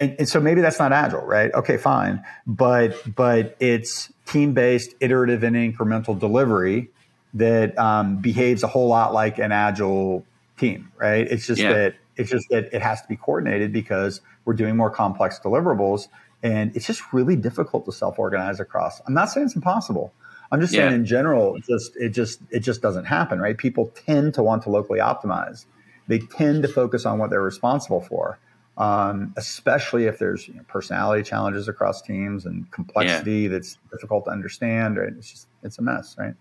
And, 0.00 0.16
and 0.20 0.28
so 0.28 0.40
maybe 0.40 0.60
that's 0.60 0.78
not 0.78 0.92
agile, 0.92 1.24
right? 1.26 1.52
Okay, 1.52 1.76
fine. 1.76 2.24
But 2.46 3.14
but 3.14 3.56
it's 3.60 4.12
team 4.26 4.54
based, 4.54 4.94
iterative, 5.00 5.42
and 5.42 5.56
incremental 5.56 6.18
delivery 6.18 6.90
that 7.34 7.76
um, 7.78 8.16
behaves 8.16 8.62
a 8.62 8.66
whole 8.66 8.88
lot 8.88 9.12
like 9.12 9.38
an 9.38 9.52
agile 9.52 10.24
team, 10.56 10.90
right? 10.96 11.26
It's 11.26 11.46
just 11.46 11.60
yeah. 11.60 11.72
that 11.72 11.94
it's 12.16 12.30
just 12.30 12.48
that 12.50 12.72
it 12.72 12.80
has 12.80 13.02
to 13.02 13.08
be 13.08 13.16
coordinated 13.16 13.72
because 13.72 14.20
we're 14.44 14.54
doing 14.54 14.76
more 14.76 14.90
complex 14.90 15.40
deliverables 15.40 16.08
and 16.44 16.76
it's 16.76 16.86
just 16.86 17.02
really 17.12 17.36
difficult 17.36 17.86
to 17.86 17.92
self-organize 17.92 18.60
across. 18.60 19.00
I'm 19.06 19.14
not 19.14 19.30
saying 19.30 19.46
it's 19.46 19.56
impossible. 19.56 20.12
I'm 20.52 20.60
just 20.60 20.74
yeah. 20.74 20.82
saying 20.82 20.94
in 20.94 21.06
general, 21.06 21.56
it 21.56 21.64
just 21.64 21.96
it 21.96 22.10
just 22.10 22.40
it 22.50 22.60
just 22.60 22.82
doesn't 22.82 23.06
happen, 23.06 23.40
right? 23.40 23.56
People 23.56 23.92
tend 24.06 24.34
to 24.34 24.42
want 24.42 24.62
to 24.64 24.70
locally 24.70 25.00
optimize. 25.00 25.64
They 26.06 26.18
tend 26.18 26.62
to 26.62 26.68
focus 26.68 27.06
on 27.06 27.18
what 27.18 27.30
they're 27.30 27.42
responsible 27.42 28.02
for, 28.02 28.38
um, 28.76 29.32
especially 29.38 30.04
if 30.04 30.18
there's 30.18 30.46
you 30.46 30.54
know, 30.54 30.62
personality 30.68 31.22
challenges 31.22 31.66
across 31.66 32.02
teams 32.02 32.44
and 32.44 32.70
complexity 32.70 33.32
yeah. 33.40 33.48
that's 33.48 33.78
difficult 33.90 34.26
to 34.26 34.30
understand. 34.30 34.98
Right? 34.98 35.14
It's 35.16 35.30
just 35.30 35.48
it's 35.62 35.78
a 35.78 35.82
mess, 35.82 36.14
right? 36.18 36.34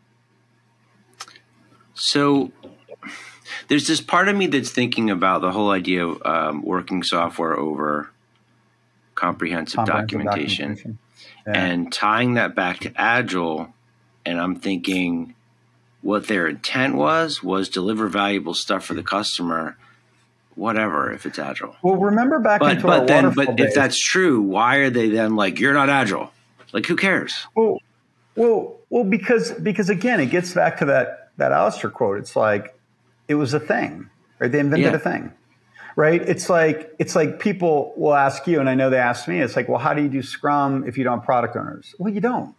So 1.93 2.51
there's 3.67 3.87
this 3.87 4.01
part 4.01 4.29
of 4.29 4.35
me 4.35 4.47
that's 4.47 4.71
thinking 4.71 5.09
about 5.09 5.41
the 5.41 5.51
whole 5.51 5.71
idea 5.71 6.05
of 6.05 6.25
um, 6.25 6.61
working 6.63 7.03
software 7.03 7.57
over 7.57 8.09
comprehensive, 9.15 9.77
comprehensive 9.77 9.85
documentation, 9.85 10.69
documentation. 10.75 10.99
Yeah. 11.45 11.65
and 11.65 11.91
tying 11.91 12.33
that 12.35 12.55
back 12.55 12.79
to 12.79 12.91
agile 12.95 13.73
and 14.25 14.39
i'm 14.39 14.55
thinking 14.55 15.35
what 16.01 16.27
their 16.27 16.47
intent 16.47 16.95
was 16.95 17.43
was 17.43 17.69
deliver 17.69 18.07
valuable 18.07 18.53
stuff 18.53 18.83
for 18.85 18.95
the 18.95 19.03
customer 19.03 19.77
whatever 20.55 21.11
if 21.11 21.25
it's 21.25 21.37
agile 21.37 21.75
well 21.83 21.95
remember 21.95 22.39
back 22.39 22.59
but, 22.59 22.81
but 22.81 23.07
then 23.07 23.33
but 23.33 23.55
days. 23.55 23.67
if 23.67 23.75
that's 23.75 23.99
true 23.99 24.41
why 24.41 24.77
are 24.77 24.89
they 24.89 25.09
then 25.09 25.35
like 25.35 25.59
you're 25.59 25.73
not 25.73 25.89
agile 25.89 26.31
like 26.71 26.85
who 26.85 26.95
cares 26.95 27.45
well 27.55 27.77
well 28.35 28.79
well 28.89 29.03
because 29.03 29.51
because 29.51 29.89
again 29.89 30.19
it 30.19 30.27
gets 30.27 30.53
back 30.53 30.77
to 30.77 30.85
that 30.85 31.22
that 31.37 31.51
Alistair 31.51 31.89
quote 31.89 32.17
it's 32.17 32.35
like 32.35 32.77
it 33.27 33.35
was 33.35 33.53
a 33.53 33.59
thing 33.59 34.09
right 34.39 34.51
they 34.51 34.59
invented 34.59 34.91
yeah. 34.91 34.95
a 34.95 34.99
thing 34.99 35.33
right? 35.95 36.21
It's 36.21 36.49
like 36.49 36.93
it's 36.99 37.15
like 37.15 37.39
people 37.39 37.93
will 37.95 38.15
ask 38.15 38.47
you, 38.47 38.59
and 38.59 38.69
I 38.69 38.75
know 38.75 38.89
they 38.89 38.97
ask 38.97 39.27
me. 39.27 39.39
It's 39.39 39.55
like, 39.55 39.69
well, 39.69 39.79
how 39.79 39.93
do 39.93 40.01
you 40.01 40.09
do 40.09 40.21
Scrum 40.21 40.87
if 40.87 40.97
you 40.97 41.03
don't 41.03 41.19
have 41.19 41.25
product 41.25 41.55
owners? 41.55 41.95
Well, 41.97 42.13
you 42.13 42.21
don't, 42.21 42.55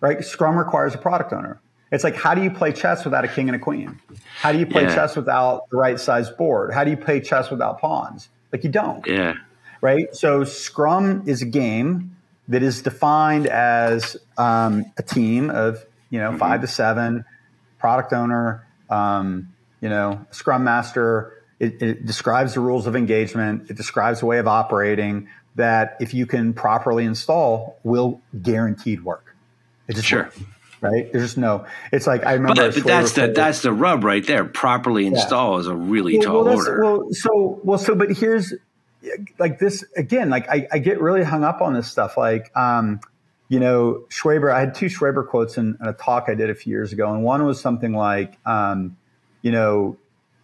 right? 0.00 0.24
Scrum 0.24 0.56
requires 0.56 0.94
a 0.94 0.98
product 0.98 1.32
owner. 1.32 1.60
It's 1.90 2.04
like, 2.04 2.16
how 2.16 2.34
do 2.34 2.42
you 2.42 2.50
play 2.50 2.72
chess 2.72 3.04
without 3.04 3.24
a 3.24 3.28
king 3.28 3.48
and 3.48 3.56
a 3.56 3.58
queen? 3.58 3.98
How 4.36 4.52
do 4.52 4.58
you 4.58 4.66
play 4.66 4.82
yeah. 4.82 4.94
chess 4.94 5.16
without 5.16 5.70
the 5.70 5.76
right 5.78 5.98
size 5.98 6.28
board? 6.28 6.74
How 6.74 6.84
do 6.84 6.90
you 6.90 6.98
play 6.98 7.20
chess 7.20 7.50
without 7.50 7.80
pawns? 7.80 8.28
Like 8.52 8.62
you 8.62 8.70
don't. 8.70 9.06
Yeah. 9.06 9.34
Right. 9.80 10.14
So 10.14 10.44
Scrum 10.44 11.22
is 11.26 11.40
a 11.40 11.46
game 11.46 12.16
that 12.48 12.62
is 12.62 12.82
defined 12.82 13.46
as 13.46 14.16
um, 14.36 14.92
a 14.96 15.02
team 15.02 15.50
of 15.50 15.84
you 16.10 16.18
know 16.18 16.30
mm-hmm. 16.30 16.38
five 16.38 16.60
to 16.60 16.66
seven 16.66 17.24
product 17.78 18.12
owner, 18.12 18.66
um, 18.90 19.54
you 19.80 19.88
know, 19.88 20.24
scrum 20.30 20.64
master. 20.64 21.34
It, 21.60 21.82
it, 21.82 22.06
describes 22.06 22.54
the 22.54 22.60
rules 22.60 22.86
of 22.86 22.94
engagement. 22.94 23.68
It 23.68 23.76
describes 23.76 24.22
a 24.22 24.26
way 24.26 24.38
of 24.38 24.46
operating 24.46 25.28
that 25.56 25.96
if 26.00 26.14
you 26.14 26.24
can 26.24 26.54
properly 26.54 27.04
install 27.04 27.80
will 27.82 28.20
guaranteed 28.40 29.02
work. 29.02 29.34
It 29.88 29.96
just 29.96 30.06
sure. 30.06 30.24
Works, 30.24 30.40
right? 30.80 31.12
There's 31.12 31.24
just 31.24 31.38
no. 31.38 31.66
It's 31.92 32.06
like 32.06 32.24
I 32.24 32.34
remember. 32.34 32.66
But, 32.66 32.74
but 32.74 32.84
that's 32.84 33.12
the 33.12 33.28
that's 33.28 33.62
the 33.62 33.72
rub 33.72 34.04
right 34.04 34.24
there. 34.24 34.44
Properly 34.44 35.06
install 35.06 35.54
yeah. 35.54 35.60
is 35.60 35.66
a 35.66 35.74
really 35.74 36.18
well, 36.18 36.26
tall 36.26 36.44
well, 36.44 36.56
order. 36.56 36.82
Well, 36.82 37.08
so 37.10 37.60
well, 37.64 37.78
so 37.78 37.94
but 37.94 38.12
here's 38.12 38.54
like 39.38 39.58
this 39.58 39.84
again. 39.96 40.30
Like 40.30 40.48
I, 40.48 40.68
I 40.70 40.78
get 40.78 41.00
really 41.00 41.24
hung 41.24 41.44
up 41.44 41.60
on 41.60 41.74
this 41.74 41.90
stuff. 41.90 42.16
Like 42.16 42.56
um, 42.56 43.00
you 43.48 43.58
know, 43.58 44.04
Schwaber. 44.08 44.52
I 44.52 44.60
had 44.60 44.74
two 44.74 44.86
Schwaber 44.86 45.26
quotes 45.26 45.56
in, 45.56 45.76
in, 45.80 45.88
a 45.88 45.92
talk 45.92 46.26
I 46.28 46.34
did 46.34 46.50
a 46.50 46.54
few 46.54 46.70
years 46.70 46.92
ago, 46.92 47.12
and 47.12 47.22
one 47.22 47.44
was 47.44 47.60
something 47.60 47.94
like, 47.94 48.38
um, 48.46 48.96
you 49.42 49.50
know, 49.50 49.96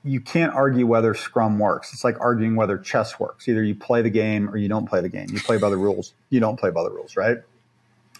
you 0.04 0.20
can't 0.20 0.52
argue 0.54 0.86
whether 0.86 1.14
Scrum 1.14 1.58
works. 1.58 1.92
It's 1.92 2.04
like 2.04 2.20
arguing 2.20 2.56
whether 2.56 2.76
chess 2.76 3.18
works. 3.18 3.48
Either 3.48 3.62
you 3.62 3.74
play 3.74 4.02
the 4.02 4.10
game 4.10 4.50
or 4.50 4.56
you 4.56 4.68
don't 4.68 4.86
play 4.86 5.00
the 5.00 5.08
game. 5.08 5.28
You 5.32 5.40
play 5.40 5.56
by 5.56 5.70
the 5.70 5.78
rules. 5.78 6.12
You 6.28 6.40
don't 6.40 6.58
play 6.58 6.70
by 6.70 6.82
the 6.82 6.90
rules, 6.90 7.16
right? 7.16 7.38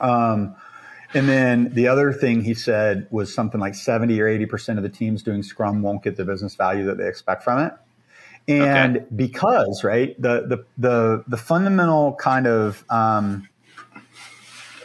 Um, 0.01 0.57
and 1.13 1.29
then 1.29 1.73
the 1.75 1.89
other 1.89 2.13
thing 2.13 2.43
he 2.43 2.55
said 2.55 3.07
was 3.11 3.33
something 3.33 3.61
like 3.61 3.75
70 3.75 4.21
or 4.21 4.27
80% 4.27 4.79
of 4.79 4.83
the 4.83 4.89
teams 4.89 5.23
doing 5.23 5.43
Scrum 5.43 5.83
won't 5.83 6.03
get 6.03 6.17
the 6.17 6.25
business 6.25 6.55
value 6.55 6.87
that 6.87 6.97
they 6.97 7.07
expect 7.07 7.45
from 7.45 7.61
it. 7.61 7.73
And 8.49 8.97
okay. 8.97 9.07
because, 9.15 9.85
right, 9.85 10.21
the, 10.21 10.47
the, 10.47 10.65
the, 10.77 11.25
the 11.29 11.37
fundamental 11.37 12.15
kind 12.15 12.47
of 12.47 12.85
um, 12.91 13.49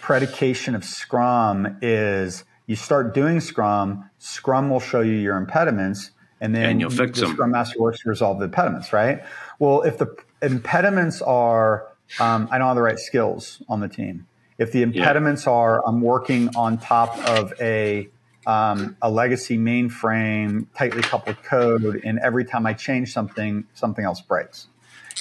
predication 0.10 0.74
of 0.74 0.84
Scrum 0.84 1.78
is 1.84 2.44
you 2.66 2.76
start 2.76 3.14
doing 3.14 3.40
Scrum, 3.40 4.10
Scrum 4.18 4.72
will 4.72 4.80
show 4.80 5.02
you 5.02 5.14
your 5.14 5.38
impediments, 5.38 6.10
and 6.42 6.56
then 6.56 6.66
and 6.66 6.82
you'll 6.82 6.90
fix 6.90 7.20
the 7.20 7.28
them. 7.28 7.36
Scrum 7.36 7.52
Master 7.52 7.80
works 7.80 8.02
to 8.02 8.10
resolve 8.10 8.40
the 8.40 8.46
impediments, 8.46 8.92
right? 8.92 9.24
Well, 9.60 9.84
if 9.84 10.00
the 10.00 10.18
impediments 10.42 11.22
are 11.22 11.90
um, 12.20 12.48
I 12.50 12.58
don't 12.58 12.66
have 12.66 12.76
the 12.76 12.82
right 12.82 12.98
skills 12.98 13.62
on 13.70 13.82
the 13.82 13.88
team, 13.88 14.26
if 14.58 14.72
the 14.72 14.82
impediments 14.82 15.46
yeah. 15.46 15.52
are 15.52 15.88
I'm 15.88 16.02
working 16.02 16.50
on 16.56 16.80
top 16.80 17.16
of 17.30 17.54
a 17.62 18.10
um, 18.48 18.98
a 19.04 19.12
legacy 19.12 19.60
mainframe, 19.60 20.66
tightly 20.76 21.04
coupled 21.04 21.44
code, 21.44 22.02
and 22.04 22.18
every 22.18 22.46
time 22.46 22.66
I 22.66 22.74
change 22.74 23.14
something, 23.14 23.66
something 23.76 24.04
else 24.04 24.22
breaks. 24.22 24.70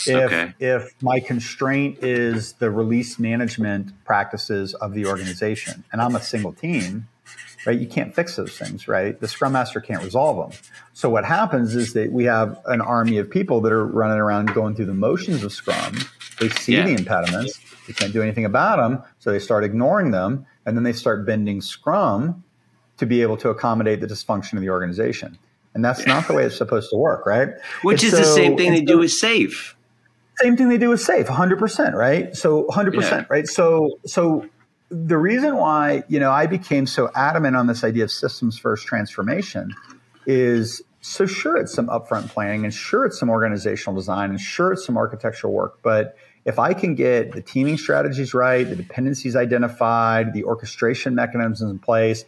If, 0.07 0.17
okay. 0.17 0.55
if 0.59 0.95
my 1.03 1.21
constraint 1.21 2.03
is 2.03 2.55
the 2.55 2.71
release 2.71 3.19
management 3.19 3.93
practices 4.05 4.75
of 4.75 4.95
the 4.95 5.07
organization, 5.07 5.85
and 5.93 6.01
I'm 6.01 6.15
a 6.15 6.23
single 6.23 6.53
team, 6.53 7.09
right? 7.67 7.79
You 7.79 7.87
can't 7.87 8.15
fix 8.15 8.37
those 8.37 8.57
things, 8.57 8.89
right? 8.89 9.19
The 9.19 9.29
Scrum 9.29 9.53
Master 9.53 9.81
can't 9.81 10.03
resolve 10.03 10.51
them. 10.51 10.59
So 10.93 11.11
what 11.11 11.25
happens 11.25 11.75
is 11.75 11.93
that 11.95 12.13
we 12.13 12.25
have 12.25 12.61
an 12.67 12.81
army 12.81 13.19
of 13.19 13.31
people 13.31 13.61
that 13.63 13.73
are 13.73 13.85
running 13.87 14.19
around 14.19 14.55
going 14.55 14.75
through 14.75 14.87
the 14.87 14.95
motions 14.95 15.43
of 15.45 15.53
Scrum. 15.53 15.99
They 16.41 16.49
see 16.49 16.77
yeah. 16.77 16.85
the 16.85 16.95
impediments, 16.95 17.59
they 17.87 17.93
can't 17.93 18.13
do 18.13 18.23
anything 18.23 18.45
about 18.45 18.77
them, 18.77 19.03
so 19.19 19.33
they 19.33 19.39
start 19.39 19.65
ignoring 19.65 20.13
them, 20.13 20.47
and 20.65 20.77
then 20.77 20.85
they 20.85 20.93
start 20.93 21.27
bending 21.27 21.61
Scrum 21.61 22.45
to 22.99 23.07
be 23.07 23.23
able 23.23 23.37
to 23.39 23.49
accommodate 23.49 24.01
the 24.01 24.07
dysfunction 24.07 24.55
of 24.55 24.61
the 24.61 24.71
organization. 24.71 25.39
And 25.75 25.85
that's 25.85 26.07
not 26.07 26.27
the 26.27 26.35
way 26.35 26.45
it's 26.45 26.57
supposed 26.57 26.91
to 26.91 26.97
work, 26.97 27.27
right? 27.27 27.51
Which 27.83 28.03
and 28.03 28.13
is 28.13 28.19
so, 28.19 28.19
the 28.19 28.25
same 28.25 28.57
thing 28.57 28.73
they 28.73 28.81
so, 28.81 28.85
do 28.87 28.99
with 28.99 29.11
SAFe. 29.11 29.75
Same 30.41 30.57
thing 30.57 30.69
they 30.69 30.79
do 30.79 30.91
with 30.91 31.01
SAFe, 31.01 31.27
100%, 31.27 31.95
right? 31.95 32.35
So 32.37 32.65
100%, 32.65 32.95
yeah. 33.03 33.25
right? 33.29 33.47
So 33.47 33.99
so 34.07 34.47
the 34.91 35.19
reason 35.19 35.57
why 35.57 36.05
you 36.09 36.19
know 36.19 36.31
I 36.31 36.47
became 36.47 36.87
so 36.87 37.11
adamant 37.15 37.57
on 37.57 37.67
this 37.67 37.85
idea 37.85 38.05
of 38.05 38.11
systems 38.11 38.59
first 38.59 38.87
transformation 38.87 39.75
is 40.27 40.83
so 41.01 41.27
sure 41.27 41.57
it's 41.57 41.73
some 41.73 41.89
upfront 41.89 42.29
planning 42.29 42.65
and 42.65 42.75
sure 42.75 43.05
it's 43.05 43.19
some 43.19 43.31
organizational 43.31 43.95
design 43.95 44.31
and 44.31 44.41
sure 44.41 44.73
it's 44.73 44.85
some 44.85 44.97
architectural 44.97 45.53
work, 45.53 45.79
but 45.83 46.17
if 46.45 46.59
I 46.59 46.73
can 46.73 46.95
get 46.95 47.33
the 47.33 47.43
teaming 47.43 47.77
strategies 47.77 48.33
right, 48.33 48.69
the 48.69 48.77
dependencies 48.77 49.37
identified, 49.37 50.33
the 50.33 50.45
orchestration 50.45 51.15
mechanisms 51.15 51.61
in 51.61 51.79
place, 51.79 52.25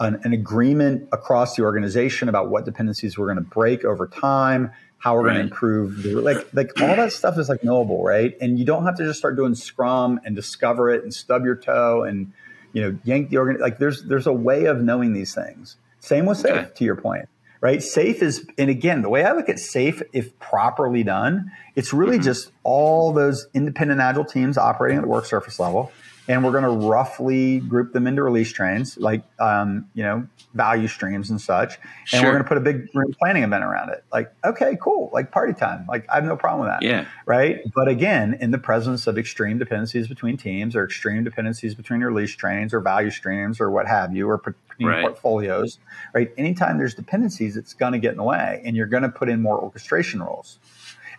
an, 0.00 0.20
an 0.24 0.32
agreement 0.32 1.08
across 1.12 1.54
the 1.54 1.62
organization 1.62 2.28
about 2.28 2.50
what 2.50 2.64
dependencies 2.64 3.16
we're 3.16 3.26
going 3.26 3.36
to 3.36 3.50
break 3.50 3.84
over 3.84 4.08
time, 4.08 4.72
how 5.02 5.16
we're 5.16 5.26
right. 5.26 5.34
going 5.34 5.46
to 5.48 5.52
improve 5.52 6.02
the, 6.04 6.14
like 6.14 6.46
like 6.52 6.80
all 6.80 6.94
that 6.94 7.12
stuff 7.12 7.36
is 7.36 7.48
like 7.48 7.64
knowable 7.64 8.04
right 8.04 8.36
and 8.40 8.56
you 8.56 8.64
don't 8.64 8.84
have 8.84 8.96
to 8.96 9.04
just 9.04 9.18
start 9.18 9.34
doing 9.34 9.52
scrum 9.52 10.20
and 10.24 10.36
discover 10.36 10.90
it 10.90 11.02
and 11.02 11.12
stub 11.12 11.44
your 11.44 11.56
toe 11.56 12.04
and 12.04 12.32
you 12.72 12.80
know 12.80 12.96
yank 13.02 13.28
the 13.28 13.36
organ 13.36 13.60
like 13.60 13.78
there's 13.78 14.04
there's 14.04 14.28
a 14.28 14.32
way 14.32 14.66
of 14.66 14.80
knowing 14.80 15.12
these 15.12 15.34
things 15.34 15.76
same 15.98 16.24
with 16.24 16.38
SAFe 16.38 16.50
okay. 16.50 16.70
to 16.76 16.84
your 16.84 16.94
point 16.94 17.28
right 17.60 17.80
SAFe 17.80 18.22
is 18.22 18.46
and 18.56 18.70
again 18.70 19.02
the 19.02 19.08
way 19.08 19.24
i 19.24 19.32
look 19.32 19.48
at 19.48 19.56
SAFe 19.56 20.02
if 20.12 20.38
properly 20.38 21.02
done 21.02 21.50
it's 21.74 21.92
really 21.92 22.18
mm-hmm. 22.18 22.24
just 22.24 22.52
all 22.62 23.12
those 23.12 23.48
independent 23.54 24.00
agile 24.00 24.24
teams 24.24 24.56
operating 24.56 24.98
at 24.98 25.02
the 25.02 25.08
work 25.08 25.24
surface 25.24 25.58
level 25.58 25.90
and 26.28 26.44
we're 26.44 26.52
going 26.52 26.64
to 26.64 26.86
roughly 26.86 27.60
group 27.60 27.92
them 27.92 28.06
into 28.06 28.22
release 28.22 28.52
trains, 28.52 28.96
like 28.98 29.22
um, 29.40 29.88
you 29.94 30.02
know 30.02 30.26
value 30.54 30.88
streams 30.88 31.30
and 31.30 31.40
such. 31.40 31.78
And 32.12 32.20
sure. 32.20 32.24
we're 32.24 32.32
going 32.32 32.42
to 32.42 32.48
put 32.48 32.58
a 32.58 32.60
big 32.60 32.88
planning 33.18 33.42
event 33.42 33.64
around 33.64 33.88
it. 33.90 34.04
Like, 34.12 34.32
okay, 34.44 34.76
cool, 34.80 35.10
like 35.12 35.30
party 35.30 35.54
time. 35.54 35.86
Like, 35.88 36.06
I 36.10 36.16
have 36.16 36.24
no 36.24 36.36
problem 36.36 36.68
with 36.68 36.70
that. 36.70 36.82
Yeah. 36.82 37.06
Right. 37.26 37.60
But 37.74 37.88
again, 37.88 38.36
in 38.40 38.50
the 38.50 38.58
presence 38.58 39.06
of 39.06 39.18
extreme 39.18 39.58
dependencies 39.58 40.08
between 40.08 40.36
teams, 40.36 40.76
or 40.76 40.84
extreme 40.84 41.24
dependencies 41.24 41.74
between 41.74 42.00
release 42.00 42.34
trains, 42.36 42.74
or 42.74 42.80
value 42.80 43.10
streams, 43.10 43.60
or 43.60 43.70
what 43.70 43.86
have 43.86 44.14
you, 44.14 44.28
or 44.28 44.40
right. 44.80 45.02
portfolios, 45.02 45.78
right? 46.14 46.32
Anytime 46.36 46.78
there's 46.78 46.94
dependencies, 46.94 47.56
it's 47.56 47.74
going 47.74 47.92
to 47.92 47.98
get 47.98 48.12
in 48.12 48.18
the 48.18 48.24
way, 48.24 48.62
and 48.64 48.76
you're 48.76 48.86
going 48.86 49.02
to 49.02 49.08
put 49.08 49.28
in 49.28 49.40
more 49.42 49.58
orchestration 49.58 50.22
rules. 50.22 50.58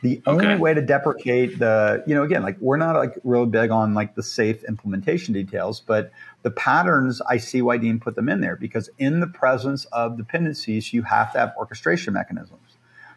The 0.03 0.21
only 0.25 0.45
okay. 0.45 0.57
way 0.57 0.73
to 0.73 0.81
deprecate 0.81 1.59
the, 1.59 2.03
you 2.05 2.13
know, 2.13 2.23
again, 2.23 2.43
like 2.43 2.57
we're 2.59 2.75
not 2.75 2.97
like 2.97 3.17
real 3.23 3.45
big 3.45 3.71
on 3.71 3.93
like 3.93 4.15
the 4.15 4.21
SAFe 4.21 4.67
implementation 4.67 5.33
details, 5.33 5.79
but 5.79 6.11
the 6.41 6.51
patterns, 6.51 7.21
I 7.21 7.37
see 7.37 7.61
why 7.61 7.77
Dean 7.77 8.01
put 8.01 8.15
them 8.15 8.27
in 8.27 8.41
there 8.41 8.57
because 8.57 8.89
in 8.99 9.21
the 9.21 9.27
presence 9.27 9.85
of 9.93 10.17
dependencies, 10.17 10.91
you 10.91 11.03
have 11.03 11.31
to 11.31 11.39
have 11.39 11.53
orchestration 11.57 12.13
mechanisms. 12.13 12.59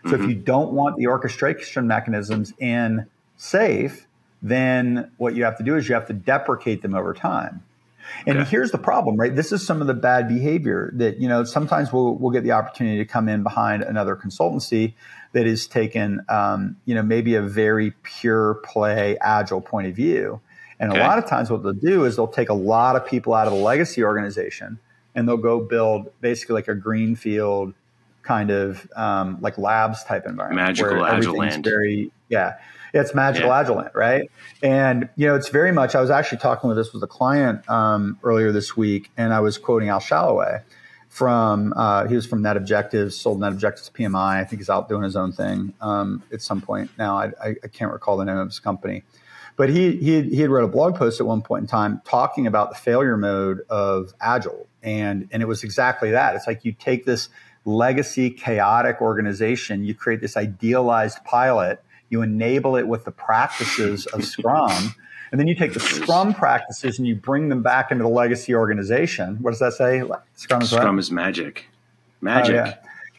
So 0.04 0.12
mm-hmm. 0.12 0.22
if 0.22 0.30
you 0.30 0.36
don't 0.36 0.74
want 0.74 0.96
the 0.96 1.08
orchestration 1.08 1.88
mechanisms 1.88 2.54
in 2.60 3.06
SAFe, 3.36 4.06
then 4.40 5.10
what 5.16 5.34
you 5.34 5.42
have 5.42 5.58
to 5.58 5.64
do 5.64 5.74
is 5.74 5.88
you 5.88 5.96
have 5.96 6.06
to 6.06 6.12
deprecate 6.12 6.82
them 6.82 6.94
over 6.94 7.12
time. 7.14 7.64
And 8.26 8.38
okay. 8.38 8.50
here's 8.50 8.70
the 8.70 8.78
problem, 8.78 9.16
right? 9.16 9.34
This 9.34 9.52
is 9.52 9.66
some 9.66 9.80
of 9.80 9.86
the 9.86 9.94
bad 9.94 10.28
behavior 10.28 10.90
that, 10.94 11.18
you 11.18 11.28
know, 11.28 11.44
sometimes 11.44 11.92
we'll, 11.92 12.14
we'll 12.14 12.32
get 12.32 12.42
the 12.42 12.52
opportunity 12.52 12.98
to 12.98 13.04
come 13.04 13.28
in 13.28 13.42
behind 13.42 13.82
another 13.82 14.16
consultancy 14.16 14.94
that 15.32 15.46
is 15.46 15.66
taken, 15.66 16.24
um, 16.28 16.76
you 16.84 16.94
know, 16.94 17.02
maybe 17.02 17.34
a 17.34 17.42
very 17.42 17.92
pure 18.02 18.54
play 18.64 19.18
agile 19.20 19.60
point 19.60 19.86
of 19.86 19.94
view. 19.94 20.40
And 20.78 20.92
okay. 20.92 21.00
a 21.00 21.04
lot 21.04 21.18
of 21.18 21.26
times, 21.26 21.50
what 21.50 21.62
they'll 21.62 21.72
do 21.72 22.04
is 22.04 22.16
they'll 22.16 22.26
take 22.28 22.48
a 22.48 22.54
lot 22.54 22.96
of 22.96 23.06
people 23.06 23.34
out 23.34 23.46
of 23.46 23.52
the 23.52 23.58
legacy 23.58 24.04
organization 24.04 24.78
and 25.14 25.26
they'll 25.26 25.36
go 25.36 25.60
build 25.60 26.12
basically 26.20 26.54
like 26.54 26.68
a 26.68 26.74
greenfield 26.74 27.74
kind 28.22 28.50
of 28.50 28.86
um, 28.96 29.38
like 29.40 29.56
labs 29.56 30.04
type 30.04 30.26
environment. 30.26 30.66
Magical 30.66 31.04
agile 31.04 31.36
land. 31.36 31.64
Very, 31.64 32.10
yeah, 32.28 32.58
it's 32.92 33.14
magical 33.14 33.48
yeah. 33.48 33.60
agile 33.60 33.88
right? 33.94 34.30
And 34.62 35.08
you 35.16 35.26
know, 35.26 35.34
it's 35.34 35.48
very 35.48 35.72
much. 35.72 35.94
I 35.94 36.00
was 36.00 36.10
actually 36.10 36.38
talking 36.38 36.68
with 36.68 36.76
this 36.76 36.92
with 36.92 37.02
a 37.02 37.08
client 37.08 37.68
um, 37.68 38.18
earlier 38.22 38.52
this 38.52 38.76
week, 38.76 39.10
and 39.16 39.32
I 39.32 39.40
was 39.40 39.58
quoting 39.58 39.88
Al 39.88 40.00
Shalloway 40.00 40.60
from 41.16 41.72
uh, 41.74 42.06
he 42.06 42.14
was 42.14 42.26
from 42.26 42.42
Net 42.42 42.58
Objectives, 42.58 43.16
sold 43.16 43.40
Net 43.40 43.52
Objectives 43.52 43.90
PMI. 43.90 44.40
I 44.40 44.44
think 44.44 44.60
he's 44.60 44.68
out 44.68 44.88
doing 44.88 45.02
his 45.02 45.16
own 45.16 45.32
thing 45.32 45.72
um, 45.80 46.22
at 46.30 46.42
some 46.42 46.60
point 46.60 46.90
now. 46.98 47.16
I, 47.16 47.32
I, 47.42 47.56
I, 47.64 47.68
can't 47.68 47.90
recall 47.90 48.18
the 48.18 48.26
name 48.26 48.36
of 48.36 48.48
his 48.48 48.58
company, 48.58 49.02
but 49.56 49.70
he 49.70 49.96
he 49.96 50.14
had, 50.16 50.24
he 50.26 50.40
had 50.42 50.50
wrote 50.50 50.64
a 50.64 50.68
blog 50.68 50.94
post 50.94 51.18
at 51.18 51.26
one 51.26 51.40
point 51.40 51.62
in 51.62 51.68
time 51.68 52.02
talking 52.04 52.46
about 52.46 52.68
the 52.68 52.76
failure 52.76 53.16
mode 53.16 53.62
of 53.70 54.12
Agile, 54.20 54.66
and 54.82 55.26
and 55.32 55.42
it 55.42 55.46
was 55.46 55.64
exactly 55.64 56.10
that. 56.10 56.36
It's 56.36 56.46
like 56.46 56.66
you 56.66 56.72
take 56.72 57.06
this 57.06 57.30
legacy 57.64 58.28
chaotic 58.28 59.00
organization, 59.00 59.84
you 59.84 59.94
create 59.94 60.20
this 60.20 60.36
idealized 60.36 61.24
pilot, 61.24 61.82
you 62.08 62.22
enable 62.22 62.76
it 62.76 62.86
with 62.86 63.04
the 63.04 63.10
practices 63.10 64.06
of 64.06 64.24
Scrum. 64.24 64.94
And 65.32 65.40
then 65.40 65.48
you 65.48 65.54
take 65.54 65.74
the 65.74 65.80
Scrum 65.80 66.34
practices 66.34 66.98
and 66.98 67.06
you 67.06 67.16
bring 67.16 67.48
them 67.48 67.62
back 67.62 67.90
into 67.90 68.04
the 68.04 68.10
legacy 68.10 68.54
organization. 68.54 69.38
What 69.40 69.50
does 69.50 69.60
that 69.60 69.72
say? 69.72 70.02
Scrum 70.34 70.62
is 70.62 70.70
Scrum 70.70 70.98
is 70.98 71.10
magic. 71.10 71.66
Magic. 72.20 72.54
Oh, 72.54 72.58
yeah. 72.58 72.74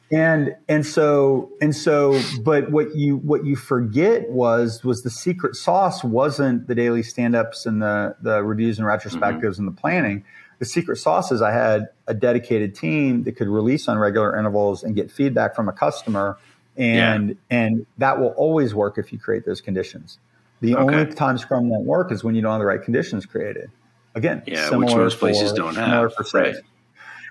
And 0.09 0.55
and 0.69 0.85
so 0.85 1.51
and 1.61 1.75
so, 1.75 2.17
but 2.41 2.71
what 2.71 2.95
you 2.95 3.17
what 3.17 3.45
you 3.45 3.57
forget 3.57 4.29
was 4.29 4.81
was 4.85 5.03
the 5.03 5.09
secret 5.09 5.57
sauce 5.57 6.01
wasn't 6.01 6.67
the 6.67 6.75
daily 6.75 7.03
stand-ups 7.03 7.65
and 7.65 7.81
the 7.81 8.15
the 8.21 8.41
reviews 8.41 8.79
and 8.79 8.87
retrospectives 8.87 9.41
mm-hmm. 9.41 9.67
and 9.67 9.67
the 9.67 9.79
planning. 9.79 10.23
The 10.59 10.65
secret 10.65 10.95
sauce 10.95 11.31
is 11.31 11.41
I 11.41 11.51
had 11.51 11.89
a 12.07 12.13
dedicated 12.13 12.73
team 12.73 13.23
that 13.23 13.33
could 13.33 13.49
release 13.49 13.89
on 13.89 13.97
regular 13.97 14.37
intervals 14.39 14.81
and 14.81 14.95
get 14.95 15.11
feedback 15.11 15.55
from 15.55 15.67
a 15.67 15.73
customer 15.73 16.37
and 16.77 17.29
yeah. 17.29 17.35
and 17.49 17.85
that 17.97 18.19
will 18.19 18.29
always 18.29 18.73
work 18.75 18.97
if 18.97 19.11
you 19.11 19.19
create 19.19 19.45
those 19.45 19.61
conditions. 19.61 20.19
The 20.61 20.75
okay. 20.75 20.95
only 20.95 21.13
time 21.13 21.37
Scrum 21.37 21.69
won't 21.69 21.85
work 21.85 22.11
is 22.11 22.23
when 22.23 22.35
you 22.35 22.41
don't 22.41 22.51
have 22.51 22.59
the 22.59 22.65
right 22.65 22.81
conditions 22.81 23.25
created. 23.25 23.69
Again, 24.15 24.41
yeah, 24.47 24.75
which 24.75 24.95
most 24.95 25.19
places 25.19 25.53
don't 25.53 25.75
have. 25.75 26.13
For 26.15 26.25
right. 26.33 26.55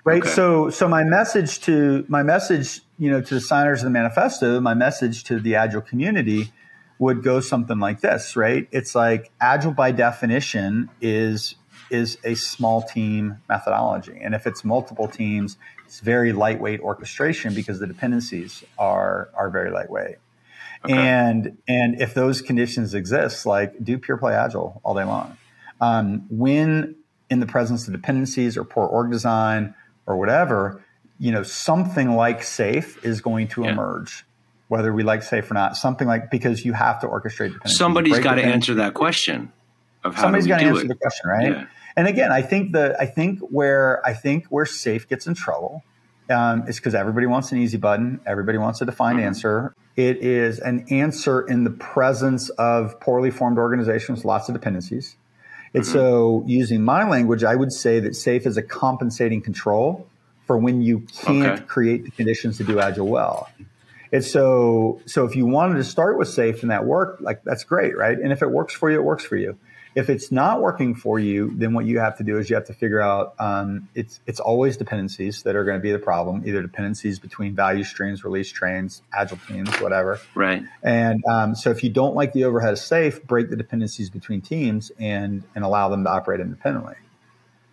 right? 0.05 0.21
Okay. 0.21 0.29
So, 0.29 0.69
so 0.69 0.87
my 0.87 1.03
message 1.03 1.59
to 1.61 2.05
my 2.07 2.23
message, 2.23 2.79
you 2.97 3.09
know, 3.09 3.21
to 3.21 3.33
the 3.33 3.41
signers 3.41 3.79
of 3.79 3.85
the 3.85 3.89
manifesto, 3.89 4.61
my 4.61 4.73
message 4.73 5.25
to 5.25 5.39
the 5.39 5.55
agile 5.55 5.81
community 5.81 6.53
would 6.99 7.23
go 7.23 7.41
something 7.41 7.79
like 7.79 7.99
this, 7.99 8.35
right? 8.35 8.67
It's 8.71 8.95
like 8.95 9.31
agile 9.41 9.73
by 9.73 9.91
definition 9.91 10.89
is 11.01 11.55
is 11.89 12.17
a 12.23 12.35
small 12.35 12.81
team 12.81 13.37
methodology, 13.49 14.17
and 14.21 14.33
if 14.33 14.47
it's 14.47 14.63
multiple 14.63 15.07
teams, 15.09 15.57
it's 15.87 16.01
very 16.01 16.33
lightweight 16.33 16.81
orchestration 16.81 17.53
because 17.53 17.79
the 17.79 17.87
dependencies 17.87 18.63
are 18.77 19.29
are 19.33 19.49
very 19.49 19.71
lightweight. 19.71 20.17
Okay. 20.83 20.93
And 20.93 21.57
and 21.67 22.01
if 22.01 22.13
those 22.13 22.41
conditions 22.41 22.93
exist, 22.93 23.45
like 23.45 23.81
do 23.81 23.97
pure 23.97 24.17
play 24.17 24.33
agile 24.33 24.81
all 24.83 24.93
day 24.93 25.05
long. 25.05 25.37
Um, 25.79 26.25
when 26.29 26.95
in 27.29 27.39
the 27.39 27.45
presence 27.45 27.87
of 27.87 27.93
dependencies 27.93 28.57
or 28.57 28.65
poor 28.65 28.85
org 28.85 29.11
design 29.11 29.75
or 30.05 30.17
whatever, 30.17 30.83
you 31.19 31.31
know, 31.31 31.43
something 31.43 32.15
like 32.15 32.41
SAFe 32.41 33.03
is 33.03 33.21
going 33.21 33.47
to 33.49 33.63
yeah. 33.63 33.71
emerge, 33.71 34.25
whether 34.67 34.91
we 34.91 35.03
like 35.03 35.21
SAFe 35.21 35.49
or 35.49 35.53
not. 35.53 35.77
Something 35.77 36.07
like 36.07 36.29
because 36.29 36.65
you 36.65 36.73
have 36.73 36.99
to 36.99 37.07
orchestrate 37.07 37.53
dependencies. 37.53 37.77
Somebody's 37.77 38.19
got 38.19 38.35
to 38.35 38.43
answer 38.43 38.75
that 38.75 38.93
question 38.93 39.53
of 40.03 40.15
how 40.15 40.23
Somebody's 40.23 40.47
got 40.47 40.59
to 40.59 40.65
answer 40.65 40.83
it. 40.83 40.89
the 40.89 40.95
question, 40.95 41.29
right? 41.29 41.51
Yeah. 41.51 41.65
And 41.97 42.07
again, 42.07 42.31
I 42.31 42.43
think 42.43 42.73
the 42.73 42.95
I 42.99 43.07
think 43.07 43.39
where 43.39 44.05
I 44.05 44.13
think 44.13 44.45
where 44.45 44.65
SAFe 44.65 45.07
gets 45.09 45.25
in 45.25 45.33
trouble 45.33 45.83
um, 46.29 46.67
is 46.67 46.77
because 46.77 46.93
everybody 46.93 47.25
wants 47.25 47.51
an 47.51 47.57
easy 47.57 47.77
button. 47.77 48.21
Everybody 48.25 48.59
wants 48.59 48.81
a 48.81 48.85
defined 48.85 49.17
mm-hmm. 49.17 49.27
answer. 49.27 49.75
It 49.95 50.17
is 50.17 50.59
an 50.59 50.85
answer 50.91 51.41
in 51.41 51.63
the 51.63 51.71
presence 51.71 52.49
of 52.49 52.99
poorly 52.99 53.31
formed 53.31 53.57
organizations, 53.57 54.23
lots 54.23 54.47
of 54.47 54.53
dependencies. 54.53 55.17
And 55.73 55.83
mm-hmm. 55.83 55.91
so, 55.91 56.43
using 56.45 56.83
my 56.83 57.09
language, 57.09 57.43
I 57.43 57.55
would 57.55 57.73
say 57.73 57.99
that 57.99 58.11
SAFe 58.11 58.45
is 58.45 58.57
a 58.57 58.63
compensating 58.63 59.41
control 59.41 60.07
for 60.45 60.57
when 60.57 60.83
you 60.83 60.99
can't 60.99 61.59
okay. 61.59 61.65
create 61.65 62.05
the 62.05 62.11
conditions 62.11 62.57
to 62.57 62.63
do 62.63 62.79
Agile 62.79 63.07
well. 63.07 63.49
And 64.13 64.23
so, 64.23 65.01
so 65.05 65.25
if 65.25 65.35
you 65.35 65.45
wanted 65.45 65.75
to 65.75 65.83
start 65.83 66.17
with 66.17 66.29
SAFe 66.29 66.61
and 66.61 66.71
that 66.71 66.85
worked, 66.85 67.21
like 67.21 67.43
that's 67.43 67.63
great, 67.63 67.97
right? 67.97 68.17
And 68.17 68.31
if 68.31 68.41
it 68.41 68.49
works 68.49 68.73
for 68.73 68.89
you, 68.89 68.99
it 68.99 69.03
works 69.03 69.25
for 69.25 69.35
you. 69.35 69.57
If 69.95 70.09
it's 70.09 70.31
not 70.31 70.61
working 70.61 70.95
for 70.95 71.19
you, 71.19 71.51
then 71.55 71.73
what 71.73 71.85
you 71.85 71.99
have 71.99 72.17
to 72.17 72.23
do 72.23 72.37
is 72.37 72.49
you 72.49 72.55
have 72.55 72.65
to 72.65 72.73
figure 72.73 73.01
out 73.01 73.33
um, 73.39 73.89
it's 73.95 74.19
it's 74.25 74.39
always 74.39 74.77
dependencies 74.77 75.43
that 75.43 75.55
are 75.55 75.63
going 75.63 75.77
to 75.77 75.81
be 75.81 75.91
the 75.91 75.99
problem. 75.99 76.43
Either 76.45 76.61
dependencies 76.61 77.19
between 77.19 77.55
value 77.55 77.83
streams, 77.83 78.23
release 78.23 78.51
trains, 78.51 79.01
agile 79.13 79.39
teams, 79.47 79.69
whatever. 79.81 80.19
Right. 80.35 80.63
And 80.83 81.23
um, 81.25 81.55
so 81.55 81.69
if 81.71 81.83
you 81.83 81.89
don't 81.89 82.15
like 82.15 82.33
the 82.33 82.43
overhead 82.43 82.73
of 82.73 82.79
SAFe, 82.79 83.23
break 83.25 83.49
the 83.49 83.55
dependencies 83.55 84.09
between 84.09 84.41
teams 84.41 84.91
and 84.99 85.43
and 85.55 85.63
allow 85.63 85.89
them 85.89 86.03
to 86.03 86.09
operate 86.09 86.39
independently. 86.39 86.95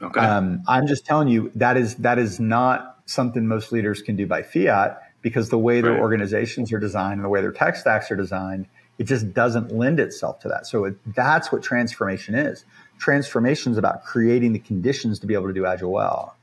Okay. 0.03 0.21
Um, 0.21 0.63
I'm 0.69 0.87
just 0.87 1.07
telling 1.07 1.29
you 1.29 1.51
that 1.55 1.77
is 1.77 1.97
that 1.97 2.19
is 2.19 2.41
not 2.41 2.99
something 3.07 3.47
most 3.47 3.73
leaders 3.73 4.03
can 4.03 4.17
do 4.17 4.27
by 4.27 4.43
fiat 4.43 5.01
because 5.23 5.49
the 5.49 5.59
way 5.59 5.81
their 5.81 5.93
right. 5.93 6.01
organizations 6.01 6.73
are 6.73 6.79
designed 6.79 7.15
and 7.15 7.25
the 7.25 7.29
way 7.29 7.41
their 7.41 7.53
tech 7.53 7.77
stacks 7.77 8.11
are 8.11 8.17
designed 8.17 8.67
it 8.99 9.05
just 9.05 9.33
doesn't 9.33 9.73
lend 9.73 10.01
itself 10.01 10.41
to 10.41 10.49
that. 10.49 10.67
So 10.67 10.85
it, 10.85 10.97
that's 11.15 11.51
what 11.51 11.63
transformation 11.63 12.35
is. 12.35 12.65
Transformation 12.99 13.73
is 13.73 13.79
about 13.79 14.05
creating 14.05 14.53
the 14.53 14.59
conditions 14.59 15.19
to 15.21 15.27
be 15.27 15.35
able 15.35 15.49
to 15.49 15.53
do 15.53 15.67
agile 15.67 15.91
well. 15.91 16.37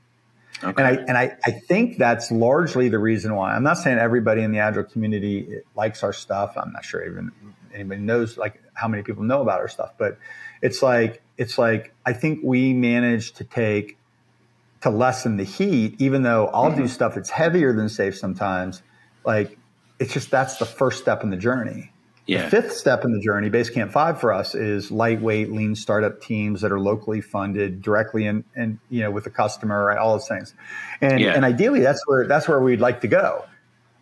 Okay. 0.64 0.84
And 0.84 0.86
I 0.86 1.04
and 1.08 1.18
I, 1.18 1.38
I 1.44 1.52
think 1.52 1.98
that's 1.98 2.30
largely 2.30 2.90
the 2.90 3.00
reason 3.00 3.36
why. 3.36 3.56
I'm 3.56 3.64
not 3.64 3.78
saying 3.78 3.98
everybody 3.98 4.44
in 4.44 4.52
the 4.52 4.60
agile 4.60 4.84
community 4.84 5.62
likes 5.76 6.04
our 6.04 6.14
stuff. 6.14 6.54
I'm 6.56 6.72
not 6.72 6.86
sure 6.86 7.04
even 7.04 7.32
anybody 7.74 8.02
knows 8.02 8.38
like 8.38 8.62
how 8.74 8.88
many 8.88 9.02
people 9.02 9.24
know 9.24 9.42
about 9.42 9.60
our 9.60 9.68
stuff, 9.68 9.94
but 9.98 10.20
it's 10.62 10.84
like 10.84 11.22
it's 11.38 11.58
like 11.58 11.94
I 12.06 12.14
think 12.14 12.42
we 12.44 12.74
managed 12.74 13.38
to 13.38 13.44
take 13.44 13.98
to 14.82 14.90
lessen 14.90 15.38
the 15.38 15.44
heat, 15.44 15.96
even 16.00 16.24
though 16.24 16.48
I'll 16.48 16.72
mm-hmm. 16.72 16.82
do 16.82 16.88
stuff 16.88 17.16
that's 17.16 17.30
heavier 17.30 17.74
than 17.74 17.88
SAFe 17.88 18.16
sometimes. 18.16 18.84
Like 19.26 19.58
it's 20.00 20.14
just 20.14 20.30
that's 20.30 20.58
the 20.58 20.66
first 20.66 21.02
step 21.02 21.24
in 21.24 21.30
the 21.30 21.38
journey. 21.38 21.92
Yeah. 22.32 22.44
The 22.44 22.50
fifth 22.50 22.72
step 22.72 23.04
in 23.04 23.12
the 23.12 23.20
journey, 23.20 23.50
Basecamp 23.50 23.92
Five 23.92 24.22
for 24.22 24.32
us, 24.32 24.56
is 24.56 24.90
lightweight, 24.90 25.52
lean 25.52 25.76
startup 25.76 26.22
teams 26.22 26.62
that 26.62 26.72
are 26.72 26.80
locally 26.80 27.20
funded 27.20 27.82
directly 27.82 28.26
and 28.26 28.46
and 28.56 28.80
you 28.90 29.02
know 29.02 29.12
with 29.12 29.26
the 29.26 29.30
customer, 29.30 29.86
right? 29.86 29.98
All 29.98 30.14
those 30.14 30.30
things, 30.30 30.54
and 31.02 31.20
yeah. 31.20 31.34
and 31.34 31.44
ideally 31.44 31.82
that's 31.82 32.02
where 32.08 32.26
that's 32.26 32.48
where 32.48 32.62
we'd 32.62 32.80
like 32.80 33.02
to 33.02 33.10
go. 33.10 33.44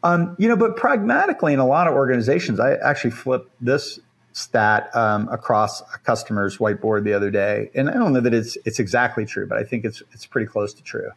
Um, 0.03 0.35
you 0.37 0.47
know, 0.47 0.55
but 0.55 0.75
pragmatically, 0.75 1.53
in 1.53 1.59
a 1.59 1.65
lot 1.65 1.87
of 1.87 1.95
organizations, 1.95 2.59
I 2.59 2.75
actually 2.75 3.11
flipped 3.11 3.51
this 3.59 3.99
stat 4.33 4.95
um, 4.95 5.27
across 5.29 5.81
a 5.81 5.97
customer's 5.97 6.59
whiteboard 6.59 7.05
the 7.05 7.13
other 7.13 7.31
day, 7.31 7.71
and 7.73 7.89
I 7.89 7.93
don't 7.93 8.13
know 8.13 8.21
that 8.21 8.35
it's 8.35 8.59
it's 8.63 8.77
exactly 8.77 9.25
true, 9.25 9.47
but 9.47 9.57
I 9.57 9.63
think 9.63 9.85
it's 9.85 10.03
it's 10.11 10.27
pretty 10.27 10.45
close 10.45 10.71
to 10.75 10.83
true 10.83 11.09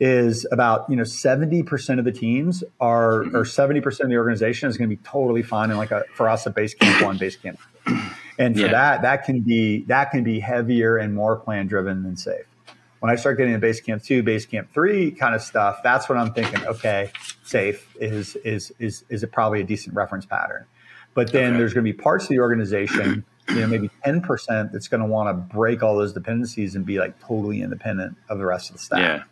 is 0.00 0.46
about 0.50 0.88
you 0.88 0.96
know 0.96 1.02
70% 1.02 1.98
of 1.98 2.04
the 2.04 2.12
teams 2.12 2.64
are 2.80 3.22
mm-hmm. 3.22 3.36
or 3.36 3.44
70% 3.44 4.00
of 4.00 4.08
the 4.08 4.16
organization 4.16 4.68
is 4.68 4.76
going 4.76 4.88
to 4.88 4.96
be 4.96 5.02
totally 5.02 5.42
fine 5.42 5.70
in 5.70 5.76
like 5.76 5.90
a 5.90 6.04
for 6.14 6.28
us 6.28 6.46
a 6.46 6.50
base 6.50 6.74
camp 6.74 7.02
one 7.04 7.18
base 7.18 7.36
camp 7.36 7.58
and 8.38 8.56
for 8.56 8.62
yeah. 8.62 8.70
that 8.70 9.02
that 9.02 9.24
can 9.24 9.40
be 9.40 9.82
that 9.84 10.10
can 10.10 10.24
be 10.24 10.40
heavier 10.40 10.96
and 10.96 11.14
more 11.14 11.36
plan 11.36 11.66
driven 11.66 12.02
than 12.02 12.16
SAFe 12.16 12.44
when 13.00 13.10
i 13.10 13.16
start 13.16 13.36
getting 13.38 13.58
the 13.58 13.64
Basecamp 13.64 14.04
2 14.04 14.22
base 14.22 14.46
camp 14.46 14.72
3 14.72 15.12
kind 15.12 15.34
of 15.34 15.42
stuff 15.42 15.80
that's 15.82 16.08
what 16.08 16.18
i'm 16.18 16.32
thinking 16.32 16.64
okay 16.66 17.10
SAFe 17.44 17.82
is 18.00 18.36
is 18.36 18.72
is 18.78 19.04
is 19.08 19.22
it 19.22 19.32
probably 19.32 19.60
a 19.60 19.64
decent 19.64 19.94
reference 19.94 20.26
pattern 20.26 20.66
but 21.14 21.30
then 21.32 21.50
okay. 21.50 21.58
there's 21.58 21.74
going 21.74 21.84
to 21.84 21.92
be 21.92 21.96
parts 21.96 22.24
of 22.24 22.30
the 22.30 22.40
organization 22.40 23.24
you 23.48 23.56
know 23.56 23.66
maybe 23.66 23.90
10% 24.06 24.72
that's 24.72 24.88
going 24.88 25.00
to 25.00 25.06
want 25.06 25.28
to 25.28 25.54
break 25.54 25.82
all 25.82 25.96
those 25.96 26.12
dependencies 26.12 26.74
and 26.74 26.86
be 26.86 26.98
like 26.98 27.18
totally 27.20 27.60
independent 27.60 28.16
of 28.28 28.38
the 28.38 28.46
rest 28.46 28.70
of 28.70 28.76
the 28.76 28.82
staff 28.82 28.98
yeah 28.98 29.22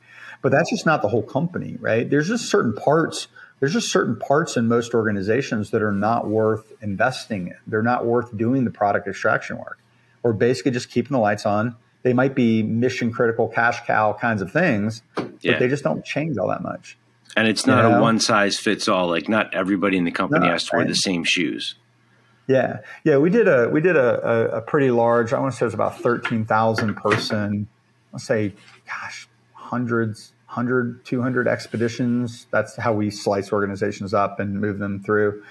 but 0.43 0.53
that's 0.53 0.71
just 0.71 0.87
not 0.87 1.03
the 1.03 1.09
whole 1.09 1.23
company, 1.23 1.77
right? 1.81 2.09
There's 2.09 2.29
just 2.29 2.51
certain 2.51 2.75
parts. 2.75 3.29
There's 3.59 3.73
just 3.73 3.91
certain 3.93 4.17
parts 4.17 4.57
in 4.57 4.69
most 4.69 4.95
organizations 4.95 5.71
that 5.71 5.83
are 5.83 5.93
not 5.93 6.27
worth 6.27 6.73
investing 6.81 7.49
in. 7.49 7.57
They're 7.67 7.83
not 7.83 8.07
worth 8.07 8.35
doing 8.37 8.65
the 8.65 8.71
product 8.71 9.07
extraction 9.07 9.59
work, 9.59 9.79
or 10.23 10.33
basically 10.33 10.73
just 10.73 10.91
keeping 10.91 11.13
the 11.13 11.19
lights 11.19 11.45
on. 11.45 11.77
They 12.03 12.15
might 12.15 12.35
be 12.35 12.63
mission 12.63 13.13
critical, 13.13 13.49
cash 13.49 13.85
cow 13.87 14.15
kinds 14.15 14.41
of 14.41 14.51
things, 14.51 15.03
yeah. 15.17 15.53
but 15.53 15.59
they 15.59 15.69
just 15.69 15.85
don't 15.85 16.03
change 16.05 16.39
all 16.39 16.49
that 16.49 16.63
much. 16.63 16.97
And 17.37 17.47
it's 17.47 17.67
not 17.67 17.85
you 17.85 17.91
know? 17.91 17.99
a 17.99 18.01
one 18.01 18.19
size 18.19 18.59
fits 18.59 18.89
all. 18.89 19.09
Like 19.09 19.29
not 19.29 19.55
everybody 19.55 19.97
in 19.97 20.05
the 20.05 20.11
company 20.11 20.47
no, 20.47 20.53
has 20.53 20.65
to 20.65 20.77
wear 20.77 20.87
the 20.87 20.95
same 20.95 21.25
shoes. 21.25 21.75
Yeah, 22.49 22.79
yeah. 23.05 23.19
We 23.19 23.31
did 23.31 23.47
a 23.47 23.69
we 23.69 23.81
did 23.81 23.97
a, 23.97 24.29
a, 24.29 24.49
a 24.57 24.61
pretty 24.63 24.91
large. 24.91 25.33
I 25.33 25.39
want 25.39 25.53
to 25.53 25.59
say 25.59 25.65
it 25.65 25.69
was 25.69 25.75
about 25.75 26.01
thirteen 26.01 26.45
thousand 26.45 26.97
person. 26.97 27.69
Let's 28.13 28.25
say, 28.25 28.55
gosh, 28.89 29.29
hundreds, 29.71 30.33
100, 30.47 31.05
200 31.05 31.47
expeditions. 31.47 32.47
That's 32.51 32.75
how 32.75 32.93
we 32.93 33.11
slice 33.11 33.53
organizations 33.53 34.13
up 34.13 34.41
and 34.41 34.61
move 34.61 34.81
them 34.81 35.01
through. 35.01 35.45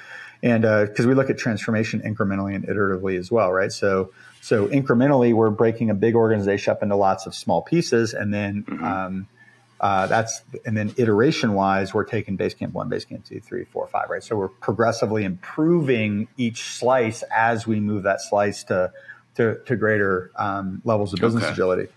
And 0.44 0.64
because 0.64 1.06
uh, 1.06 1.10
we 1.10 1.16
look 1.16 1.30
at 1.30 1.38
transformation 1.38 2.02
incrementally 2.02 2.54
and 2.54 2.66
iteratively 2.66 3.18
as 3.18 3.32
well, 3.32 3.52
right? 3.52 3.72
So, 3.72 4.12
so 4.42 4.68
incrementally, 4.68 5.34
we're 5.34 5.50
breaking 5.50 5.90
a 5.90 5.94
big 5.94 6.16
organization 6.16 6.72
up 6.72 6.84
into 6.84 6.96
lots 6.96 7.26
of 7.26 7.36
small 7.36 7.62
pieces, 7.62 8.14
and 8.14 8.34
then 8.34 8.64
mm-hmm. 8.64 8.84
um, 8.84 9.28
uh, 9.82 10.08
that's 10.08 10.42
and 10.66 10.78
then 10.78 10.94
iteration 10.98 11.54
wise, 11.54 11.94
we're 11.94 12.06
taking 12.06 12.38
Basecamp 12.38 12.72
one, 12.72 12.90
Basecamp 12.90 13.26
two, 13.26 13.42
three, 13.42 13.66
four, 13.66 13.88
five, 13.88 14.10
right? 14.10 14.24
So 14.24 14.38
we're 14.38 14.48
progressively 14.48 15.26
improving 15.26 16.30
each 16.38 16.64
slice 16.64 17.22
as 17.36 17.68
we 17.68 17.82
move 17.82 18.04
that 18.04 18.22
slice 18.22 18.64
to 18.66 18.92
to, 19.36 19.60
to 19.66 19.76
greater 19.76 20.32
um, 20.38 20.82
levels 20.84 21.14
of 21.14 21.20
business 21.20 21.44
okay. 21.44 21.54
agility 21.54 21.88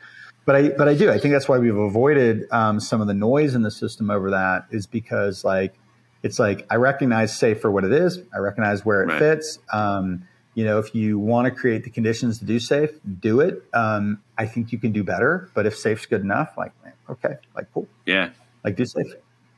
but 0.44 0.56
I 0.56 0.68
but 0.70 0.88
I 0.88 0.94
do. 0.94 1.10
I 1.10 1.18
think 1.18 1.32
that's 1.32 1.48
why 1.48 1.58
we've 1.58 1.76
avoided 1.76 2.44
um, 2.50 2.80
some 2.80 3.00
of 3.00 3.06
the 3.06 3.14
noise 3.14 3.54
in 3.54 3.62
the 3.62 3.70
system 3.70 4.10
over 4.10 4.30
that 4.30 4.66
is 4.70 4.86
because 4.86 5.44
like 5.44 5.74
it's 6.22 6.38
like 6.38 6.66
I 6.70 6.76
recognize 6.76 7.32
SAFe 7.38 7.60
for 7.60 7.70
what 7.70 7.84
it 7.84 7.92
is. 7.92 8.18
I 8.34 8.38
recognize 8.38 8.84
where 8.84 9.02
it 9.02 9.06
right. 9.06 9.18
fits. 9.18 9.58
Um, 9.72 10.26
you 10.54 10.64
know, 10.64 10.78
if 10.78 10.94
you 10.94 11.18
want 11.18 11.46
to 11.46 11.50
create 11.50 11.84
the 11.84 11.90
conditions 11.90 12.38
to 12.40 12.44
do 12.44 12.56
SAFe, 12.56 12.98
do 13.20 13.40
it. 13.40 13.62
Um, 13.72 14.20
I 14.36 14.46
think 14.46 14.72
you 14.72 14.78
can 14.78 14.92
do 14.92 15.02
better. 15.02 15.50
But 15.54 15.66
if 15.66 15.74
SAFe's 15.76 16.06
good 16.06 16.20
enough, 16.20 16.54
like 16.56 16.72
okay, 17.08 17.36
like 17.54 17.72
cool, 17.72 17.88
yeah, 18.04 18.30
like 18.64 18.76
do 18.76 18.82
SAFe, 18.82 19.14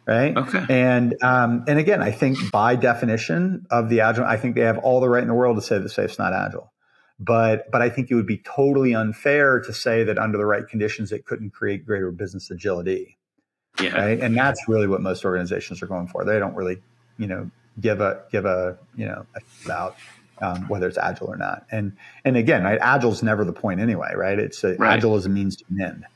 right? 0.06 0.36
Okay. 0.36 0.66
And 0.68 1.16
um, 1.22 1.64
and 1.66 1.78
again, 1.78 2.02
I 2.02 2.10
think 2.10 2.50
by 2.52 2.76
definition 2.76 3.66
of 3.70 3.88
the 3.88 4.02
agile, 4.02 4.24
I 4.24 4.36
think 4.36 4.54
they 4.54 4.62
have 4.62 4.78
all 4.78 5.00
the 5.00 5.08
right 5.08 5.22
in 5.22 5.28
the 5.28 5.34
world 5.34 5.56
to 5.56 5.62
say 5.62 5.78
that 5.78 5.88
SAFe's 5.88 6.18
not 6.18 6.34
agile. 6.34 6.70
But 7.20 7.70
but 7.70 7.80
I 7.80 7.90
think 7.90 8.10
it 8.10 8.14
would 8.14 8.26
be 8.26 8.38
totally 8.38 8.94
unfair 8.94 9.60
to 9.60 9.72
say 9.72 10.04
that 10.04 10.18
under 10.18 10.36
the 10.36 10.46
right 10.46 10.66
conditions 10.66 11.12
it 11.12 11.24
couldn't 11.24 11.50
create 11.50 11.86
greater 11.86 12.10
business 12.10 12.50
agility. 12.50 13.16
Yeah. 13.80 13.96
Right? 13.96 14.20
And 14.20 14.36
that's 14.36 14.68
really 14.68 14.86
what 14.86 15.00
most 15.00 15.24
organizations 15.24 15.82
are 15.82 15.86
going 15.86 16.06
for. 16.06 16.24
They 16.24 16.38
don't 16.38 16.54
really, 16.54 16.78
you 17.18 17.26
know, 17.26 17.50
give 17.80 18.00
a 18.00 18.22
give 18.30 18.44
a 18.44 18.78
you 18.96 19.06
know 19.06 19.26
about 19.64 19.96
um, 20.40 20.68
whether 20.68 20.88
it's 20.88 20.98
agile 20.98 21.28
or 21.28 21.36
not. 21.36 21.66
And 21.70 21.96
and 22.24 22.36
again, 22.36 22.64
right, 22.64 22.78
agile 22.80 23.12
is 23.12 23.22
never 23.22 23.44
the 23.44 23.52
point 23.52 23.80
anyway, 23.80 24.12
right? 24.14 24.38
It's 24.38 24.64
a, 24.64 24.74
right. 24.74 24.96
agile 24.96 25.16
is 25.16 25.26
a 25.26 25.28
means 25.28 25.56
to 25.56 25.64
an 25.70 25.80
end. 25.80 26.06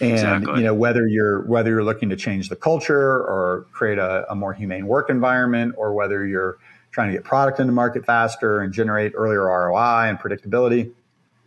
And 0.00 0.12
exactly. 0.12 0.58
you 0.58 0.64
know 0.64 0.74
whether 0.74 1.06
you're 1.06 1.42
whether 1.46 1.70
you're 1.70 1.84
looking 1.84 2.08
to 2.10 2.16
change 2.16 2.48
the 2.48 2.56
culture 2.56 2.98
or 2.98 3.66
create 3.72 3.98
a, 3.98 4.30
a 4.30 4.34
more 4.34 4.52
humane 4.52 4.86
work 4.86 5.10
environment, 5.10 5.74
or 5.76 5.94
whether 5.94 6.26
you're 6.26 6.58
trying 6.92 7.08
to 7.08 7.14
get 7.14 7.24
product 7.24 7.58
into 7.58 7.72
market 7.72 8.04
faster 8.04 8.60
and 8.60 8.72
generate 8.72 9.12
earlier 9.16 9.42
ROI 9.42 10.08
and 10.08 10.18
predictability. 10.18 10.92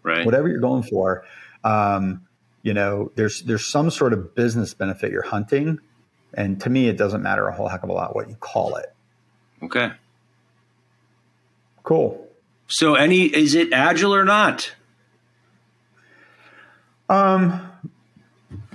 Right. 0.04 0.26
Whatever 0.26 0.50
you're 0.50 0.60
going 0.60 0.84
for, 0.84 1.24
um, 1.64 2.28
you 2.62 2.74
know, 2.74 3.12
there's 3.16 3.42
there's 3.44 3.72
some 3.72 3.90
sort 3.90 4.14
of 4.14 4.36
business 4.36 4.74
benefit 4.74 5.12
you're 5.12 5.24
hunting, 5.24 5.80
and 6.34 6.60
to 6.62 6.70
me, 6.70 6.90
it 6.90 6.98
doesn't 6.98 7.22
matter 7.22 7.48
a 7.48 7.56
whole 7.56 7.68
heck 7.68 7.84
of 7.84 7.90
a 7.90 7.94
lot 7.94 8.16
what 8.16 8.30
you 8.30 8.36
call 8.36 8.76
it. 8.76 8.94
Okay. 9.64 9.92
Cool. 11.84 12.28
So, 12.68 12.96
any 12.96 13.26
is 13.26 13.56
it 13.56 13.72
agile 13.72 14.14
or 14.14 14.26
not? 14.26 14.74
Um, 17.08 17.72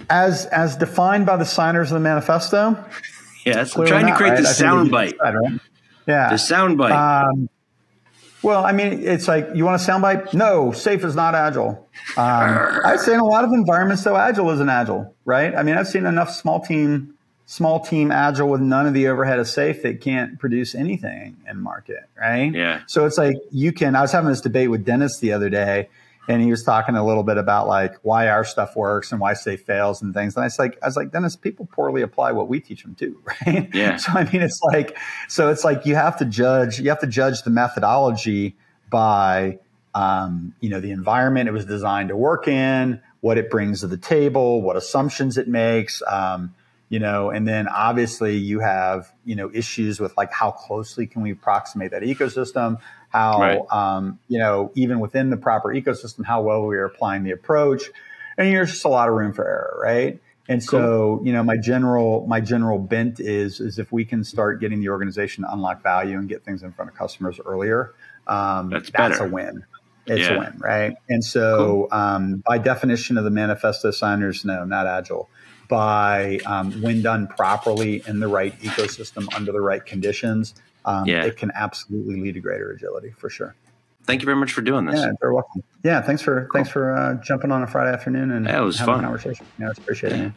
as 0.08 0.46
as 0.46 0.76
defined 0.76 1.26
by 1.26 1.36
the 1.36 1.44
signers 1.44 1.90
of 1.90 1.94
the 1.94 2.00
manifesto. 2.00 2.84
Yes, 3.46 3.74
I'm 3.74 3.86
trying 3.86 4.06
to 4.06 4.14
create 4.14 4.32
right? 4.32 4.42
the 4.42 4.48
sound 4.48 4.90
bite. 4.90 5.16
right? 5.18 5.60
Yeah, 6.10 6.30
the 6.30 6.38
sound 6.38 6.78
bite. 6.78 6.92
Um, 6.92 7.48
well, 8.42 8.64
I 8.64 8.72
mean, 8.72 9.06
it's 9.06 9.28
like 9.28 9.48
you 9.54 9.64
want 9.64 9.80
a 9.80 9.84
soundbite? 9.84 10.32
No, 10.32 10.70
SAFe 10.70 11.04
is 11.04 11.14
not 11.14 11.34
agile. 11.34 11.88
Um, 12.16 12.80
I'd 12.84 13.00
say 13.00 13.12
in 13.12 13.20
a 13.20 13.24
lot 13.24 13.44
of 13.44 13.52
environments, 13.52 14.02
though, 14.02 14.16
agile 14.16 14.50
isn't 14.50 14.68
agile, 14.68 15.14
right? 15.24 15.54
I 15.54 15.62
mean, 15.62 15.76
I've 15.76 15.88
seen 15.88 16.06
enough 16.06 16.30
small 16.30 16.60
team, 16.60 17.14
small 17.44 17.80
team 17.80 18.10
agile 18.10 18.48
with 18.48 18.62
none 18.62 18.86
of 18.86 18.94
the 18.94 19.08
overhead 19.08 19.38
of 19.38 19.46
SAFe 19.46 19.82
that 19.82 20.00
can't 20.00 20.38
produce 20.38 20.74
anything 20.74 21.36
in 21.48 21.60
market, 21.60 22.08
right? 22.18 22.52
Yeah. 22.54 22.80
So 22.86 23.04
it's 23.04 23.18
like 23.18 23.36
you 23.50 23.72
can. 23.72 23.94
I 23.94 24.00
was 24.00 24.12
having 24.12 24.30
this 24.30 24.40
debate 24.40 24.70
with 24.70 24.86
Dennis 24.86 25.18
the 25.18 25.32
other 25.32 25.50
day, 25.50 25.90
and 26.30 26.40
he 26.40 26.48
was 26.48 26.62
talking 26.62 26.94
a 26.94 27.04
little 27.04 27.24
bit 27.24 27.38
about 27.38 27.66
like 27.66 27.96
why 28.02 28.28
our 28.28 28.44
stuff 28.44 28.76
works 28.76 29.10
and 29.10 29.20
why 29.20 29.32
SAFe 29.32 29.58
fails 29.58 30.00
and 30.00 30.14
things. 30.14 30.36
And 30.36 30.44
I 30.44 30.46
was 30.46 30.60
like, 30.60 30.78
I 30.80 30.86
was 30.86 30.96
like, 30.96 31.10
Dennis, 31.10 31.34
people 31.34 31.66
poorly 31.66 32.02
apply 32.02 32.30
what 32.30 32.46
we 32.46 32.60
teach 32.60 32.84
them 32.84 32.94
too, 32.94 33.20
right? 33.46 33.68
Yeah. 33.74 33.96
So 33.96 34.12
I 34.12 34.22
mean, 34.30 34.40
it's 34.40 34.60
like, 34.62 34.96
so 35.26 35.50
it's 35.50 35.64
like 35.64 35.86
you 35.86 35.96
have 35.96 36.16
to 36.18 36.24
judge, 36.24 36.78
you 36.78 36.88
have 36.90 37.00
to 37.00 37.08
judge 37.08 37.42
the 37.42 37.50
methodology 37.50 38.56
by, 38.88 39.58
um, 39.92 40.54
you 40.60 40.70
know, 40.70 40.78
the 40.78 40.92
environment 40.92 41.48
it 41.48 41.52
was 41.52 41.64
designed 41.64 42.10
to 42.10 42.16
work 42.16 42.46
in, 42.46 43.00
what 43.22 43.36
it 43.36 43.50
brings 43.50 43.80
to 43.80 43.88
the 43.88 43.98
table, 43.98 44.62
what 44.62 44.76
assumptions 44.76 45.36
it 45.36 45.48
makes. 45.48 46.00
Um, 46.06 46.54
you 46.90 47.00
know, 47.00 47.30
and 47.30 47.46
then 47.46 47.66
obviously 47.66 48.36
you 48.36 48.60
have, 48.60 49.12
you 49.24 49.34
know, 49.34 49.50
issues 49.52 49.98
with 49.98 50.16
like 50.16 50.32
how 50.32 50.52
closely 50.52 51.08
can 51.08 51.22
we 51.22 51.32
approximate 51.32 51.90
that 51.90 52.02
ecosystem? 52.02 52.78
How 53.10 53.40
right. 53.40 53.60
um, 53.70 54.18
you 54.28 54.38
know 54.38 54.72
even 54.74 55.00
within 55.00 55.30
the 55.30 55.36
proper 55.36 55.68
ecosystem 55.68 56.24
how 56.24 56.40
well 56.40 56.64
we 56.64 56.76
are 56.76 56.84
applying 56.84 57.22
the 57.22 57.32
approach 57.32 57.90
and 58.38 58.48
there's 58.54 58.70
just 58.70 58.84
a 58.84 58.88
lot 58.88 59.08
of 59.08 59.14
room 59.14 59.32
for 59.32 59.46
error 59.46 59.78
right 59.82 60.20
and 60.48 60.62
so 60.62 61.16
cool. 61.16 61.26
you 61.26 61.32
know 61.32 61.42
my 61.42 61.56
general 61.56 62.26
my 62.26 62.40
general 62.40 62.78
bent 62.78 63.20
is 63.20 63.60
is 63.60 63.78
if 63.78 63.92
we 63.92 64.04
can 64.04 64.24
start 64.24 64.60
getting 64.60 64.80
the 64.80 64.88
organization 64.88 65.44
to 65.44 65.52
unlock 65.52 65.82
value 65.82 66.18
and 66.18 66.28
get 66.28 66.44
things 66.44 66.62
in 66.62 66.72
front 66.72 66.90
of 66.90 66.96
customers 66.96 67.40
earlier 67.44 67.94
um, 68.26 68.70
that's, 68.70 68.90
that's 68.90 69.20
a 69.20 69.26
win 69.26 69.64
it's 70.06 70.28
yeah. 70.28 70.34
a 70.34 70.38
win 70.38 70.56
right 70.58 70.96
and 71.08 71.24
so 71.24 71.88
cool. 71.90 71.98
um, 71.98 72.42
by 72.46 72.58
definition 72.58 73.18
of 73.18 73.24
the 73.24 73.30
manifesto 73.30 73.90
signers 73.90 74.44
no 74.44 74.64
not 74.64 74.86
agile 74.86 75.28
by 75.68 76.38
um, 76.46 76.72
when 76.82 77.00
done 77.00 77.28
properly 77.28 78.02
in 78.06 78.18
the 78.18 78.26
right 78.26 78.58
ecosystem 78.60 79.32
under 79.34 79.52
the 79.52 79.60
right 79.60 79.86
conditions 79.86 80.54
um, 80.84 81.06
yeah. 81.06 81.24
it 81.24 81.36
can 81.36 81.50
absolutely 81.54 82.20
lead 82.20 82.34
to 82.34 82.40
greater 82.40 82.70
agility 82.70 83.10
for 83.10 83.30
sure. 83.30 83.54
Thank 84.04 84.22
you 84.22 84.26
very 84.26 84.36
much 84.36 84.52
for 84.52 84.62
doing 84.62 84.86
this. 84.86 84.98
Yeah, 84.98 85.12
you're 85.22 85.32
welcome. 85.32 85.62
Yeah, 85.84 86.00
thanks 86.00 86.22
for 86.22 86.46
cool. 86.46 86.58
thanks 86.58 86.70
for 86.70 86.96
uh, 86.96 87.14
jumping 87.22 87.52
on 87.52 87.62
a 87.62 87.66
Friday 87.66 87.92
afternoon 87.92 88.30
and 88.30 88.46
yeah, 88.46 88.60
it 88.60 88.64
was 88.64 88.78
having 88.78 88.94
fun. 88.94 89.04
a 89.04 89.06
conversation. 89.06 89.46
Yeah, 89.58 89.68
I 89.68 89.70
appreciate 89.70 90.12
yeah. 90.12 90.26
it. 90.26 90.32